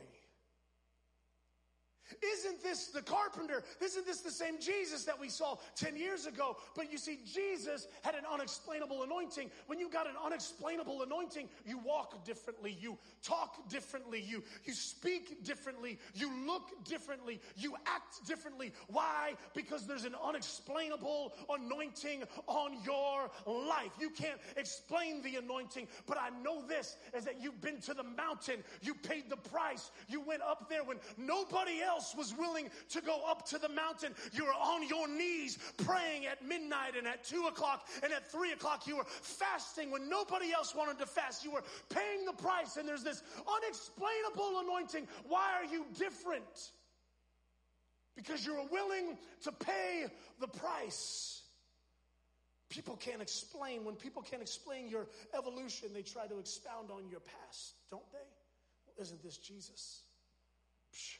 Isn't 2.22 2.62
this 2.62 2.88
the 2.88 3.02
carpenter? 3.02 3.62
Isn't 3.80 4.06
this 4.06 4.20
the 4.20 4.30
same 4.30 4.58
Jesus 4.60 5.04
that 5.04 5.18
we 5.18 5.28
saw 5.28 5.56
10 5.76 5.96
years 5.96 6.26
ago? 6.26 6.56
But 6.74 6.90
you 6.90 6.98
see, 6.98 7.18
Jesus 7.24 7.88
had 8.02 8.14
an 8.14 8.24
unexplainable 8.30 9.02
anointing. 9.02 9.50
When 9.66 9.78
you 9.78 9.90
got 9.90 10.06
an 10.06 10.14
unexplainable 10.24 11.02
anointing, 11.02 11.48
you 11.66 11.78
walk 11.78 12.24
differently, 12.24 12.76
you 12.80 12.96
talk 13.22 13.68
differently, 13.68 14.20
you, 14.26 14.42
you 14.64 14.72
speak 14.72 15.44
differently, 15.44 15.98
you 16.14 16.30
look 16.46 16.84
differently, 16.84 17.40
you 17.56 17.74
act 17.86 18.26
differently. 18.26 18.72
Why? 18.88 19.34
Because 19.54 19.86
there's 19.86 20.04
an 20.04 20.14
unexplainable 20.22 21.34
anointing 21.50 22.24
on 22.46 22.76
your 22.84 23.30
life. 23.46 23.92
You 24.00 24.10
can't 24.10 24.40
explain 24.56 25.22
the 25.22 25.36
anointing, 25.36 25.88
but 26.06 26.18
I 26.18 26.30
know 26.42 26.62
this 26.66 26.96
is 27.14 27.24
that 27.24 27.40
you've 27.40 27.60
been 27.60 27.80
to 27.82 27.94
the 27.94 28.04
mountain, 28.04 28.64
you 28.82 28.94
paid 28.94 29.28
the 29.28 29.36
price, 29.36 29.90
you 30.08 30.20
went 30.20 30.42
up 30.42 30.68
there 30.68 30.84
when 30.84 30.98
nobody 31.16 31.80
else 31.82 31.97
else 31.98 32.14
was 32.14 32.32
willing 32.38 32.70
to 32.90 33.00
go 33.00 33.20
up 33.28 33.44
to 33.48 33.58
the 33.58 33.68
mountain, 33.68 34.14
you 34.32 34.44
were 34.44 34.52
on 34.52 34.86
your 34.86 35.08
knees 35.08 35.58
praying 35.78 36.26
at 36.26 36.46
midnight 36.46 36.94
and 36.96 37.06
at 37.08 37.24
two 37.24 37.46
o'clock 37.46 37.88
and 38.04 38.12
at 38.12 38.30
three 38.30 38.52
o'clock. 38.52 38.86
You 38.86 38.98
were 38.98 39.06
fasting 39.06 39.90
when 39.90 40.08
nobody 40.08 40.52
else 40.52 40.74
wanted 40.76 40.98
to 41.00 41.06
fast. 41.06 41.44
You 41.44 41.50
were 41.50 41.64
paying 41.88 42.24
the 42.24 42.32
price, 42.32 42.76
and 42.76 42.88
there's 42.88 43.02
this 43.02 43.22
unexplainable 43.56 44.60
anointing. 44.60 45.08
Why 45.26 45.54
are 45.60 45.64
you 45.64 45.84
different? 45.98 46.70
Because 48.14 48.46
you're 48.46 48.66
willing 48.70 49.16
to 49.42 49.52
pay 49.52 50.06
the 50.40 50.48
price. 50.48 51.42
People 52.68 52.96
can't 52.96 53.22
explain. 53.22 53.84
When 53.84 53.96
people 53.96 54.22
can't 54.22 54.42
explain 54.42 54.88
your 54.88 55.06
evolution, 55.36 55.88
they 55.92 56.02
try 56.02 56.26
to 56.26 56.38
expound 56.38 56.90
on 56.90 57.08
your 57.10 57.20
past, 57.20 57.74
don't 57.90 58.08
they? 58.12 58.18
Well, 58.86 58.94
isn't 59.00 59.22
this 59.22 59.38
Jesus? 59.38 60.02
Psh. 60.94 61.18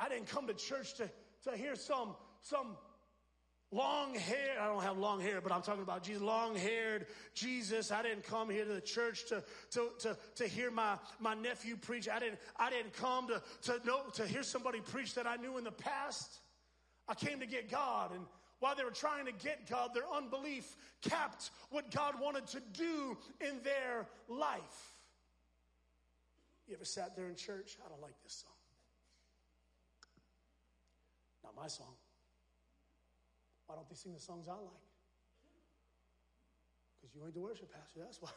I 0.00 0.08
didn't 0.08 0.28
come 0.28 0.46
to 0.46 0.54
church 0.54 0.94
to, 0.94 1.10
to 1.44 1.56
hear 1.56 1.76
some, 1.76 2.14
some 2.40 2.76
long 3.70 4.14
hair. 4.14 4.60
I 4.60 4.66
don't 4.66 4.82
have 4.82 4.96
long 4.96 5.20
hair, 5.20 5.40
but 5.42 5.52
I'm 5.52 5.60
talking 5.60 5.82
about 5.82 6.02
Jesus, 6.02 6.22
long 6.22 6.56
haired 6.56 7.06
Jesus. 7.34 7.92
I 7.92 8.02
didn't 8.02 8.24
come 8.24 8.48
here 8.48 8.64
to 8.64 8.72
the 8.72 8.80
church 8.80 9.28
to, 9.28 9.44
to, 9.72 9.90
to, 10.00 10.16
to 10.36 10.48
hear 10.48 10.70
my, 10.70 10.96
my 11.20 11.34
nephew 11.34 11.76
preach. 11.76 12.08
I 12.08 12.18
didn't, 12.18 12.38
I 12.56 12.70
didn't 12.70 12.94
come 12.94 13.28
to, 13.28 13.42
to 13.64 13.86
know, 13.86 14.00
to 14.14 14.26
hear 14.26 14.42
somebody 14.42 14.80
preach 14.80 15.14
that 15.14 15.26
I 15.26 15.36
knew 15.36 15.58
in 15.58 15.64
the 15.64 15.70
past. 15.70 16.38
I 17.06 17.14
came 17.14 17.40
to 17.40 17.46
get 17.46 17.70
God. 17.70 18.12
And 18.12 18.24
while 18.58 18.74
they 18.74 18.84
were 18.84 18.90
trying 18.90 19.26
to 19.26 19.32
get 19.32 19.68
God, 19.68 19.90
their 19.94 20.08
unbelief 20.14 20.76
capped 21.02 21.50
what 21.70 21.90
God 21.90 22.14
wanted 22.20 22.46
to 22.48 22.60
do 22.72 23.18
in 23.40 23.60
their 23.64 24.06
life. 24.28 24.94
You 26.66 26.76
ever 26.76 26.84
sat 26.84 27.16
there 27.16 27.28
in 27.28 27.34
church? 27.34 27.76
I 27.84 27.88
don't 27.88 28.00
like 28.00 28.14
this 28.22 28.44
song. 28.44 28.52
Not 31.50 31.62
my 31.62 31.68
song. 31.68 31.94
Why 33.66 33.74
don't 33.74 33.88
they 33.88 33.96
sing 33.96 34.14
the 34.14 34.20
songs 34.20 34.46
I 34.46 34.52
like? 34.52 34.86
Because 37.00 37.14
you 37.14 37.22
ain't 37.24 37.34
the 37.34 37.40
worship 37.40 37.72
pastor, 37.72 38.00
that's 38.04 38.22
why. 38.22 38.30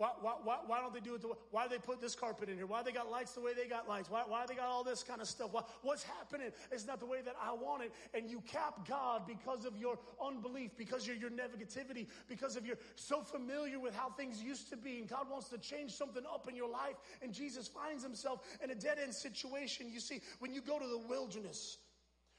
Why, 0.00 0.12
why, 0.22 0.32
why, 0.42 0.56
why 0.66 0.80
don't 0.80 0.94
they 0.94 1.00
do 1.00 1.14
it? 1.14 1.20
The, 1.20 1.28
why 1.50 1.64
do 1.64 1.68
they 1.68 1.78
put 1.78 2.00
this 2.00 2.14
carpet 2.14 2.48
in 2.48 2.56
here? 2.56 2.64
Why 2.64 2.82
they 2.82 2.90
got 2.90 3.10
lights 3.10 3.32
the 3.32 3.42
way 3.42 3.52
they 3.52 3.66
got 3.66 3.86
lights? 3.86 4.10
Why, 4.10 4.22
why 4.26 4.46
they 4.46 4.54
got 4.54 4.64
all 4.64 4.82
this 4.82 5.02
kind 5.02 5.20
of 5.20 5.28
stuff? 5.28 5.52
Why, 5.52 5.60
what's 5.82 6.04
happening? 6.04 6.52
It's 6.72 6.86
not 6.86 7.00
the 7.00 7.06
way 7.06 7.20
that 7.20 7.34
I 7.38 7.52
want 7.52 7.82
it. 7.82 7.92
And 8.14 8.30
you 8.30 8.40
cap 8.40 8.88
God 8.88 9.26
because 9.26 9.66
of 9.66 9.76
your 9.76 9.98
unbelief, 10.18 10.70
because 10.78 11.06
of 11.06 11.20
your 11.20 11.28
negativity, 11.28 12.06
because 12.30 12.56
of 12.56 12.64
your 12.64 12.76
so 12.94 13.20
familiar 13.20 13.78
with 13.78 13.94
how 13.94 14.08
things 14.08 14.42
used 14.42 14.70
to 14.70 14.76
be. 14.78 15.00
And 15.00 15.06
God 15.06 15.26
wants 15.30 15.50
to 15.50 15.58
change 15.58 15.90
something 15.90 16.22
up 16.32 16.48
in 16.48 16.56
your 16.56 16.70
life. 16.70 16.96
And 17.20 17.34
Jesus 17.34 17.68
finds 17.68 18.02
himself 18.02 18.40
in 18.64 18.70
a 18.70 18.74
dead 18.74 18.96
end 19.02 19.14
situation. 19.14 19.90
You 19.92 20.00
see, 20.00 20.22
when 20.38 20.54
you 20.54 20.62
go 20.62 20.78
to 20.78 20.86
the 20.86 21.02
wilderness, 21.10 21.76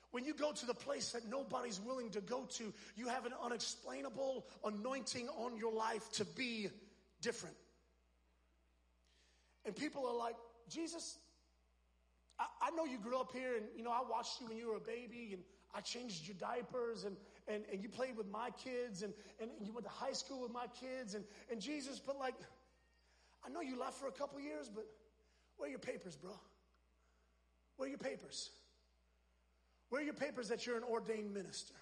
when 0.09 0.25
you 0.25 0.33
go 0.33 0.51
to 0.51 0.65
the 0.65 0.73
place 0.73 1.11
that 1.11 1.29
nobody's 1.29 1.79
willing 1.79 2.09
to 2.09 2.21
go 2.21 2.47
to, 2.53 2.73
you 2.95 3.07
have 3.07 3.27
an 3.27 3.33
unexplainable 3.39 4.47
anointing 4.65 5.29
on 5.37 5.57
your 5.57 5.71
life 5.71 6.11
to 6.13 6.25
be 6.25 6.71
different. 7.21 7.55
And 9.65 9.75
people 9.75 10.07
are 10.07 10.15
like, 10.15 10.35
Jesus, 10.69 11.17
I, 12.39 12.45
I, 12.61 12.71
know 12.71 12.85
you 12.85 12.97
grew 12.97 13.19
up 13.19 13.31
here 13.31 13.55
and, 13.55 13.65
you 13.75 13.83
know, 13.83 13.91
I 13.91 14.01
watched 14.09 14.41
you 14.41 14.47
when 14.47 14.57
you 14.57 14.69
were 14.69 14.77
a 14.77 14.79
baby 14.79 15.29
and 15.33 15.43
I 15.75 15.81
changed 15.81 16.27
your 16.27 16.35
diapers 16.39 17.03
and, 17.03 17.15
and, 17.47 17.63
and 17.71 17.81
you 17.81 17.89
played 17.89 18.17
with 18.17 18.27
my 18.27 18.49
kids 18.63 19.03
and, 19.03 19.13
and, 19.39 19.51
you 19.63 19.71
went 19.71 19.85
to 19.85 19.91
high 19.91 20.13
school 20.13 20.41
with 20.41 20.51
my 20.51 20.65
kids 20.79 21.13
and, 21.13 21.23
and 21.51 21.61
Jesus, 21.61 21.99
but 21.99 22.17
like, 22.17 22.35
I 23.45 23.49
know 23.49 23.61
you 23.61 23.79
left 23.79 23.99
for 23.99 24.07
a 24.07 24.11
couple 24.11 24.39
years, 24.39 24.69
but 24.73 24.85
where 25.57 25.67
are 25.67 25.69
your 25.69 25.79
papers, 25.79 26.15
bro? 26.15 26.31
Where 27.77 27.87
are 27.87 27.89
your 27.89 27.97
papers? 27.97 28.49
Where 29.89 30.01
are 30.01 30.05
your 30.05 30.13
papers 30.13 30.49
that 30.49 30.65
you're 30.65 30.77
an 30.77 30.83
ordained 30.83 31.33
minister? 31.33 31.73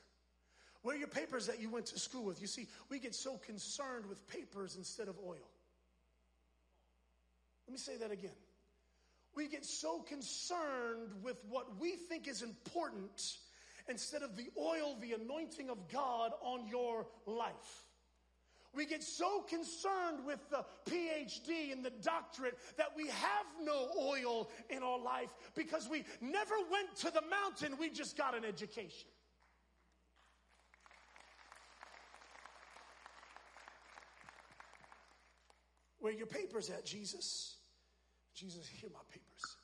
Where 0.82 0.96
are 0.96 1.00
your 1.00 1.08
papers 1.08 1.48
that 1.48 1.60
you 1.60 1.70
went 1.70 1.88
to 1.88 2.00
school 2.00 2.24
with? 2.24 2.42
You 2.42 2.48
see, 2.48 2.68
we 2.90 3.00
get 3.00 3.14
so 3.14 3.38
concerned 3.38 4.06
with 4.08 4.26
papers 4.28 4.76
instead 4.78 5.08
of 5.08 5.18
oil. 5.26 5.50
Let 7.68 7.72
me 7.74 7.78
say 7.78 7.98
that 7.98 8.12
again. 8.12 8.32
We 9.36 9.48
get 9.48 9.66
so 9.66 10.00
concerned 10.00 11.12
with 11.22 11.38
what 11.50 11.80
we 11.80 11.92
think 11.92 12.28
is 12.28 12.42
important 12.42 13.38
instead 13.88 14.24
of 14.24 14.36
the 14.36 14.50
oil, 14.58 14.98
the 15.00 15.14
anointing 15.14 15.70
of 15.70 15.78
God 15.92 16.32
on 16.42 16.68
your 16.68 17.06
life. 17.26 17.84
We 18.74 18.86
get 18.86 19.04
so 19.04 19.42
concerned 19.42 20.26
with 20.26 20.40
the 20.50 20.64
PhD 20.86 21.72
and 21.72 21.84
the 21.84 21.92
doctorate 22.04 22.58
that 22.78 22.90
we 22.96 23.08
have 23.08 23.46
no 23.64 23.90
oil 24.00 24.50
in 24.70 24.84
our 24.84 25.00
life 25.00 25.30
because 25.56 25.90
we 25.90 26.06
never 26.22 26.56
went 26.72 26.96
to 26.98 27.12
the 27.12 27.24
mountain, 27.30 27.78
we 27.80 27.90
just 27.90 28.16
got 28.16 28.38
an 28.38 28.46
education. 28.46 29.10
Where 36.10 36.18
your 36.18 36.26
papers 36.26 36.72
at, 36.72 36.84
Jesus? 36.84 37.58
Jesus, 38.34 38.68
here 38.68 38.90
my 38.92 39.00
papers. 39.14 39.58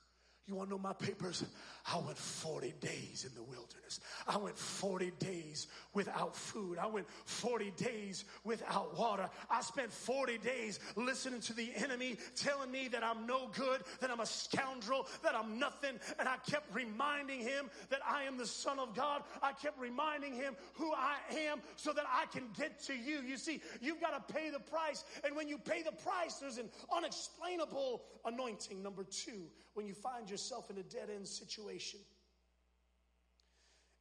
You 0.47 0.53
want 0.53 0.69
to 0.69 0.75
know 0.75 0.81
my 0.81 0.93
papers? 0.93 1.43
I 1.91 1.97
went 1.97 2.17
40 2.17 2.73
days 2.79 3.25
in 3.27 3.33
the 3.33 3.41
wilderness. 3.41 3.99
I 4.27 4.37
went 4.37 4.57
40 4.57 5.11
days 5.19 5.67
without 5.93 6.35
food. 6.35 6.77
I 6.77 6.85
went 6.85 7.07
40 7.25 7.71
days 7.77 8.25
without 8.43 8.97
water. 8.97 9.27
I 9.49 9.61
spent 9.61 9.91
40 9.91 10.37
days 10.39 10.79
listening 10.95 11.41
to 11.41 11.53
the 11.53 11.71
enemy 11.75 12.17
telling 12.35 12.71
me 12.71 12.87
that 12.89 13.03
I'm 13.03 13.25
no 13.25 13.49
good, 13.55 13.81
that 14.01 14.11
I'm 14.11 14.19
a 14.19 14.25
scoundrel, 14.25 15.07
that 15.23 15.33
I'm 15.35 15.57
nothing. 15.57 15.99
And 16.19 16.29
I 16.29 16.37
kept 16.49 16.73
reminding 16.75 17.39
him 17.39 17.69
that 17.89 18.01
I 18.07 18.23
am 18.23 18.37
the 18.37 18.47
Son 18.47 18.77
of 18.77 18.95
God. 18.95 19.23
I 19.41 19.51
kept 19.53 19.79
reminding 19.79 20.35
him 20.35 20.55
who 20.73 20.93
I 20.93 21.15
am 21.49 21.59
so 21.75 21.91
that 21.93 22.05
I 22.07 22.25
can 22.27 22.49
get 22.57 22.79
to 22.83 22.93
you. 22.93 23.21
You 23.21 23.37
see, 23.37 23.61
you've 23.81 24.01
got 24.01 24.27
to 24.27 24.33
pay 24.33 24.51
the 24.51 24.59
price. 24.59 25.03
And 25.23 25.35
when 25.35 25.47
you 25.47 25.57
pay 25.57 25.81
the 25.81 25.91
price, 25.91 26.35
there's 26.35 26.59
an 26.59 26.69
unexplainable 26.95 28.03
anointing. 28.25 28.83
Number 28.83 29.03
two, 29.03 29.45
when 29.75 29.85
you 29.85 29.93
find 29.93 30.25
yourself 30.36 30.69
in 30.69 30.77
a 30.77 30.83
dead 30.83 31.09
end 31.15 31.25
situation. 31.25 32.01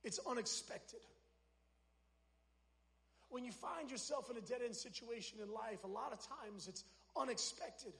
It's 0.02 0.18
unexpected. 0.28 0.98
When 3.28 3.44
you 3.44 3.52
find 3.52 3.88
yourself 3.88 4.30
in 4.32 4.36
a 4.36 4.40
dead 4.40 4.62
end 4.64 4.74
situation 4.74 5.38
in 5.40 5.48
life, 5.48 5.84
a 5.84 5.86
lot 5.86 6.12
of 6.12 6.18
times 6.26 6.66
it's 6.66 6.82
unexpected. 7.16 7.92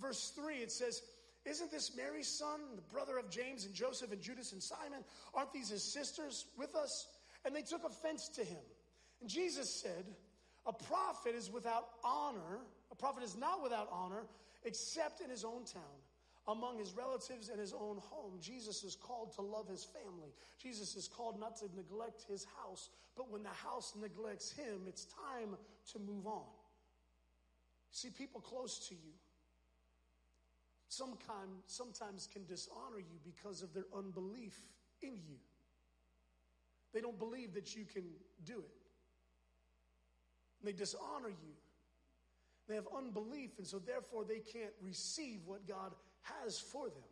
Verse 0.00 0.32
3, 0.34 0.54
it 0.54 0.72
says, 0.72 1.02
Isn't 1.44 1.70
this 1.70 1.94
Mary's 1.94 2.26
son, 2.26 2.60
the 2.74 2.94
brother 2.94 3.18
of 3.18 3.28
James 3.28 3.66
and 3.66 3.74
Joseph 3.74 4.12
and 4.12 4.22
Judas 4.22 4.52
and 4.52 4.62
Simon? 4.62 5.04
Aren't 5.34 5.52
these 5.52 5.68
his 5.68 5.82
sisters 5.82 6.46
with 6.56 6.74
us? 6.74 7.06
And 7.44 7.54
they 7.54 7.60
took 7.60 7.84
offense 7.84 8.30
to 8.30 8.44
him. 8.44 8.64
And 9.20 9.28
Jesus 9.28 9.68
said, 9.68 10.06
A 10.64 10.72
prophet 10.72 11.34
is 11.34 11.52
without 11.52 11.84
honor, 12.02 12.60
a 12.90 12.94
prophet 12.94 13.22
is 13.22 13.36
not 13.36 13.62
without 13.62 13.90
honor 13.92 14.24
except 14.64 15.20
in 15.20 15.28
his 15.28 15.44
own 15.44 15.64
town 15.66 16.01
among 16.48 16.78
his 16.78 16.92
relatives 16.92 17.48
and 17.48 17.60
his 17.60 17.72
own 17.72 17.98
home. 17.98 18.32
Jesus 18.40 18.82
is 18.82 18.96
called 18.96 19.32
to 19.34 19.42
love 19.42 19.68
his 19.68 19.84
family. 19.84 20.32
Jesus 20.60 20.96
is 20.96 21.08
called 21.08 21.38
not 21.38 21.56
to 21.58 21.66
neglect 21.76 22.24
his 22.28 22.46
house, 22.60 22.90
but 23.16 23.30
when 23.30 23.42
the 23.42 23.48
house 23.50 23.94
neglects 24.00 24.50
him, 24.50 24.82
it's 24.88 25.06
time 25.06 25.56
to 25.92 25.98
move 25.98 26.26
on. 26.26 26.46
See, 27.92 28.10
people 28.10 28.40
close 28.40 28.88
to 28.88 28.94
you 28.94 29.12
sometimes, 30.88 31.62
sometimes 31.66 32.28
can 32.30 32.44
dishonor 32.44 32.98
you 32.98 33.18
because 33.24 33.62
of 33.62 33.72
their 33.72 33.86
unbelief 33.96 34.58
in 35.00 35.12
you. 35.12 35.36
They 36.92 37.00
don't 37.00 37.18
believe 37.18 37.54
that 37.54 37.74
you 37.74 37.84
can 37.84 38.04
do 38.44 38.58
it. 38.58 38.82
And 40.60 40.68
they 40.68 40.72
dishonor 40.72 41.28
you. 41.28 41.54
They 42.68 42.74
have 42.74 42.86
unbelief, 42.96 43.50
and 43.58 43.66
so 43.66 43.78
therefore 43.78 44.24
they 44.24 44.38
can't 44.38 44.72
receive 44.80 45.40
what 45.46 45.66
God 45.66 45.92
has 46.22 46.58
for 46.58 46.88
them. 46.88 47.02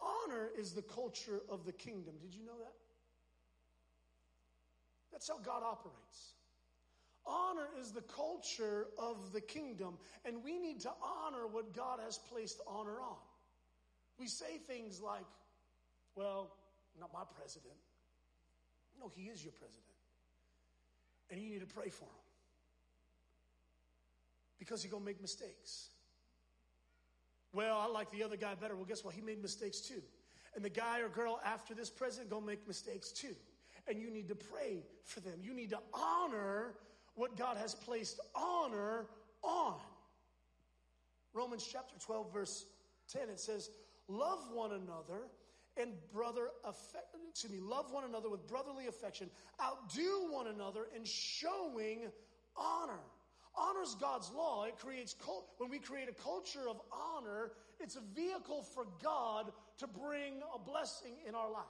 Honor 0.00 0.50
is 0.58 0.72
the 0.72 0.82
culture 0.82 1.40
of 1.48 1.64
the 1.64 1.72
kingdom. 1.72 2.14
Did 2.20 2.34
you 2.34 2.44
know 2.44 2.58
that? 2.58 2.74
That's 5.12 5.28
how 5.28 5.38
God 5.38 5.62
operates. 5.62 6.34
Honor 7.26 7.68
is 7.80 7.92
the 7.92 8.02
culture 8.02 8.88
of 8.98 9.32
the 9.32 9.40
kingdom, 9.40 9.96
and 10.24 10.44
we 10.44 10.58
need 10.58 10.80
to 10.80 10.90
honor 11.02 11.46
what 11.46 11.74
God 11.74 12.00
has 12.04 12.18
placed 12.30 12.60
honor 12.66 13.00
on. 13.00 13.16
We 14.18 14.26
say 14.26 14.58
things 14.66 15.00
like, 15.00 15.24
well, 16.14 16.50
not 17.00 17.12
my 17.12 17.22
president. 17.36 17.74
No, 19.00 19.10
he 19.16 19.24
is 19.24 19.42
your 19.42 19.52
president. 19.52 19.82
And 21.30 21.40
you 21.40 21.50
need 21.50 21.60
to 21.60 21.74
pray 21.74 21.88
for 21.88 22.04
him. 22.04 22.10
Because 24.58 24.82
he's 24.82 24.90
going 24.90 25.02
to 25.02 25.06
make 25.06 25.20
mistakes. 25.20 25.88
Well, 27.54 27.78
I 27.78 27.86
like 27.86 28.10
the 28.10 28.24
other 28.24 28.36
guy 28.36 28.54
better. 28.56 28.74
Well, 28.74 28.84
guess 28.84 29.04
what? 29.04 29.14
He 29.14 29.20
made 29.20 29.40
mistakes 29.40 29.80
too. 29.80 30.02
And 30.56 30.64
the 30.64 30.70
guy 30.70 31.00
or 31.00 31.08
girl 31.08 31.40
after 31.44 31.74
this 31.74 31.88
president 31.88 32.30
gonna 32.30 32.44
make 32.44 32.66
mistakes 32.66 33.12
too. 33.12 33.34
And 33.86 34.00
you 34.00 34.10
need 34.10 34.28
to 34.28 34.34
pray 34.34 34.82
for 35.04 35.20
them. 35.20 35.38
You 35.40 35.54
need 35.54 35.70
to 35.70 35.78
honor 35.92 36.74
what 37.14 37.36
God 37.36 37.56
has 37.56 37.74
placed 37.74 38.18
honor 38.34 39.06
on. 39.42 39.76
Romans 41.32 41.68
chapter 41.70 41.94
12, 42.04 42.32
verse 42.32 42.66
10, 43.12 43.28
it 43.28 43.40
says, 43.40 43.70
Love 44.08 44.40
one 44.52 44.72
another 44.72 45.28
and 45.76 45.92
brother 46.12 46.48
affect, 46.64 47.06
excuse 47.30 47.52
me, 47.52 47.60
love 47.60 47.92
one 47.92 48.04
another 48.04 48.28
with 48.28 48.46
brotherly 48.46 48.86
affection. 48.86 49.28
Outdo 49.62 50.30
one 50.30 50.46
another 50.46 50.86
in 50.94 51.04
showing 51.04 52.02
honor 52.56 53.00
honors 53.56 53.96
God's 54.00 54.30
law. 54.32 54.64
It 54.64 54.78
creates, 54.78 55.16
when 55.58 55.70
we 55.70 55.78
create 55.78 56.08
a 56.08 56.22
culture 56.22 56.68
of 56.68 56.80
honor, 56.92 57.52
it's 57.80 57.96
a 57.96 58.02
vehicle 58.14 58.62
for 58.62 58.86
God 59.02 59.52
to 59.78 59.86
bring 59.86 60.40
a 60.54 60.58
blessing 60.58 61.14
in 61.26 61.34
our 61.34 61.50
life. 61.50 61.64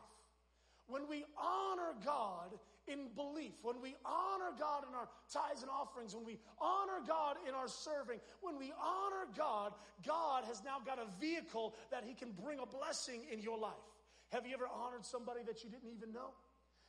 When 0.86 1.08
we 1.08 1.24
honor 1.40 1.94
God 2.04 2.52
in 2.86 3.08
belief, 3.16 3.52
when 3.62 3.80
we 3.80 3.96
honor 4.04 4.52
God 4.58 4.84
in 4.88 4.94
our 4.94 5.08
tithes 5.32 5.62
and 5.62 5.70
offerings, 5.70 6.14
when 6.14 6.24
we 6.24 6.38
honor 6.60 7.00
God 7.06 7.36
in 7.48 7.54
our 7.54 7.68
serving, 7.68 8.20
when 8.42 8.58
we 8.58 8.72
honor 8.78 9.26
God, 9.36 9.72
God 10.06 10.44
has 10.44 10.62
now 10.62 10.76
got 10.84 10.98
a 10.98 11.06
vehicle 11.18 11.74
that 11.90 12.04
He 12.04 12.14
can 12.14 12.32
bring 12.32 12.58
a 12.58 12.66
blessing 12.66 13.22
in 13.32 13.40
your 13.40 13.58
life. 13.58 13.72
Have 14.32 14.46
you 14.46 14.52
ever 14.52 14.68
honored 14.70 15.04
somebody 15.04 15.40
that 15.46 15.64
you 15.64 15.70
didn't 15.70 15.90
even 15.90 16.12
know? 16.12 16.34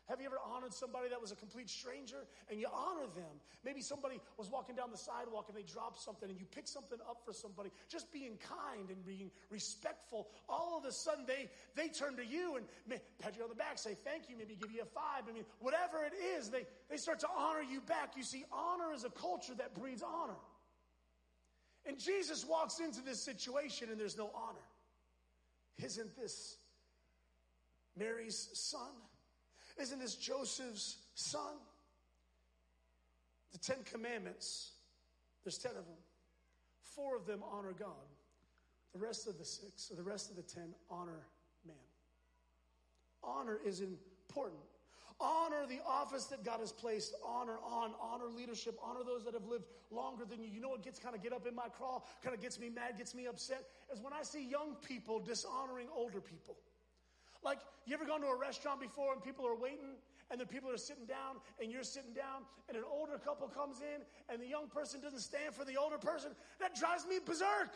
Have 0.08 0.22
you 0.22 0.28
ever 0.28 0.38
honored 0.54 0.72
somebody 0.72 1.10
that 1.10 1.20
was 1.20 1.32
a 1.32 1.36
complete 1.36 1.68
stranger 1.68 2.28
and 2.50 2.60
you 2.60 2.68
honor 2.72 3.08
them? 3.16 3.42
Maybe 3.64 3.82
somebody 3.82 4.22
was 4.38 4.52
walking 4.52 4.76
down 4.76 4.92
the 4.92 4.98
sidewalk 4.98 5.46
and 5.50 5.58
they 5.58 5.64
dropped 5.64 6.00
something 6.00 6.30
and 6.30 6.40
you 6.40 6.46
pick 6.46 6.68
something 6.68 7.00
up 7.10 7.22
for 7.26 7.34
somebody. 7.34 7.72
Just 7.90 8.14
being 8.14 8.38
kind 8.38 8.92
and 8.92 9.04
being 9.04 9.32
respectful. 9.50 10.28
All 10.48 10.78
of 10.78 10.86
a 10.86 10.92
sudden 10.92 11.26
they, 11.26 11.50
they 11.76 11.90
turn 11.90 12.16
to 12.18 12.26
you 12.26 12.58
and 12.58 13.02
pat 13.20 13.36
you 13.36 13.42
on 13.42 13.50
the 13.50 13.56
back, 13.56 13.80
say 13.80 13.96
thank 14.06 14.30
you, 14.30 14.38
maybe 14.38 14.56
give 14.56 14.72
you 14.72 14.84
a 14.84 14.86
five. 14.86 15.24
I 15.28 15.34
mean, 15.34 15.46
whatever 15.60 16.04
it 16.06 16.14
is, 16.38 16.50
they, 16.52 16.68
they 16.88 16.98
start 16.98 17.20
to 17.22 17.28
honor 17.36 17.64
you 17.64 17.82
back. 17.82 18.14
You 18.16 18.24
see, 18.24 18.46
honor 18.52 18.94
is 18.94 19.06
a 19.06 19.10
culture 19.10 19.56
that 19.56 19.74
breeds 19.74 20.04
honor. 20.04 20.38
And 21.88 22.00
Jesus 22.00 22.46
walks 22.46 22.80
into 22.80 23.02
this 23.02 23.24
situation 23.24 23.90
and 23.90 24.00
there's 24.00 24.18
no 24.18 24.30
honor. 24.36 24.66
Isn't 25.84 26.16
this 26.16 26.58
Mary's 27.98 28.50
son? 28.54 28.92
Isn't 29.80 30.00
this 30.00 30.16
Joseph's 30.16 30.98
son? 31.16 31.56
The 33.52 33.60
Ten 33.60 33.78
Commandments, 33.86 34.72
there's 35.44 35.58
10 35.58 35.72
of 35.72 35.86
them. 35.86 35.98
Four 36.82 37.16
of 37.16 37.26
them 37.26 37.42
honor 37.52 37.74
God. 37.78 37.90
The 38.94 39.00
rest 39.00 39.28
of 39.28 39.38
the 39.38 39.46
six, 39.46 39.92
or 39.92 39.96
the 39.96 40.04
rest 40.04 40.30
of 40.30 40.38
the 40.38 40.42
10, 40.42 40.64
honor 40.90 41.28
man. 41.66 41.76
Honor 43.24 43.60
is 43.66 43.82
important. 43.82 44.62
Honor 45.20 45.66
the 45.68 45.80
office 45.88 46.26
that 46.26 46.44
God 46.44 46.60
has 46.60 46.72
placed. 46.72 47.16
Honor 47.26 47.58
on, 47.64 47.92
honor 48.02 48.28
leadership, 48.28 48.78
honor 48.84 49.00
those 49.06 49.24
that 49.24 49.34
have 49.34 49.46
lived 49.46 49.66
longer 49.92 50.26
than 50.26 50.42
you. 50.44 50.50
You 50.50 50.62
know 50.62 50.70
what 50.70 50.84
gets 50.84 51.00
kind 51.00 51.16
of 51.16 51.24
get 51.24 51.34
up 51.34 51.48
in 51.48 51.56
my 51.56 51.68
craw, 51.70 52.02
kind 52.24 52.36
of 52.36 52.42
gets 52.42 52.60
me 52.60 52.70
mad, 52.70 52.98
gets 52.98 53.16
me 53.16 53.26
upset, 53.28 53.66
is 53.94 54.02
when 54.02 54.14
I 54.14 54.24
see 54.24 54.46
young 54.46 54.76
people 54.86 55.20
dishonoring 55.20 55.88
older 55.96 56.20
people. 56.20 56.58
Like, 57.44 57.60
you 57.86 57.94
ever 57.94 58.06
gone 58.06 58.22
to 58.22 58.28
a 58.28 58.38
restaurant 58.38 58.82
before 58.82 59.14
and 59.14 59.24
people 59.24 59.46
are 59.46 59.56
waiting 59.56 59.98
and 60.32 60.40
the 60.40 60.46
people 60.46 60.72
are 60.72 60.78
sitting 60.78 61.06
down 61.06 61.38
and 61.62 61.72
you're 61.72 61.84
sitting 61.84 62.14
down 62.14 62.44
and 62.68 62.78
an 62.78 62.84
older 62.90 63.18
couple 63.18 63.48
comes 63.48 63.82
in 63.82 64.02
and 64.30 64.42
the 64.42 64.48
young 64.48 64.68
person 64.68 65.02
doesn't 65.02 65.20
stand 65.20 65.54
for 65.54 65.66
the 65.66 65.78
older 65.78 65.98
person? 65.98 66.32
That 66.60 66.76
drives 66.76 67.06
me 67.06 67.20
berserk. 67.24 67.74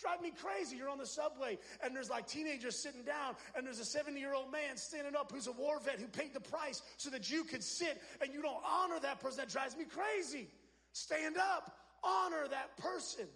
Drive 0.00 0.22
me 0.22 0.32
crazy. 0.42 0.76
You're 0.76 0.88
on 0.88 0.98
the 0.98 1.06
subway 1.06 1.58
and 1.84 1.94
there's 1.94 2.10
like 2.10 2.26
teenagers 2.26 2.76
sitting 2.76 3.02
down 3.02 3.36
and 3.54 3.66
there's 3.66 3.78
a 3.78 3.84
70 3.84 4.18
year 4.18 4.34
old 4.34 4.50
man 4.50 4.76
standing 4.76 5.14
up 5.14 5.30
who's 5.30 5.46
a 5.46 5.52
war 5.52 5.78
vet 5.80 6.00
who 6.00 6.08
paid 6.08 6.32
the 6.32 6.40
price 6.40 6.82
so 6.96 7.10
that 7.10 7.30
you 7.30 7.44
could 7.44 7.62
sit 7.62 8.00
and 8.20 8.32
you 8.32 8.42
don't 8.42 8.62
honor 8.66 8.98
that 9.00 9.20
person. 9.20 9.38
That 9.38 9.50
drives 9.50 9.76
me 9.76 9.84
crazy. 9.84 10.48
Stand 10.92 11.36
up. 11.36 11.76
Honor 12.02 12.48
that 12.50 12.76
person. 12.78 13.26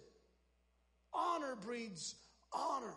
Honor 1.13 1.55
breeds 1.55 2.15
honor. 2.51 2.95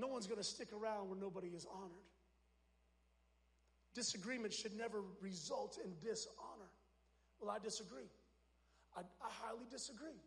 No 0.00 0.06
one's 0.06 0.26
going 0.26 0.40
to 0.40 0.44
stick 0.44 0.68
around 0.72 1.10
where 1.10 1.18
nobody 1.18 1.48
is 1.48 1.66
honored. 1.70 1.90
Disagreement 3.94 4.54
should 4.54 4.74
never 4.74 5.02
result 5.20 5.78
in 5.84 5.90
dishonor. 6.00 6.70
Well, 7.38 7.50
I 7.50 7.58
disagree. 7.58 8.08
I, 8.96 9.00
I 9.00 9.28
highly 9.28 9.66
disagree. 9.70 10.18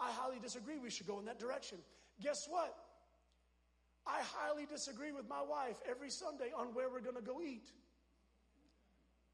I 0.00 0.10
highly 0.10 0.40
disagree 0.40 0.78
we 0.78 0.90
should 0.90 1.06
go 1.06 1.20
in 1.20 1.26
that 1.26 1.38
direction. 1.38 1.78
Guess 2.20 2.48
what? 2.50 2.74
I 4.06 4.20
highly 4.22 4.66
disagree 4.66 5.12
with 5.12 5.28
my 5.28 5.42
wife 5.42 5.76
every 5.88 6.10
Sunday 6.10 6.50
on 6.56 6.74
where 6.74 6.90
we're 6.90 7.00
going 7.00 7.14
to 7.14 7.22
go 7.22 7.40
eat. 7.40 7.70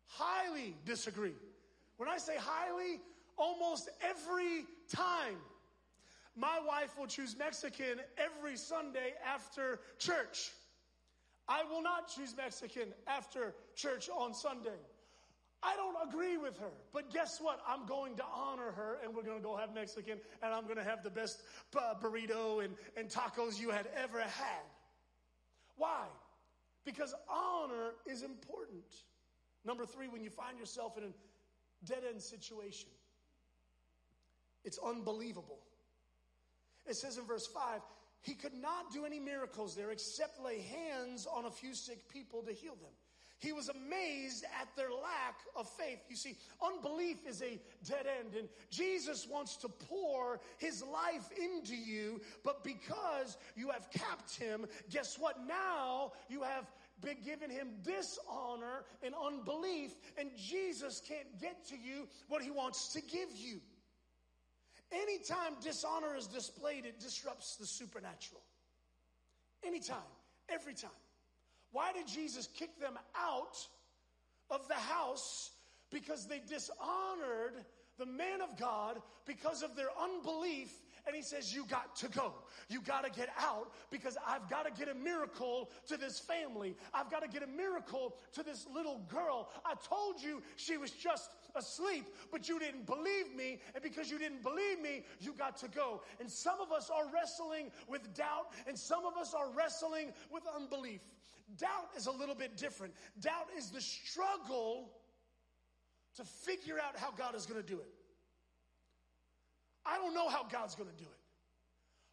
Highly 0.07 0.74
disagree. 0.84 1.34
When 1.97 2.11
I 2.11 2.18
say 2.18 2.36
highly, 2.39 3.01
almost 3.39 3.89
every 4.03 4.66
time 4.95 5.36
my 6.39 6.61
wife 6.66 6.97
will 6.97 7.07
choose 7.07 7.36
Mexican 7.36 8.01
every 8.16 8.57
Sunday 8.57 9.14
after 9.26 9.80
church. 9.99 10.53
I 11.49 11.64
will 11.64 11.82
not 11.82 12.09
choose 12.09 12.34
Mexican 12.36 12.93
after 13.07 13.55
church 13.74 14.09
on 14.09 14.32
Sunday. 14.34 14.78
I 15.62 15.74
don't 15.74 15.97
agree 16.09 16.36
with 16.36 16.57
her, 16.59 16.70
but 16.93 17.12
guess 17.12 17.41
what? 17.41 17.61
I'm 17.66 17.84
going 17.86 18.14
to 18.16 18.24
honor 18.32 18.70
her 18.70 18.99
and 19.03 19.12
we're 19.12 19.24
going 19.24 19.39
to 19.39 19.43
go 19.43 19.57
have 19.57 19.74
Mexican 19.74 20.18
and 20.41 20.55
I'm 20.55 20.64
going 20.64 20.76
to 20.76 20.84
have 20.84 21.03
the 21.03 21.11
best 21.11 21.43
uh, 21.76 21.95
burrito 22.01 22.64
and, 22.64 22.74
and 22.97 23.09
tacos 23.09 23.61
you 23.61 23.70
had 23.70 23.89
ever 23.97 24.20
had. 24.20 24.62
Why? 25.76 26.05
Because 26.84 27.12
honor 27.28 27.95
is 28.07 28.22
important. 28.22 28.84
Number 29.64 29.84
three, 29.84 30.07
when 30.07 30.22
you 30.22 30.30
find 30.30 30.57
yourself 30.59 30.97
in 30.97 31.05
a 31.05 31.86
dead 31.86 32.05
end 32.09 32.22
situation, 32.22 32.91
it's 34.64 34.78
unbelievable. 34.78 35.59
It 36.89 36.97
says 36.97 37.18
in 37.18 37.24
verse 37.24 37.47
5 37.47 37.80
he 38.22 38.34
could 38.34 38.55
not 38.55 38.93
do 38.93 39.05
any 39.05 39.20
miracles 39.20 39.74
there 39.74 39.91
except 39.91 40.43
lay 40.43 40.61
hands 40.61 41.26
on 41.26 41.45
a 41.45 41.51
few 41.51 41.74
sick 41.74 42.09
people 42.09 42.43
to 42.43 42.53
heal 42.53 42.74
them. 42.74 42.91
He 43.41 43.53
was 43.53 43.68
amazed 43.68 44.45
at 44.61 44.74
their 44.74 44.91
lack 44.91 45.39
of 45.55 45.68
faith. 45.68 46.01
You 46.09 46.16
see, 46.16 46.36
unbelief 46.61 47.24
is 47.24 47.41
a 47.41 47.61
dead 47.89 48.07
end, 48.18 48.34
and 48.34 48.49
Jesus 48.68 49.28
wants 49.28 49.57
to 49.59 49.68
pour 49.68 50.41
his 50.57 50.82
life 50.82 51.28
into 51.41 51.76
you, 51.76 52.20
but 52.43 52.64
because 52.64 53.39
you 53.55 53.70
have 53.70 53.89
capped 53.93 54.34
him, 54.34 54.66
guess 54.91 55.16
what? 55.16 55.36
Now 55.47 56.12
you 56.28 56.43
have 56.43 56.66
been 57.01 57.18
given 57.24 57.49
him 57.49 57.68
dishonor 57.84 58.84
and 59.05 59.14
unbelief, 59.14 59.93
and 60.18 60.30
Jesus 60.36 61.01
can't 61.07 61.41
get 61.41 61.64
to 61.68 61.76
you 61.76 62.09
what 62.26 62.43
he 62.43 62.51
wants 62.51 62.93
to 62.95 63.01
give 63.01 63.28
you. 63.36 63.61
Anytime 64.93 65.55
dishonor 65.62 66.16
is 66.16 66.26
displayed, 66.26 66.86
it 66.86 67.01
disrupts 67.01 67.57
the 67.57 67.66
supernatural. 67.66 68.41
Anytime, 69.64 69.97
every 70.49 70.74
time. 70.74 70.91
Why 71.72 71.93
did 71.93 72.07
Jesus 72.07 72.49
kick 72.55 72.78
them 72.80 72.99
out 73.16 73.59
of 74.51 74.66
the 74.68 74.74
house? 74.74 75.51
Because 75.91 76.26
they 76.26 76.41
dishonored 76.49 77.64
the 77.99 78.07
man 78.07 78.41
of 78.41 78.59
God 78.59 79.03
because 79.26 79.62
of 79.62 79.76
their 79.76 79.89
unbelief 80.01 80.70
and 81.09 81.16
he 81.16 81.22
says, 81.22 81.55
You 81.55 81.64
got 81.64 81.97
to 81.97 82.09
go. 82.09 82.34
You 82.68 82.82
got 82.82 83.05
to 83.05 83.11
get 83.11 83.30
out 83.39 83.72
because 83.91 84.18
I've 84.26 84.49
got 84.49 84.66
to 84.66 84.70
get 84.70 84.95
a 84.95 84.99
miracle 84.99 85.70
to 85.89 85.97
this 85.97 86.18
family. 86.18 86.76
I've 86.93 87.11
got 87.11 87.22
to 87.22 87.28
get 87.28 87.43
a 87.43 87.47
miracle 87.47 88.14
to 88.34 88.43
this 88.43 88.66
little 88.72 89.01
girl. 89.09 89.49
I 89.64 89.74
told 89.89 90.20
you 90.22 90.43
she 90.57 90.76
was 90.76 90.91
just 90.91 91.30
asleep, 91.59 92.06
but 92.30 92.48
you 92.48 92.59
didn't 92.59 92.86
believe 92.86 93.34
me. 93.36 93.59
And 93.74 93.82
because 93.82 94.11
you 94.11 94.18
didn't 94.18 94.42
believe 94.42 94.80
me, 94.80 95.04
you 95.20 95.32
got 95.32 95.56
to 95.59 95.68
go. 95.68 96.02
And 96.20 96.30
some 96.30 96.61
of 96.61 96.72
us 96.72 96.90
are 96.90 97.04
wrestling 97.12 97.70
with 97.88 98.14
doubt, 98.14 98.52
and 98.66 98.78
some 98.78 99.04
of 99.04 99.16
us 99.16 99.34
are 99.34 99.50
wrestling 99.50 100.12
with 100.30 100.44
unbelief. 100.54 101.00
Doubt 101.56 101.90
is 101.96 102.06
a 102.06 102.12
little 102.12 102.34
bit 102.34 102.56
different. 102.56 102.94
Doubt 103.20 103.48
is 103.56 103.70
the 103.70 103.80
struggle 103.80 104.90
to 106.16 106.24
figure 106.24 106.78
out 106.78 106.96
how 106.96 107.11
God 107.11 107.34
is 107.34 107.46
going 107.46 107.61
to 107.61 107.66
do 107.66 107.78
it. 107.78 107.90
I 109.86 109.96
don't 109.96 110.14
know 110.14 110.28
how 110.28 110.44
God's 110.44 110.74
going 110.74 110.90
to 110.90 110.96
do 110.96 111.09
it, 111.09 111.20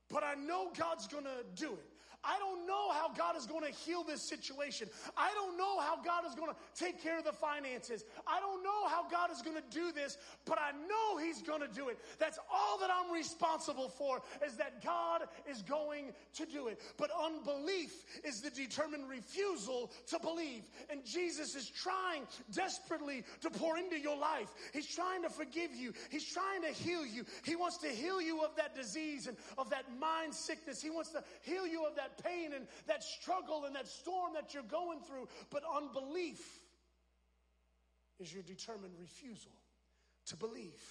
but 0.10 0.24
I 0.24 0.36
know 0.36 0.72
God's 0.78 1.08
going 1.08 1.26
to 1.26 1.44
do 1.56 1.74
it. 1.74 1.95
I 2.26 2.40
don't 2.40 2.66
know 2.66 2.92
how 2.92 3.10
God 3.10 3.38
is 3.38 3.46
going 3.46 3.64
to 3.64 3.72
heal 3.72 4.04
this 4.04 4.22
situation. 4.22 4.90
I 5.16 5.32
don't 5.34 5.58
know 5.58 5.80
how 5.80 6.02
God 6.04 6.26
is 6.28 6.36
going 6.36 6.50
to 6.50 6.56
take 6.84 7.02
care 7.02 7.20
of 7.20 7.26
the 7.26 7.32
finances. 7.32 8.04
I 8.26 8.40
don't 8.40 8.64
know 8.64 8.88
how 8.88 9.08
God 9.10 9.32
is 9.32 9.42
going 9.42 9.58
to 9.58 9.64
do 9.70 9.92
this, 9.92 10.18
but 10.46 10.58
I 10.58 10.72
know 10.72 11.18
He's 11.18 11.42
going 11.42 11.62
to 11.62 11.68
do 11.68 11.90
it. 11.90 12.00
That's 12.20 12.40
all 12.52 12.80
that 12.80 12.90
I'm 12.92 13.14
responsible 13.14 13.90
for 13.90 14.22
is 14.46 14.56
that 14.58 14.84
God 14.84 15.22
is 15.50 15.62
going 15.62 16.14
to 16.36 16.46
do 16.46 16.68
it. 16.68 16.82
But 16.98 17.12
unbelief 17.12 17.94
is 18.24 18.42
the 18.42 18.50
determined 18.50 19.08
refusal 19.08 19.92
to 20.08 20.20
believe. 20.20 20.64
And 20.90 21.06
Jesus 21.06 21.56
is 21.56 21.70
trying 21.70 22.24
desperately 22.52 23.24
to 23.42 23.50
pour 23.50 23.78
into 23.78 24.00
your 24.00 24.18
life. 24.18 24.50
He's 24.74 24.88
trying 24.88 25.22
to 25.24 25.30
forgive 25.30 25.76
you. 25.76 25.94
He's 26.10 26.26
trying 26.26 26.62
to 26.64 26.70
heal 26.70 27.06
you. 27.06 27.26
He 27.44 27.56
wants 27.56 27.78
to 27.80 27.88
heal 27.88 28.22
you 28.22 28.42
of 28.42 28.56
that 28.56 28.76
disease 28.76 29.28
and 29.28 29.38
of 29.58 29.70
that 29.70 29.86
mind 30.00 30.34
sickness. 30.34 30.82
He 30.82 30.90
wants 30.90 31.12
to 31.12 31.24
heal 31.42 31.68
you 31.68 31.86
of 31.86 31.96
that 31.96 32.15
pain 32.24 32.54
and 32.54 32.68
that 32.88 33.04
struggle 33.04 33.66
and 33.66 33.76
that 33.76 33.88
storm 33.88 34.34
that 34.34 34.54
you're 34.54 34.64
going 34.64 35.00
through. 35.02 35.28
But 35.50 35.64
unbelief 35.76 36.42
is 38.20 38.34
your 38.34 38.44
determined 38.44 38.94
refusal 39.00 39.52
to 40.28 40.38
believe. 40.38 40.82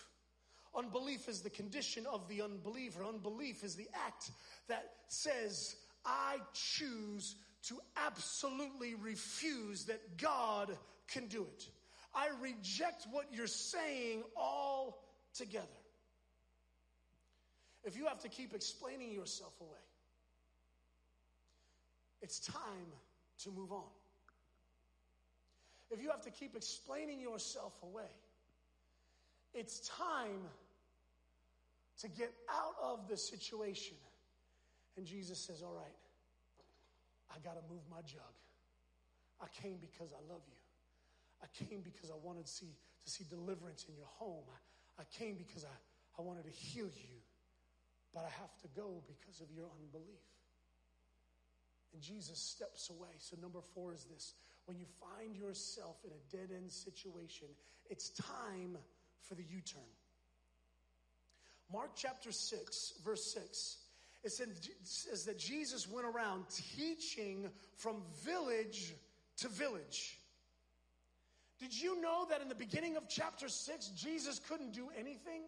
Unbelief 0.76 1.28
is 1.28 1.40
the 1.40 1.50
condition 1.50 2.04
of 2.12 2.28
the 2.28 2.42
unbeliever. 2.42 3.04
Unbelief 3.04 3.62
is 3.62 3.76
the 3.76 3.88
act 4.06 4.30
that 4.68 4.84
says, 5.08 5.76
I 6.04 6.38
choose 6.52 7.36
to 7.68 7.78
absolutely 7.96 8.94
refuse 8.94 9.84
that 9.84 10.18
God 10.18 10.76
can 11.08 11.28
do 11.28 11.42
it. 11.42 11.68
I 12.14 12.28
reject 12.40 13.06
what 13.10 13.26
you're 13.32 13.46
saying 13.46 14.22
all 14.36 15.02
together. 15.34 15.66
If 17.84 17.96
you 17.96 18.06
have 18.06 18.20
to 18.20 18.28
keep 18.28 18.54
explaining 18.54 19.12
yourself 19.12 19.52
away, 19.60 19.70
it's 22.24 22.40
time 22.40 22.88
to 23.42 23.50
move 23.50 23.70
on. 23.70 23.92
If 25.90 26.02
you 26.02 26.08
have 26.08 26.22
to 26.22 26.30
keep 26.30 26.56
explaining 26.56 27.20
yourself 27.20 27.74
away, 27.82 28.10
it's 29.52 29.86
time 29.86 30.40
to 32.00 32.08
get 32.08 32.32
out 32.50 32.74
of 32.82 33.08
the 33.08 33.16
situation. 33.18 33.98
And 34.96 35.04
Jesus 35.04 35.38
says, 35.38 35.62
All 35.62 35.74
right, 35.74 35.98
I 37.30 37.38
got 37.46 37.56
to 37.56 37.72
move 37.72 37.82
my 37.90 38.00
jug. 38.06 38.34
I 39.42 39.46
came 39.60 39.76
because 39.78 40.10
I 40.12 40.32
love 40.32 40.40
you. 40.48 40.56
I 41.42 41.64
came 41.68 41.82
because 41.82 42.10
I 42.10 42.16
wanted 42.24 42.46
to 42.46 42.50
see, 42.50 42.72
to 43.04 43.10
see 43.10 43.24
deliverance 43.28 43.84
in 43.86 43.96
your 43.96 44.08
home. 44.18 44.44
I, 44.48 45.02
I 45.02 45.04
came 45.18 45.36
because 45.36 45.64
I, 45.64 45.76
I 46.18 46.22
wanted 46.22 46.44
to 46.44 46.50
heal 46.50 46.86
you, 46.86 47.16
but 48.14 48.24
I 48.24 48.30
have 48.40 48.56
to 48.62 48.68
go 48.74 49.02
because 49.06 49.42
of 49.42 49.48
your 49.54 49.66
unbelief. 49.78 50.33
And 51.94 52.02
Jesus 52.02 52.38
steps 52.38 52.90
away. 52.90 53.14
So, 53.18 53.36
number 53.40 53.60
four 53.74 53.94
is 53.94 54.04
this 54.04 54.34
when 54.66 54.76
you 54.76 54.86
find 55.00 55.36
yourself 55.36 55.96
in 56.04 56.10
a 56.10 56.36
dead 56.36 56.54
end 56.54 56.70
situation, 56.70 57.46
it's 57.88 58.10
time 58.10 58.76
for 59.20 59.34
the 59.34 59.44
U 59.44 59.60
turn. 59.60 59.82
Mark 61.72 61.90
chapter 61.96 62.32
6, 62.32 62.94
verse 63.04 63.32
6. 63.32 63.78
It 64.24 64.32
says 64.32 65.24
that 65.26 65.38
Jesus 65.38 65.88
went 65.88 66.06
around 66.06 66.44
teaching 66.76 67.50
from 67.76 68.02
village 68.24 68.94
to 69.38 69.48
village. 69.48 70.18
Did 71.58 71.78
you 71.78 72.00
know 72.00 72.26
that 72.30 72.40
in 72.40 72.48
the 72.48 72.54
beginning 72.54 72.96
of 72.96 73.08
chapter 73.08 73.48
6, 73.48 73.88
Jesus 73.88 74.40
couldn't 74.48 74.72
do 74.72 74.88
anything? 74.98 75.42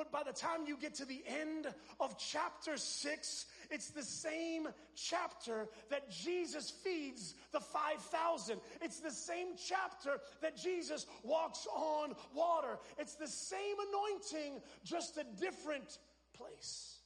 But 0.00 0.10
by 0.10 0.22
the 0.22 0.32
time 0.32 0.60
you 0.66 0.78
get 0.78 0.94
to 0.94 1.04
the 1.04 1.22
end 1.26 1.66
of 2.00 2.16
chapter 2.16 2.78
6, 2.78 3.46
it's 3.70 3.90
the 3.90 4.02
same 4.02 4.66
chapter 4.94 5.68
that 5.90 6.10
Jesus 6.10 6.70
feeds 6.70 7.34
the 7.52 7.60
5,000. 7.60 8.58
It's 8.80 9.00
the 9.00 9.10
same 9.10 9.48
chapter 9.62 10.18
that 10.40 10.56
Jesus 10.56 11.04
walks 11.22 11.66
on 11.76 12.14
water. 12.34 12.78
It's 12.96 13.16
the 13.16 13.28
same 13.28 13.76
anointing, 13.90 14.62
just 14.84 15.18
a 15.18 15.24
different 15.38 15.98
place. 16.32 17.00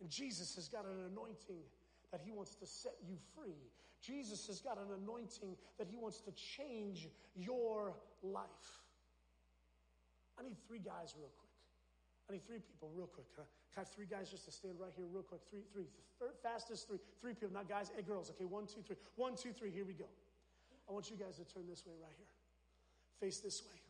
And 0.00 0.10
Jesus 0.10 0.56
has 0.56 0.66
got 0.66 0.86
an 0.86 1.12
anointing 1.12 1.62
that 2.10 2.20
he 2.20 2.32
wants 2.32 2.56
to 2.56 2.66
set 2.66 2.96
you 3.06 3.14
free. 3.36 3.70
Jesus 4.02 4.48
has 4.48 4.60
got 4.60 4.76
an 4.76 4.88
anointing 5.04 5.54
that 5.78 5.86
he 5.86 5.94
wants 5.94 6.20
to 6.22 6.32
change 6.32 7.06
your 7.36 7.94
life. 8.24 8.42
I 10.36 10.42
need 10.42 10.56
three 10.66 10.80
guys 10.80 11.14
real 11.16 11.30
quick. 11.38 11.45
I 12.28 12.32
need 12.32 12.46
three 12.46 12.58
people 12.58 12.90
real 12.94 13.06
quick. 13.06 13.26
Can 13.34 13.44
I, 13.44 13.46
can 13.72 13.76
I 13.76 13.80
have 13.80 13.88
three 13.88 14.06
guys 14.06 14.30
just 14.30 14.44
to 14.46 14.52
stand 14.52 14.74
right 14.80 14.90
here 14.96 15.06
real 15.10 15.22
quick? 15.22 15.40
Three, 15.48 15.62
three. 15.72 15.86
Fastest 16.42 16.88
three. 16.88 16.98
Three 17.20 17.34
people, 17.34 17.54
not 17.54 17.68
guys 17.68 17.90
and 17.96 18.06
girls. 18.06 18.30
Okay, 18.30 18.44
one, 18.44 18.66
two, 18.66 18.82
three. 18.82 18.96
One, 19.16 19.36
two, 19.36 19.52
three. 19.52 19.70
Here 19.70 19.84
we 19.84 19.92
go. 19.92 20.06
I 20.88 20.92
want 20.92 21.10
you 21.10 21.16
guys 21.16 21.36
to 21.36 21.44
turn 21.44 21.64
this 21.68 21.84
way 21.86 21.94
right 22.00 22.12
here. 22.16 22.26
Face 23.20 23.40
this 23.40 23.62
way. 23.62 23.80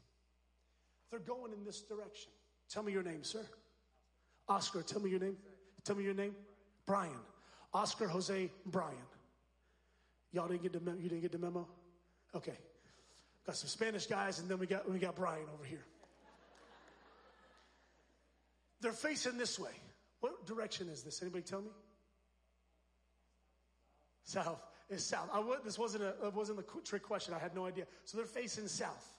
They're 1.10 1.20
going 1.20 1.52
in 1.52 1.64
this 1.64 1.82
direction. 1.82 2.30
Tell 2.68 2.82
me 2.82 2.92
your 2.92 3.02
name, 3.02 3.22
sir. 3.22 3.44
Oscar, 4.48 4.82
tell 4.82 5.00
me 5.00 5.10
your 5.10 5.20
name. 5.20 5.36
Tell 5.84 5.96
me 5.96 6.04
your 6.04 6.14
name. 6.14 6.34
Brian. 6.84 7.12
Oscar, 7.72 8.08
Jose, 8.08 8.50
Brian. 8.66 8.96
Y'all 10.32 10.48
didn't 10.48 10.62
get 10.62 10.72
the 10.72 10.80
memo? 10.80 10.98
You 10.98 11.08
didn't 11.08 11.22
get 11.22 11.32
the 11.32 11.38
memo? 11.38 11.66
Okay. 12.34 12.58
Got 13.46 13.56
some 13.56 13.68
Spanish 13.68 14.06
guys, 14.06 14.40
and 14.40 14.48
then 14.48 14.58
we 14.58 14.66
got 14.66 14.90
we 14.90 14.98
got 14.98 15.14
Brian 15.14 15.46
over 15.54 15.64
here. 15.64 15.84
They're 18.86 18.92
facing 18.92 19.36
this 19.36 19.58
way. 19.58 19.72
What 20.20 20.46
direction 20.46 20.88
is 20.88 21.02
this? 21.02 21.20
Anybody 21.20 21.42
tell 21.42 21.60
me? 21.60 21.70
South. 24.22 24.62
It's 24.88 25.02
south. 25.02 25.28
I, 25.32 25.42
this 25.64 25.76
wasn't 25.76 26.04
a 26.04 26.30
wasn't 26.30 26.60
a 26.60 26.80
trick 26.84 27.02
question. 27.02 27.34
I 27.34 27.40
had 27.40 27.52
no 27.52 27.66
idea. 27.66 27.86
So 28.04 28.16
they're 28.16 28.26
facing 28.26 28.68
south. 28.68 29.18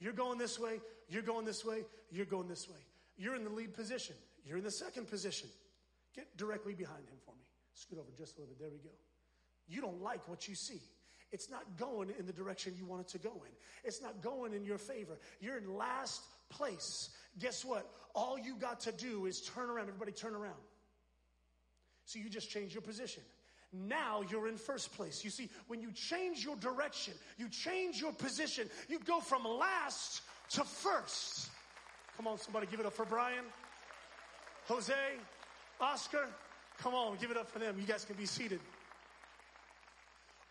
You're 0.00 0.14
going 0.14 0.38
this 0.38 0.58
way. 0.58 0.80
You're 1.10 1.20
going 1.20 1.44
this 1.44 1.62
way. 1.62 1.84
You're 2.10 2.24
going 2.24 2.48
this 2.48 2.66
way. 2.66 2.78
You're 3.18 3.34
in 3.36 3.44
the 3.44 3.50
lead 3.50 3.74
position. 3.74 4.16
You're 4.46 4.56
in 4.56 4.64
the 4.64 4.70
second 4.70 5.08
position. 5.08 5.50
Get 6.16 6.34
directly 6.38 6.72
behind 6.72 7.06
him 7.06 7.18
for 7.22 7.32
me. 7.32 7.44
Scoot 7.74 7.98
over 7.98 8.12
just 8.16 8.38
a 8.38 8.40
little 8.40 8.54
bit. 8.54 8.60
There 8.60 8.70
we 8.70 8.78
go. 8.78 8.94
You 9.68 9.82
don't 9.82 10.00
like 10.00 10.26
what 10.26 10.48
you 10.48 10.54
see. 10.54 10.80
It's 11.34 11.50
not 11.50 11.76
going 11.76 12.10
in 12.16 12.26
the 12.26 12.32
direction 12.32 12.74
you 12.78 12.86
want 12.86 13.00
it 13.00 13.08
to 13.08 13.18
go 13.18 13.32
in. 13.44 13.50
It's 13.82 14.00
not 14.00 14.22
going 14.22 14.54
in 14.54 14.64
your 14.64 14.78
favor. 14.78 15.18
You're 15.40 15.58
in 15.58 15.74
last 15.74 16.22
place. 16.48 17.10
Guess 17.40 17.64
what? 17.64 17.90
All 18.14 18.38
you 18.38 18.54
got 18.54 18.78
to 18.82 18.92
do 18.92 19.26
is 19.26 19.40
turn 19.40 19.68
around. 19.68 19.88
Everybody 19.88 20.12
turn 20.12 20.36
around. 20.36 20.62
So 22.04 22.20
you 22.20 22.30
just 22.30 22.50
change 22.50 22.72
your 22.72 22.82
position. 22.82 23.24
Now 23.72 24.22
you're 24.30 24.46
in 24.46 24.56
first 24.56 24.94
place. 24.94 25.24
You 25.24 25.30
see, 25.30 25.50
when 25.66 25.80
you 25.80 25.90
change 25.90 26.44
your 26.44 26.54
direction, 26.54 27.14
you 27.36 27.48
change 27.48 28.00
your 28.00 28.12
position, 28.12 28.70
you 28.88 29.00
go 29.00 29.18
from 29.18 29.44
last 29.44 30.22
to 30.50 30.62
first. 30.62 31.50
Come 32.16 32.28
on, 32.28 32.38
somebody 32.38 32.68
give 32.70 32.78
it 32.78 32.86
up 32.86 32.92
for 32.92 33.06
Brian. 33.06 33.44
Jose, 34.68 34.94
Oscar, 35.80 36.28
come 36.78 36.94
on, 36.94 37.16
give 37.20 37.32
it 37.32 37.36
up 37.36 37.50
for 37.50 37.58
them. 37.58 37.74
You 37.80 37.86
guys 37.86 38.04
can 38.04 38.14
be 38.14 38.26
seated. 38.26 38.60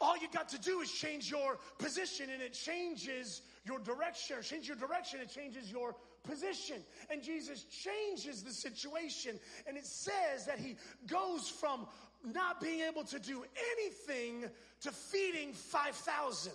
All 0.04 0.18
you 0.18 0.28
got 0.34 0.50
to 0.50 0.60
do 0.60 0.82
is 0.82 0.92
change 0.92 1.32
your 1.32 1.58
position 1.78 2.30
and 2.30 2.42
it 2.42 2.52
changes 2.52 3.42
your 3.64 3.80
direction. 3.80 4.36
Change 4.42 4.68
your 4.68 4.76
direction, 4.76 5.22
it 5.22 5.30
changes 5.30 5.72
your 5.72 5.96
position. 6.24 6.76
And 7.10 7.24
Jesus 7.24 7.64
changes 7.64 8.44
the 8.44 8.52
situation. 8.52 9.40
And 9.66 9.78
it 9.78 9.86
says 9.86 10.46
that 10.46 10.60
he 10.60 10.76
goes 11.08 11.48
from 11.48 11.88
not 12.22 12.60
being 12.60 12.82
able 12.82 13.06
to 13.06 13.18
do 13.18 13.46
anything 13.78 14.50
to 14.82 14.92
feeding 14.92 15.54
5,000 15.54 16.52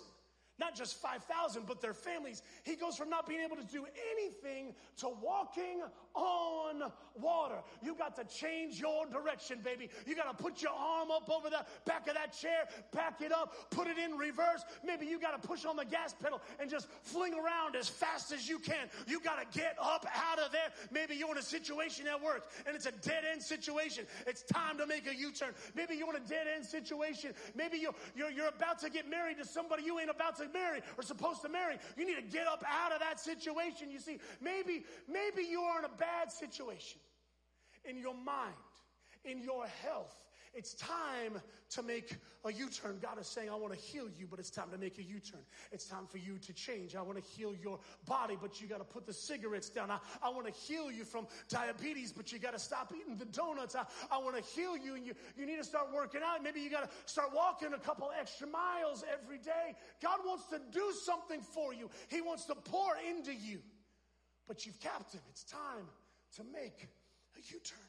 not 0.59 0.75
just 0.75 1.01
5,000, 1.01 1.65
but 1.65 1.79
their 1.81 1.93
families. 1.93 2.43
He 2.63 2.75
goes 2.75 2.97
from 2.97 3.09
not 3.09 3.25
being 3.25 3.39
able 3.39 3.55
to 3.55 3.63
do 3.63 3.85
anything 4.11 4.75
to 4.97 5.07
walking 5.07 5.81
on 6.15 6.91
water. 7.15 7.55
You 7.83 7.95
got 7.95 8.15
to 8.15 8.23
change 8.23 8.79
your 8.79 9.05
direction, 9.07 9.59
baby. 9.63 9.89
You 10.05 10.15
got 10.15 10.35
to 10.35 10.43
put 10.43 10.61
your 10.61 10.71
arm 10.71 11.11
up 11.11 11.29
over 11.29 11.49
the 11.49 11.65
back 11.85 12.07
of 12.07 12.15
that 12.15 12.33
chair, 12.33 12.67
back 12.91 13.21
it 13.21 13.31
up, 13.31 13.69
put 13.69 13.87
it 13.87 13.97
in 13.97 14.17
reverse. 14.17 14.63
Maybe 14.83 15.05
you 15.05 15.19
got 15.19 15.41
to 15.41 15.47
push 15.47 15.65
on 15.65 15.75
the 15.75 15.85
gas 15.85 16.13
pedal 16.13 16.41
and 16.59 16.69
just 16.69 16.87
fling 17.03 17.33
around 17.33 17.75
as 17.75 17.89
fast 17.89 18.31
as 18.31 18.47
you 18.47 18.59
can. 18.59 18.87
You 19.07 19.19
got 19.19 19.39
to 19.39 19.59
get 19.59 19.75
up 19.81 20.05
out 20.13 20.39
of 20.39 20.51
there. 20.51 20.69
Maybe 20.91 21.15
you're 21.15 21.31
in 21.31 21.37
a 21.37 21.41
situation 21.41 22.07
at 22.07 22.21
work 22.21 22.49
and 22.65 22.75
it's 22.75 22.85
a 22.85 22.91
dead 22.91 23.23
end 23.29 23.41
situation. 23.41 24.05
It's 24.25 24.43
time 24.43 24.77
to 24.77 24.87
make 24.87 25.07
a 25.07 25.15
U 25.15 25.31
turn. 25.31 25.53
Maybe 25.75 25.95
you're 25.95 26.09
in 26.15 26.21
a 26.21 26.27
dead 26.27 26.47
end 26.53 26.65
situation. 26.65 27.33
Maybe 27.55 27.77
you're, 27.77 27.95
you're, 28.15 28.31
you're 28.31 28.47
about 28.47 28.79
to 28.79 28.89
get 28.89 29.09
married 29.09 29.37
to 29.37 29.45
somebody 29.45 29.83
you 29.83 29.99
ain't 29.99 30.09
about 30.09 30.37
to 30.37 30.47
marry 30.49 30.81
or 30.97 31.03
supposed 31.03 31.41
to 31.41 31.49
marry. 31.49 31.77
You 31.97 32.05
need 32.05 32.15
to 32.15 32.21
get 32.21 32.47
up 32.47 32.63
out 32.67 32.91
of 32.91 32.99
that 32.99 33.19
situation. 33.19 33.89
You 33.91 33.99
see, 33.99 34.19
maybe, 34.41 34.85
maybe 35.07 35.43
you 35.43 35.61
are 35.61 35.79
in 35.79 35.85
a 35.85 35.89
bad 35.99 36.31
situation 36.31 36.99
in 37.85 37.97
your 37.97 38.15
mind, 38.15 38.53
in 39.25 39.41
your 39.41 39.65
health, 39.83 40.15
it's 40.53 40.73
time 40.73 41.39
to 41.71 41.83
make 41.83 42.15
a 42.43 42.51
U 42.51 42.69
turn. 42.69 42.97
God 43.01 43.19
is 43.19 43.27
saying, 43.27 43.49
I 43.49 43.55
want 43.55 43.73
to 43.73 43.79
heal 43.79 44.07
you, 44.17 44.25
but 44.29 44.39
it's 44.39 44.49
time 44.49 44.71
to 44.71 44.77
make 44.77 44.97
a 44.97 45.03
U 45.03 45.19
turn. 45.19 45.41
It's 45.71 45.85
time 45.85 46.07
for 46.07 46.17
you 46.17 46.37
to 46.39 46.53
change. 46.53 46.95
I 46.95 47.01
want 47.01 47.23
to 47.23 47.23
heal 47.23 47.53
your 47.61 47.79
body, 48.07 48.35
but 48.41 48.59
you 48.59 48.67
got 48.67 48.79
to 48.79 48.83
put 48.83 49.05
the 49.05 49.13
cigarettes 49.13 49.69
down. 49.69 49.91
I, 49.91 49.99
I 50.23 50.29
want 50.29 50.47
to 50.47 50.53
heal 50.53 50.91
you 50.91 51.03
from 51.03 51.27
diabetes, 51.49 52.11
but 52.11 52.31
you 52.31 52.39
got 52.39 52.53
to 52.53 52.59
stop 52.59 52.91
eating 52.99 53.17
the 53.17 53.25
donuts. 53.25 53.75
I, 53.75 53.85
I 54.11 54.17
want 54.17 54.37
to 54.37 54.43
heal 54.43 54.75
you, 54.75 54.95
and 54.95 55.05
you, 55.05 55.13
you 55.37 55.45
need 55.45 55.57
to 55.57 55.63
start 55.63 55.93
working 55.93 56.21
out. 56.25 56.43
Maybe 56.43 56.61
you 56.61 56.69
got 56.69 56.89
to 56.89 56.97
start 57.05 57.29
walking 57.33 57.73
a 57.73 57.79
couple 57.79 58.09
extra 58.19 58.47
miles 58.47 59.03
every 59.13 59.37
day. 59.37 59.75
God 60.01 60.19
wants 60.25 60.45
to 60.47 60.59
do 60.71 60.91
something 61.03 61.41
for 61.41 61.73
you, 61.73 61.89
He 62.07 62.21
wants 62.21 62.45
to 62.45 62.55
pour 62.55 62.93
into 63.07 63.33
you, 63.33 63.59
but 64.49 64.65
you've 64.65 64.79
capped 64.81 65.13
Him. 65.13 65.21
It's 65.29 65.43
time 65.43 65.85
to 66.35 66.43
make 66.43 66.87
a 67.37 67.39
U 67.39 67.59
turn. 67.63 67.79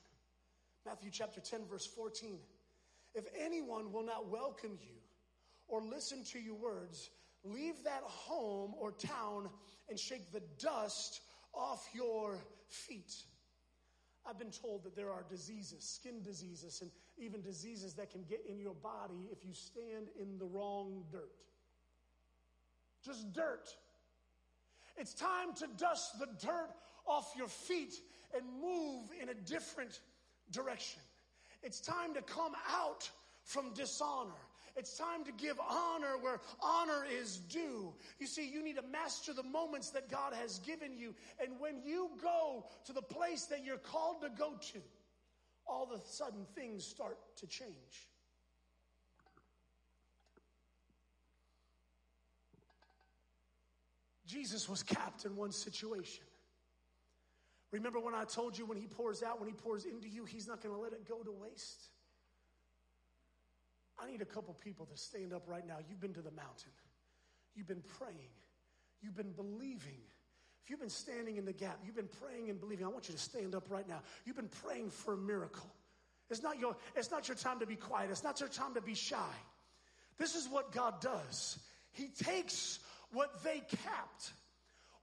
Matthew 0.86 1.11
chapter 1.11 1.40
10, 1.40 1.61
verse 1.68 1.86
14. 1.86 2.38
If 3.14 3.24
anyone 3.36 3.92
will 3.92 4.04
not 4.04 4.28
welcome 4.28 4.78
you 4.80 4.94
or 5.66 5.82
listen 5.82 6.22
to 6.32 6.38
your 6.38 6.54
words, 6.54 7.11
leave 7.42 7.82
that 7.84 8.02
home 8.02 8.74
or 8.78 8.92
town 8.92 9.48
and 9.88 9.98
shake 9.98 10.30
the 10.32 10.42
dust 10.58 11.22
off 11.54 11.88
your 11.94 12.38
feet. 12.68 13.14
I've 14.28 14.38
been 14.38 14.50
told 14.50 14.84
that 14.84 14.94
there 14.94 15.11
are 15.11 15.24
diseases, 15.28 15.82
skin 15.82 16.22
diseases, 16.22 16.82
and 16.82 16.90
even 17.16 17.40
diseases 17.40 17.94
that 17.94 18.11
can 18.11 18.22
get 18.28 18.44
in 18.46 18.61
your 18.61 18.74
body 18.74 19.28
if 19.32 19.44
you 19.44 19.54
stand 19.54 20.08
in 20.20 20.38
the 20.38 20.44
wrong 20.44 21.04
dirt. 21.11 21.32
Just 23.02 23.32
dirt. 23.32 23.74
It's 25.01 25.14
time 25.14 25.55
to 25.57 25.66
dust 25.78 26.18
the 26.18 26.28
dirt 26.44 26.70
off 27.07 27.32
your 27.34 27.48
feet 27.48 27.94
and 28.36 28.44
move 28.61 29.09
in 29.20 29.30
a 29.30 29.34
different 29.34 30.01
direction. 30.53 31.01
It's 31.62 31.80
time 31.80 32.12
to 32.14 32.22
come 32.22 32.53
out 32.70 33.11
from 33.42 33.72
dishonor. 33.72 34.36
It's 34.76 34.98
time 34.98 35.24
to 35.24 35.32
give 35.32 35.59
honor 35.59 36.18
where 36.20 36.40
honor 36.62 37.05
is 37.18 37.38
due. 37.38 37.94
You 38.18 38.26
see, 38.26 38.46
you 38.46 38.62
need 38.62 38.76
to 38.76 38.82
master 38.82 39.32
the 39.32 39.42
moments 39.42 39.90
that 39.90 40.11
God 40.11 40.34
has 40.34 40.59
given 40.61 40.96
you. 40.96 41.14
And 41.42 41.59
when 41.59 41.82
you 41.82 42.11
go 42.22 42.66
to 42.84 42.92
the 42.92 43.03
place 43.03 43.46
that 43.46 43.64
you're 43.64 43.78
called 43.78 44.20
to 44.20 44.28
go 44.28 44.53
to, 44.72 44.78
all 45.66 45.84
of 45.84 45.98
a 45.98 46.05
sudden 46.05 46.46
things 46.55 46.84
start 46.84 47.18
to 47.38 47.46
change. 47.46 48.09
Jesus 54.31 54.68
was 54.68 54.83
capped 54.83 55.24
in 55.24 55.35
one 55.35 55.51
situation. 55.51 56.24
Remember 57.72 58.01
when 58.01 58.14
I 58.14 58.24
told 58.24 58.57
you 58.57 58.66
when 58.66 58.78
He 58.78 58.87
pours 58.87 59.22
out, 59.22 59.41
when 59.41 59.49
He 59.49 59.55
pours 59.55 59.85
into 59.85 60.09
you, 60.09 60.24
He's 60.24 60.47
not 60.47 60.62
going 60.62 60.74
to 60.74 60.81
let 60.81 60.93
it 60.93 61.09
go 61.09 61.16
to 61.18 61.33
waste. 61.33 61.89
I 63.99 64.11
need 64.11 64.22
a 64.22 64.26
couple 64.26 64.55
people 64.55 64.87
to 64.87 64.97
stand 64.97 65.33
up 65.33 65.47
right 65.47 65.66
now. 65.66 65.76
You've 65.89 66.01
been 66.01 66.14
to 66.14 66.22
the 66.22 66.31
mountain, 66.31 66.72
you've 67.55 67.68
been 67.68 67.83
praying, 67.99 68.31
you've 69.03 69.16
been 69.16 69.33
believing. 69.33 70.01
If 70.62 70.68
you've 70.68 70.81
been 70.81 70.91
standing 70.91 71.37
in 71.37 71.47
the 71.47 71.55
gap, 71.55 71.81
you've 71.85 71.97
been 71.97 72.11
praying 72.20 72.51
and 72.51 72.61
believing, 72.61 72.85
I 72.85 72.89
want 72.89 73.09
you 73.09 73.14
to 73.14 73.20
stand 73.20 73.55
up 73.55 73.70
right 73.70 73.89
now. 73.89 74.03
You've 74.26 74.37
been 74.37 74.51
praying 74.62 74.91
for 74.91 75.14
a 75.14 75.16
miracle. 75.16 75.68
It's 76.28 76.43
not 76.43 76.61
your, 76.61 76.76
it's 76.95 77.11
not 77.11 77.26
your 77.26 77.37
time 77.37 77.59
to 77.61 77.66
be 77.66 77.76
quiet. 77.76 78.11
It's 78.11 78.22
not 78.22 78.39
your 78.39 78.51
time 78.51 78.74
to 78.74 78.81
be 78.81 78.95
shy. 78.95 79.33
This 80.18 80.37
is 80.37 80.49
what 80.49 80.70
God 80.70 81.01
does. 81.01 81.59
He 81.93 82.09
takes 82.09 82.78
what 83.12 83.42
they 83.42 83.61
kept, 83.61 84.32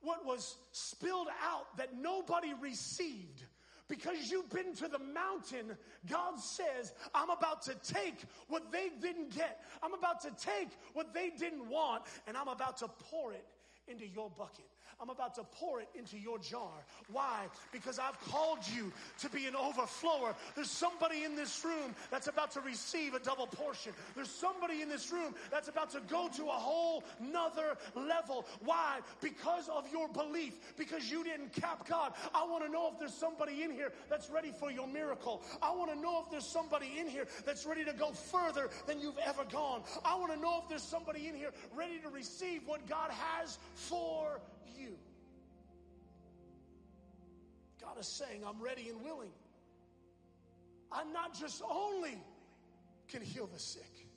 what 0.02 0.26
was 0.26 0.56
spilled 0.72 1.28
out 1.44 1.76
that 1.78 1.98
nobody 2.00 2.54
received. 2.62 3.44
Because 3.88 4.30
you've 4.30 4.50
been 4.50 4.76
to 4.76 4.90
the 4.90 5.00
mountain, 5.00 5.78
God 6.10 6.40
says, 6.40 6.94
I'm 7.16 7.30
about 7.30 7.62
to 7.64 7.76
take 7.76 8.22
what 8.50 8.70
they 8.70 8.90
didn't 9.02 9.34
get. 9.34 9.64
I'm 9.82 9.94
about 9.94 10.22
to 10.24 10.32
take 10.32 10.68
what 10.94 11.14
they 11.14 11.30
didn't 11.30 11.70
want, 11.70 12.04
and 12.28 12.36
I'm 12.36 12.50
about 12.50 12.78
to 12.78 12.90
pour 12.90 13.32
it 13.32 13.46
into 13.88 14.06
your 14.06 14.30
bucket. 14.30 14.66
I'm 15.00 15.10
about 15.10 15.36
to 15.36 15.44
pour 15.44 15.82
it 15.82 15.90
into 15.96 16.18
your 16.18 16.40
jar. 16.40 16.72
Why? 17.12 17.46
Because 17.72 18.00
I've 18.00 18.20
called 18.32 18.60
you 18.76 18.92
to 19.20 19.30
be 19.30 19.46
an 19.46 19.56
overflower. 19.56 20.36
There's 20.56 20.72
somebody 20.72 21.24
in 21.24 21.36
this 21.36 21.64
room 21.64 21.96
that's 22.10 22.28
about 22.28 22.52
to 22.52 22.62
receive 22.62 23.14
a 23.14 23.20
double 23.20 23.48
portion. 23.48 23.94
There's 24.16 24.30
somebody 24.30 24.82
in 24.82 24.90
this 24.90 25.12
room 25.12 25.36
that's 25.52 25.68
about 25.68 25.92
to 25.92 26.02
go 26.10 26.30
to 26.36 26.46
a 26.46 26.48
whole 26.48 27.04
nother 27.20 27.78
level. 27.96 28.46
Why? 28.64 29.00
Because 29.22 29.70
of 29.70 29.86
your 29.92 30.08
belief. 30.08 30.76
Because 30.78 31.10
you 31.12 31.24
didn't 31.24 31.54
cap 31.54 31.88
God. 31.88 32.14
I 32.34 32.46
want 32.46 32.66
to 32.66 32.72
know 32.72 32.90
if 32.92 33.00
there's 33.00 33.14
somebody 33.14 33.64
in 33.64 33.72
here 33.72 33.92
that's 34.10 34.30
ready 34.30 34.52
for 34.52 34.72
your 34.72 34.88
miracle. 34.88 35.44
I 35.62 35.72
want 35.72 35.92
to 35.94 36.00
know 36.00 36.22
if 36.24 36.32
there's 36.32 36.48
somebody 36.48 36.98
in 37.00 37.08
here 37.08 37.28
that's 37.46 37.66
ready 37.66 37.86
to 37.86 37.94
go 37.94 38.12
further 38.12 38.70
than 38.88 39.00
you've 39.00 39.18
ever 39.26 39.44
gone. 39.46 39.84
I 40.04 40.16
want 40.16 40.34
to 40.34 40.40
know 40.40 40.60
if 40.64 40.70
there's 40.70 40.84
somebody 40.84 41.28
in 41.28 41.36
here 41.36 41.52
ready 41.76 42.00
to 42.00 42.10
receive 42.10 42.62
what 42.66 42.88
God 42.88 43.12
has 43.12 43.60
for 43.74 44.40
you. 44.76 44.98
God 47.82 48.00
is 48.00 48.08
saying, 48.08 48.42
I'm 48.48 48.62
ready 48.62 48.90
and 48.90 49.04
willing. 49.04 49.32
I 50.92 51.04
not 51.06 51.38
just 51.38 51.62
only 51.70 52.18
can 53.08 53.22
heal 53.22 53.48
the 53.52 53.60
sick, 53.60 54.08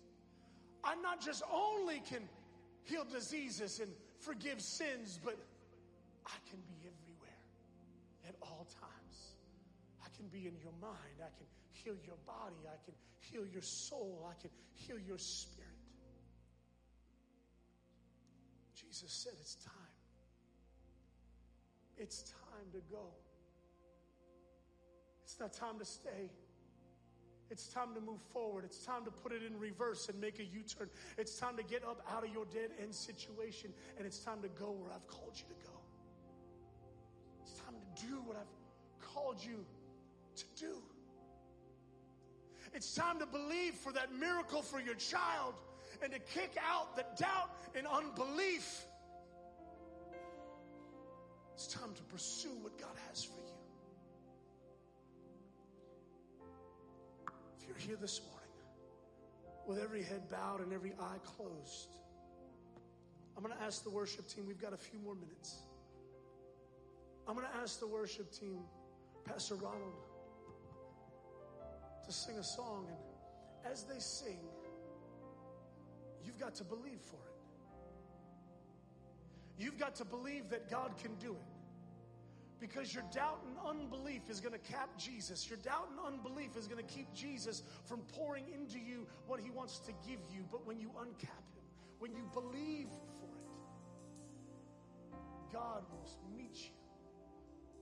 I 0.82 0.94
not 0.96 1.20
just 1.20 1.42
only 1.52 2.00
can 2.08 2.28
heal 2.84 3.04
diseases 3.04 3.80
and 3.80 3.90
forgive 4.18 4.60
sins, 4.60 5.18
but 5.22 5.36
I 6.26 6.36
can 6.50 6.60
be 6.60 6.76
everywhere 6.80 7.40
at 8.28 8.34
all 8.42 8.66
times. 8.80 9.34
I 10.04 10.08
can 10.16 10.28
be 10.28 10.46
in 10.46 10.56
your 10.62 10.72
mind. 10.80 11.20
I 11.20 11.30
can 11.36 11.46
heal 11.72 11.94
your 12.06 12.16
body. 12.26 12.56
I 12.66 12.76
can 12.84 12.94
heal 13.18 13.46
your 13.52 13.62
soul. 13.62 14.28
I 14.28 14.40
can 14.40 14.50
heal 14.72 14.98
your 14.98 15.18
spirit. 15.18 15.68
Jesus 18.74 19.12
said, 19.12 19.32
It's 19.40 19.56
time. 19.56 19.79
It's 22.00 22.22
time 22.22 22.72
to 22.72 22.80
go. 22.90 23.04
It's 25.22 25.38
not 25.38 25.52
time 25.52 25.78
to 25.78 25.84
stay. 25.84 26.30
It's 27.50 27.68
time 27.68 27.94
to 27.94 28.00
move 28.00 28.22
forward. 28.32 28.64
It's 28.64 28.86
time 28.86 29.04
to 29.04 29.10
put 29.10 29.32
it 29.32 29.42
in 29.42 29.58
reverse 29.58 30.08
and 30.08 30.18
make 30.18 30.38
a 30.38 30.44
U 30.44 30.62
turn. 30.62 30.88
It's 31.18 31.38
time 31.38 31.58
to 31.58 31.62
get 31.62 31.84
up 31.84 32.02
out 32.10 32.24
of 32.24 32.32
your 32.32 32.46
dead 32.46 32.70
end 32.80 32.94
situation 32.94 33.74
and 33.98 34.06
it's 34.06 34.18
time 34.20 34.40
to 34.40 34.48
go 34.48 34.70
where 34.70 34.90
I've 34.92 35.06
called 35.08 35.34
you 35.36 35.44
to 35.44 35.68
go. 35.68 35.76
It's 37.42 37.60
time 37.60 37.74
to 37.74 38.06
do 38.06 38.14
what 38.24 38.36
I've 38.36 39.06
called 39.14 39.36
you 39.44 39.64
to 40.36 40.44
do. 40.56 40.76
It's 42.72 42.94
time 42.94 43.18
to 43.18 43.26
believe 43.26 43.74
for 43.74 43.92
that 43.92 44.14
miracle 44.14 44.62
for 44.62 44.80
your 44.80 44.94
child 44.94 45.54
and 46.02 46.12
to 46.12 46.18
kick 46.18 46.56
out 46.66 46.96
the 46.96 47.04
doubt 47.18 47.50
and 47.74 47.86
unbelief 47.86 48.86
it's 51.60 51.74
time 51.74 51.92
to 51.94 52.02
pursue 52.04 52.56
what 52.62 52.78
God 52.80 52.96
has 53.06 53.22
for 53.22 53.36
you. 53.36 53.52
If 57.58 57.68
you're 57.68 57.76
here 57.76 57.98
this 58.00 58.22
morning 58.22 58.48
with 59.66 59.78
every 59.78 60.02
head 60.02 60.30
bowed 60.30 60.60
and 60.62 60.72
every 60.72 60.92
eye 60.98 61.18
closed, 61.22 61.90
I'm 63.36 63.42
going 63.44 63.54
to 63.54 63.62
ask 63.62 63.84
the 63.84 63.90
worship 63.90 64.26
team, 64.26 64.46
we've 64.46 64.60
got 64.60 64.72
a 64.72 64.78
few 64.78 64.98
more 65.00 65.14
minutes. 65.14 65.58
I'm 67.28 67.34
going 67.34 67.46
to 67.46 67.56
ask 67.58 67.78
the 67.78 67.88
worship 67.88 68.32
team, 68.32 68.60
Pastor 69.26 69.56
Ronald, 69.56 70.00
to 72.06 72.10
sing 72.10 72.38
a 72.38 72.42
song. 72.42 72.86
And 72.88 73.70
as 73.70 73.82
they 73.82 73.98
sing, 73.98 74.40
you've 76.24 76.40
got 76.40 76.54
to 76.54 76.64
believe 76.64 77.00
for 77.04 77.16
it. 77.16 77.30
You've 79.58 79.78
got 79.78 79.96
to 79.96 80.06
believe 80.06 80.48
that 80.48 80.70
God 80.70 80.92
can 81.02 81.14
do 81.16 81.32
it. 81.32 81.49
Because 82.60 82.94
your 82.94 83.04
doubt 83.12 83.40
and 83.46 83.56
unbelief 83.66 84.28
is 84.28 84.38
going 84.40 84.52
to 84.52 84.58
cap 84.58 84.90
Jesus. 84.98 85.48
Your 85.48 85.58
doubt 85.58 85.88
and 85.90 86.14
unbelief 86.14 86.56
is 86.56 86.66
going 86.66 86.84
to 86.84 86.94
keep 86.94 87.12
Jesus 87.14 87.62
from 87.86 88.00
pouring 88.12 88.44
into 88.52 88.78
you 88.78 89.06
what 89.26 89.40
he 89.40 89.50
wants 89.50 89.78
to 89.80 89.92
give 90.06 90.20
you. 90.30 90.44
But 90.50 90.66
when 90.66 90.78
you 90.78 90.90
uncap 90.98 91.54
him, 91.54 91.64
when 91.98 92.12
you 92.12 92.28
believe 92.34 92.88
for 93.18 93.30
it, 95.14 95.52
God 95.52 95.84
will 95.90 96.06
meet 96.36 96.54
you. 96.54 96.70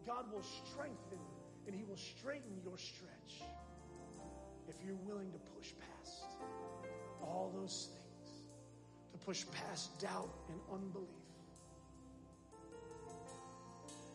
God 0.07 0.33
will 0.33 0.45
strengthen 0.45 1.19
and 1.67 1.75
he 1.75 1.85
will 1.85 1.99
straighten 1.99 2.61
your 2.65 2.79
stretch 2.79 3.43
if 4.69 4.77
you're 4.85 4.97
willing 4.97 5.33
to 5.33 5.39
push 5.39 5.73
past 5.73 6.25
all 7.21 7.53
those 7.55 7.89
things, 7.93 8.43
to 9.13 9.19
push 9.19 9.45
past 9.51 10.01
doubt 10.01 10.31
and 10.49 10.61
unbelief 10.73 11.28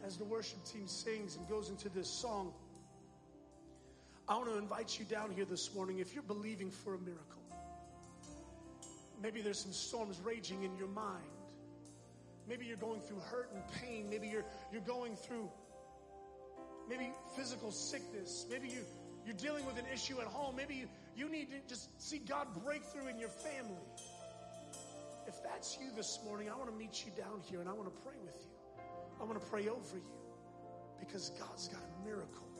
as 0.05 0.17
the 0.17 0.25
worship 0.25 0.63
team 0.65 0.87
sings 0.87 1.35
and 1.37 1.47
goes 1.47 1.69
into 1.69 1.89
this 1.89 2.09
song, 2.09 2.53
I 4.27 4.37
want 4.37 4.49
to 4.49 4.57
invite 4.57 4.99
you 4.99 5.05
down 5.05 5.31
here 5.31 5.45
this 5.45 5.73
morning 5.73 5.99
if 5.99 6.13
you're 6.13 6.23
believing 6.23 6.71
for 6.71 6.95
a 6.95 6.99
miracle. 6.99 7.41
Maybe 9.21 9.41
there's 9.41 9.59
some 9.59 9.71
storms 9.71 10.19
raging 10.23 10.63
in 10.63 10.75
your 10.75 10.87
mind. 10.87 11.23
Maybe 12.47 12.65
you're 12.65 12.77
going 12.77 12.99
through 12.99 13.19
hurt 13.19 13.51
and 13.53 13.63
pain. 13.81 14.09
Maybe 14.09 14.27
you're, 14.27 14.45
you're 14.71 14.81
going 14.81 15.15
through 15.15 15.49
maybe 16.89 17.09
physical 17.37 17.71
sickness. 17.71 18.45
Maybe 18.49 18.67
you, 18.67 18.81
you're 19.25 19.35
dealing 19.35 19.65
with 19.65 19.77
an 19.77 19.85
issue 19.93 20.19
at 20.19 20.27
home. 20.27 20.55
Maybe 20.57 20.75
you, 20.75 20.89
you 21.15 21.29
need 21.29 21.49
to 21.51 21.57
just 21.69 22.01
see 22.01 22.19
God 22.19 22.47
break 22.65 22.83
through 22.83 23.07
in 23.07 23.17
your 23.17 23.29
family. 23.29 23.87
If 25.27 25.41
that's 25.43 25.77
you 25.79 25.89
this 25.95 26.19
morning, 26.25 26.49
I 26.49 26.57
want 26.57 26.69
to 26.69 26.75
meet 26.75 27.05
you 27.05 27.11
down 27.17 27.39
here 27.49 27.61
and 27.61 27.69
I 27.69 27.73
want 27.73 27.93
to 27.93 28.01
pray 28.01 28.17
with 28.25 28.35
you. 28.35 28.52
I 29.23 29.25
want 29.25 29.39
to 29.39 29.47
pray 29.47 29.69
over 29.69 29.95
you 29.95 30.03
because 30.99 31.29
God's 31.39 31.69
got 31.69 31.79
a 31.79 32.05
miracle 32.05 32.52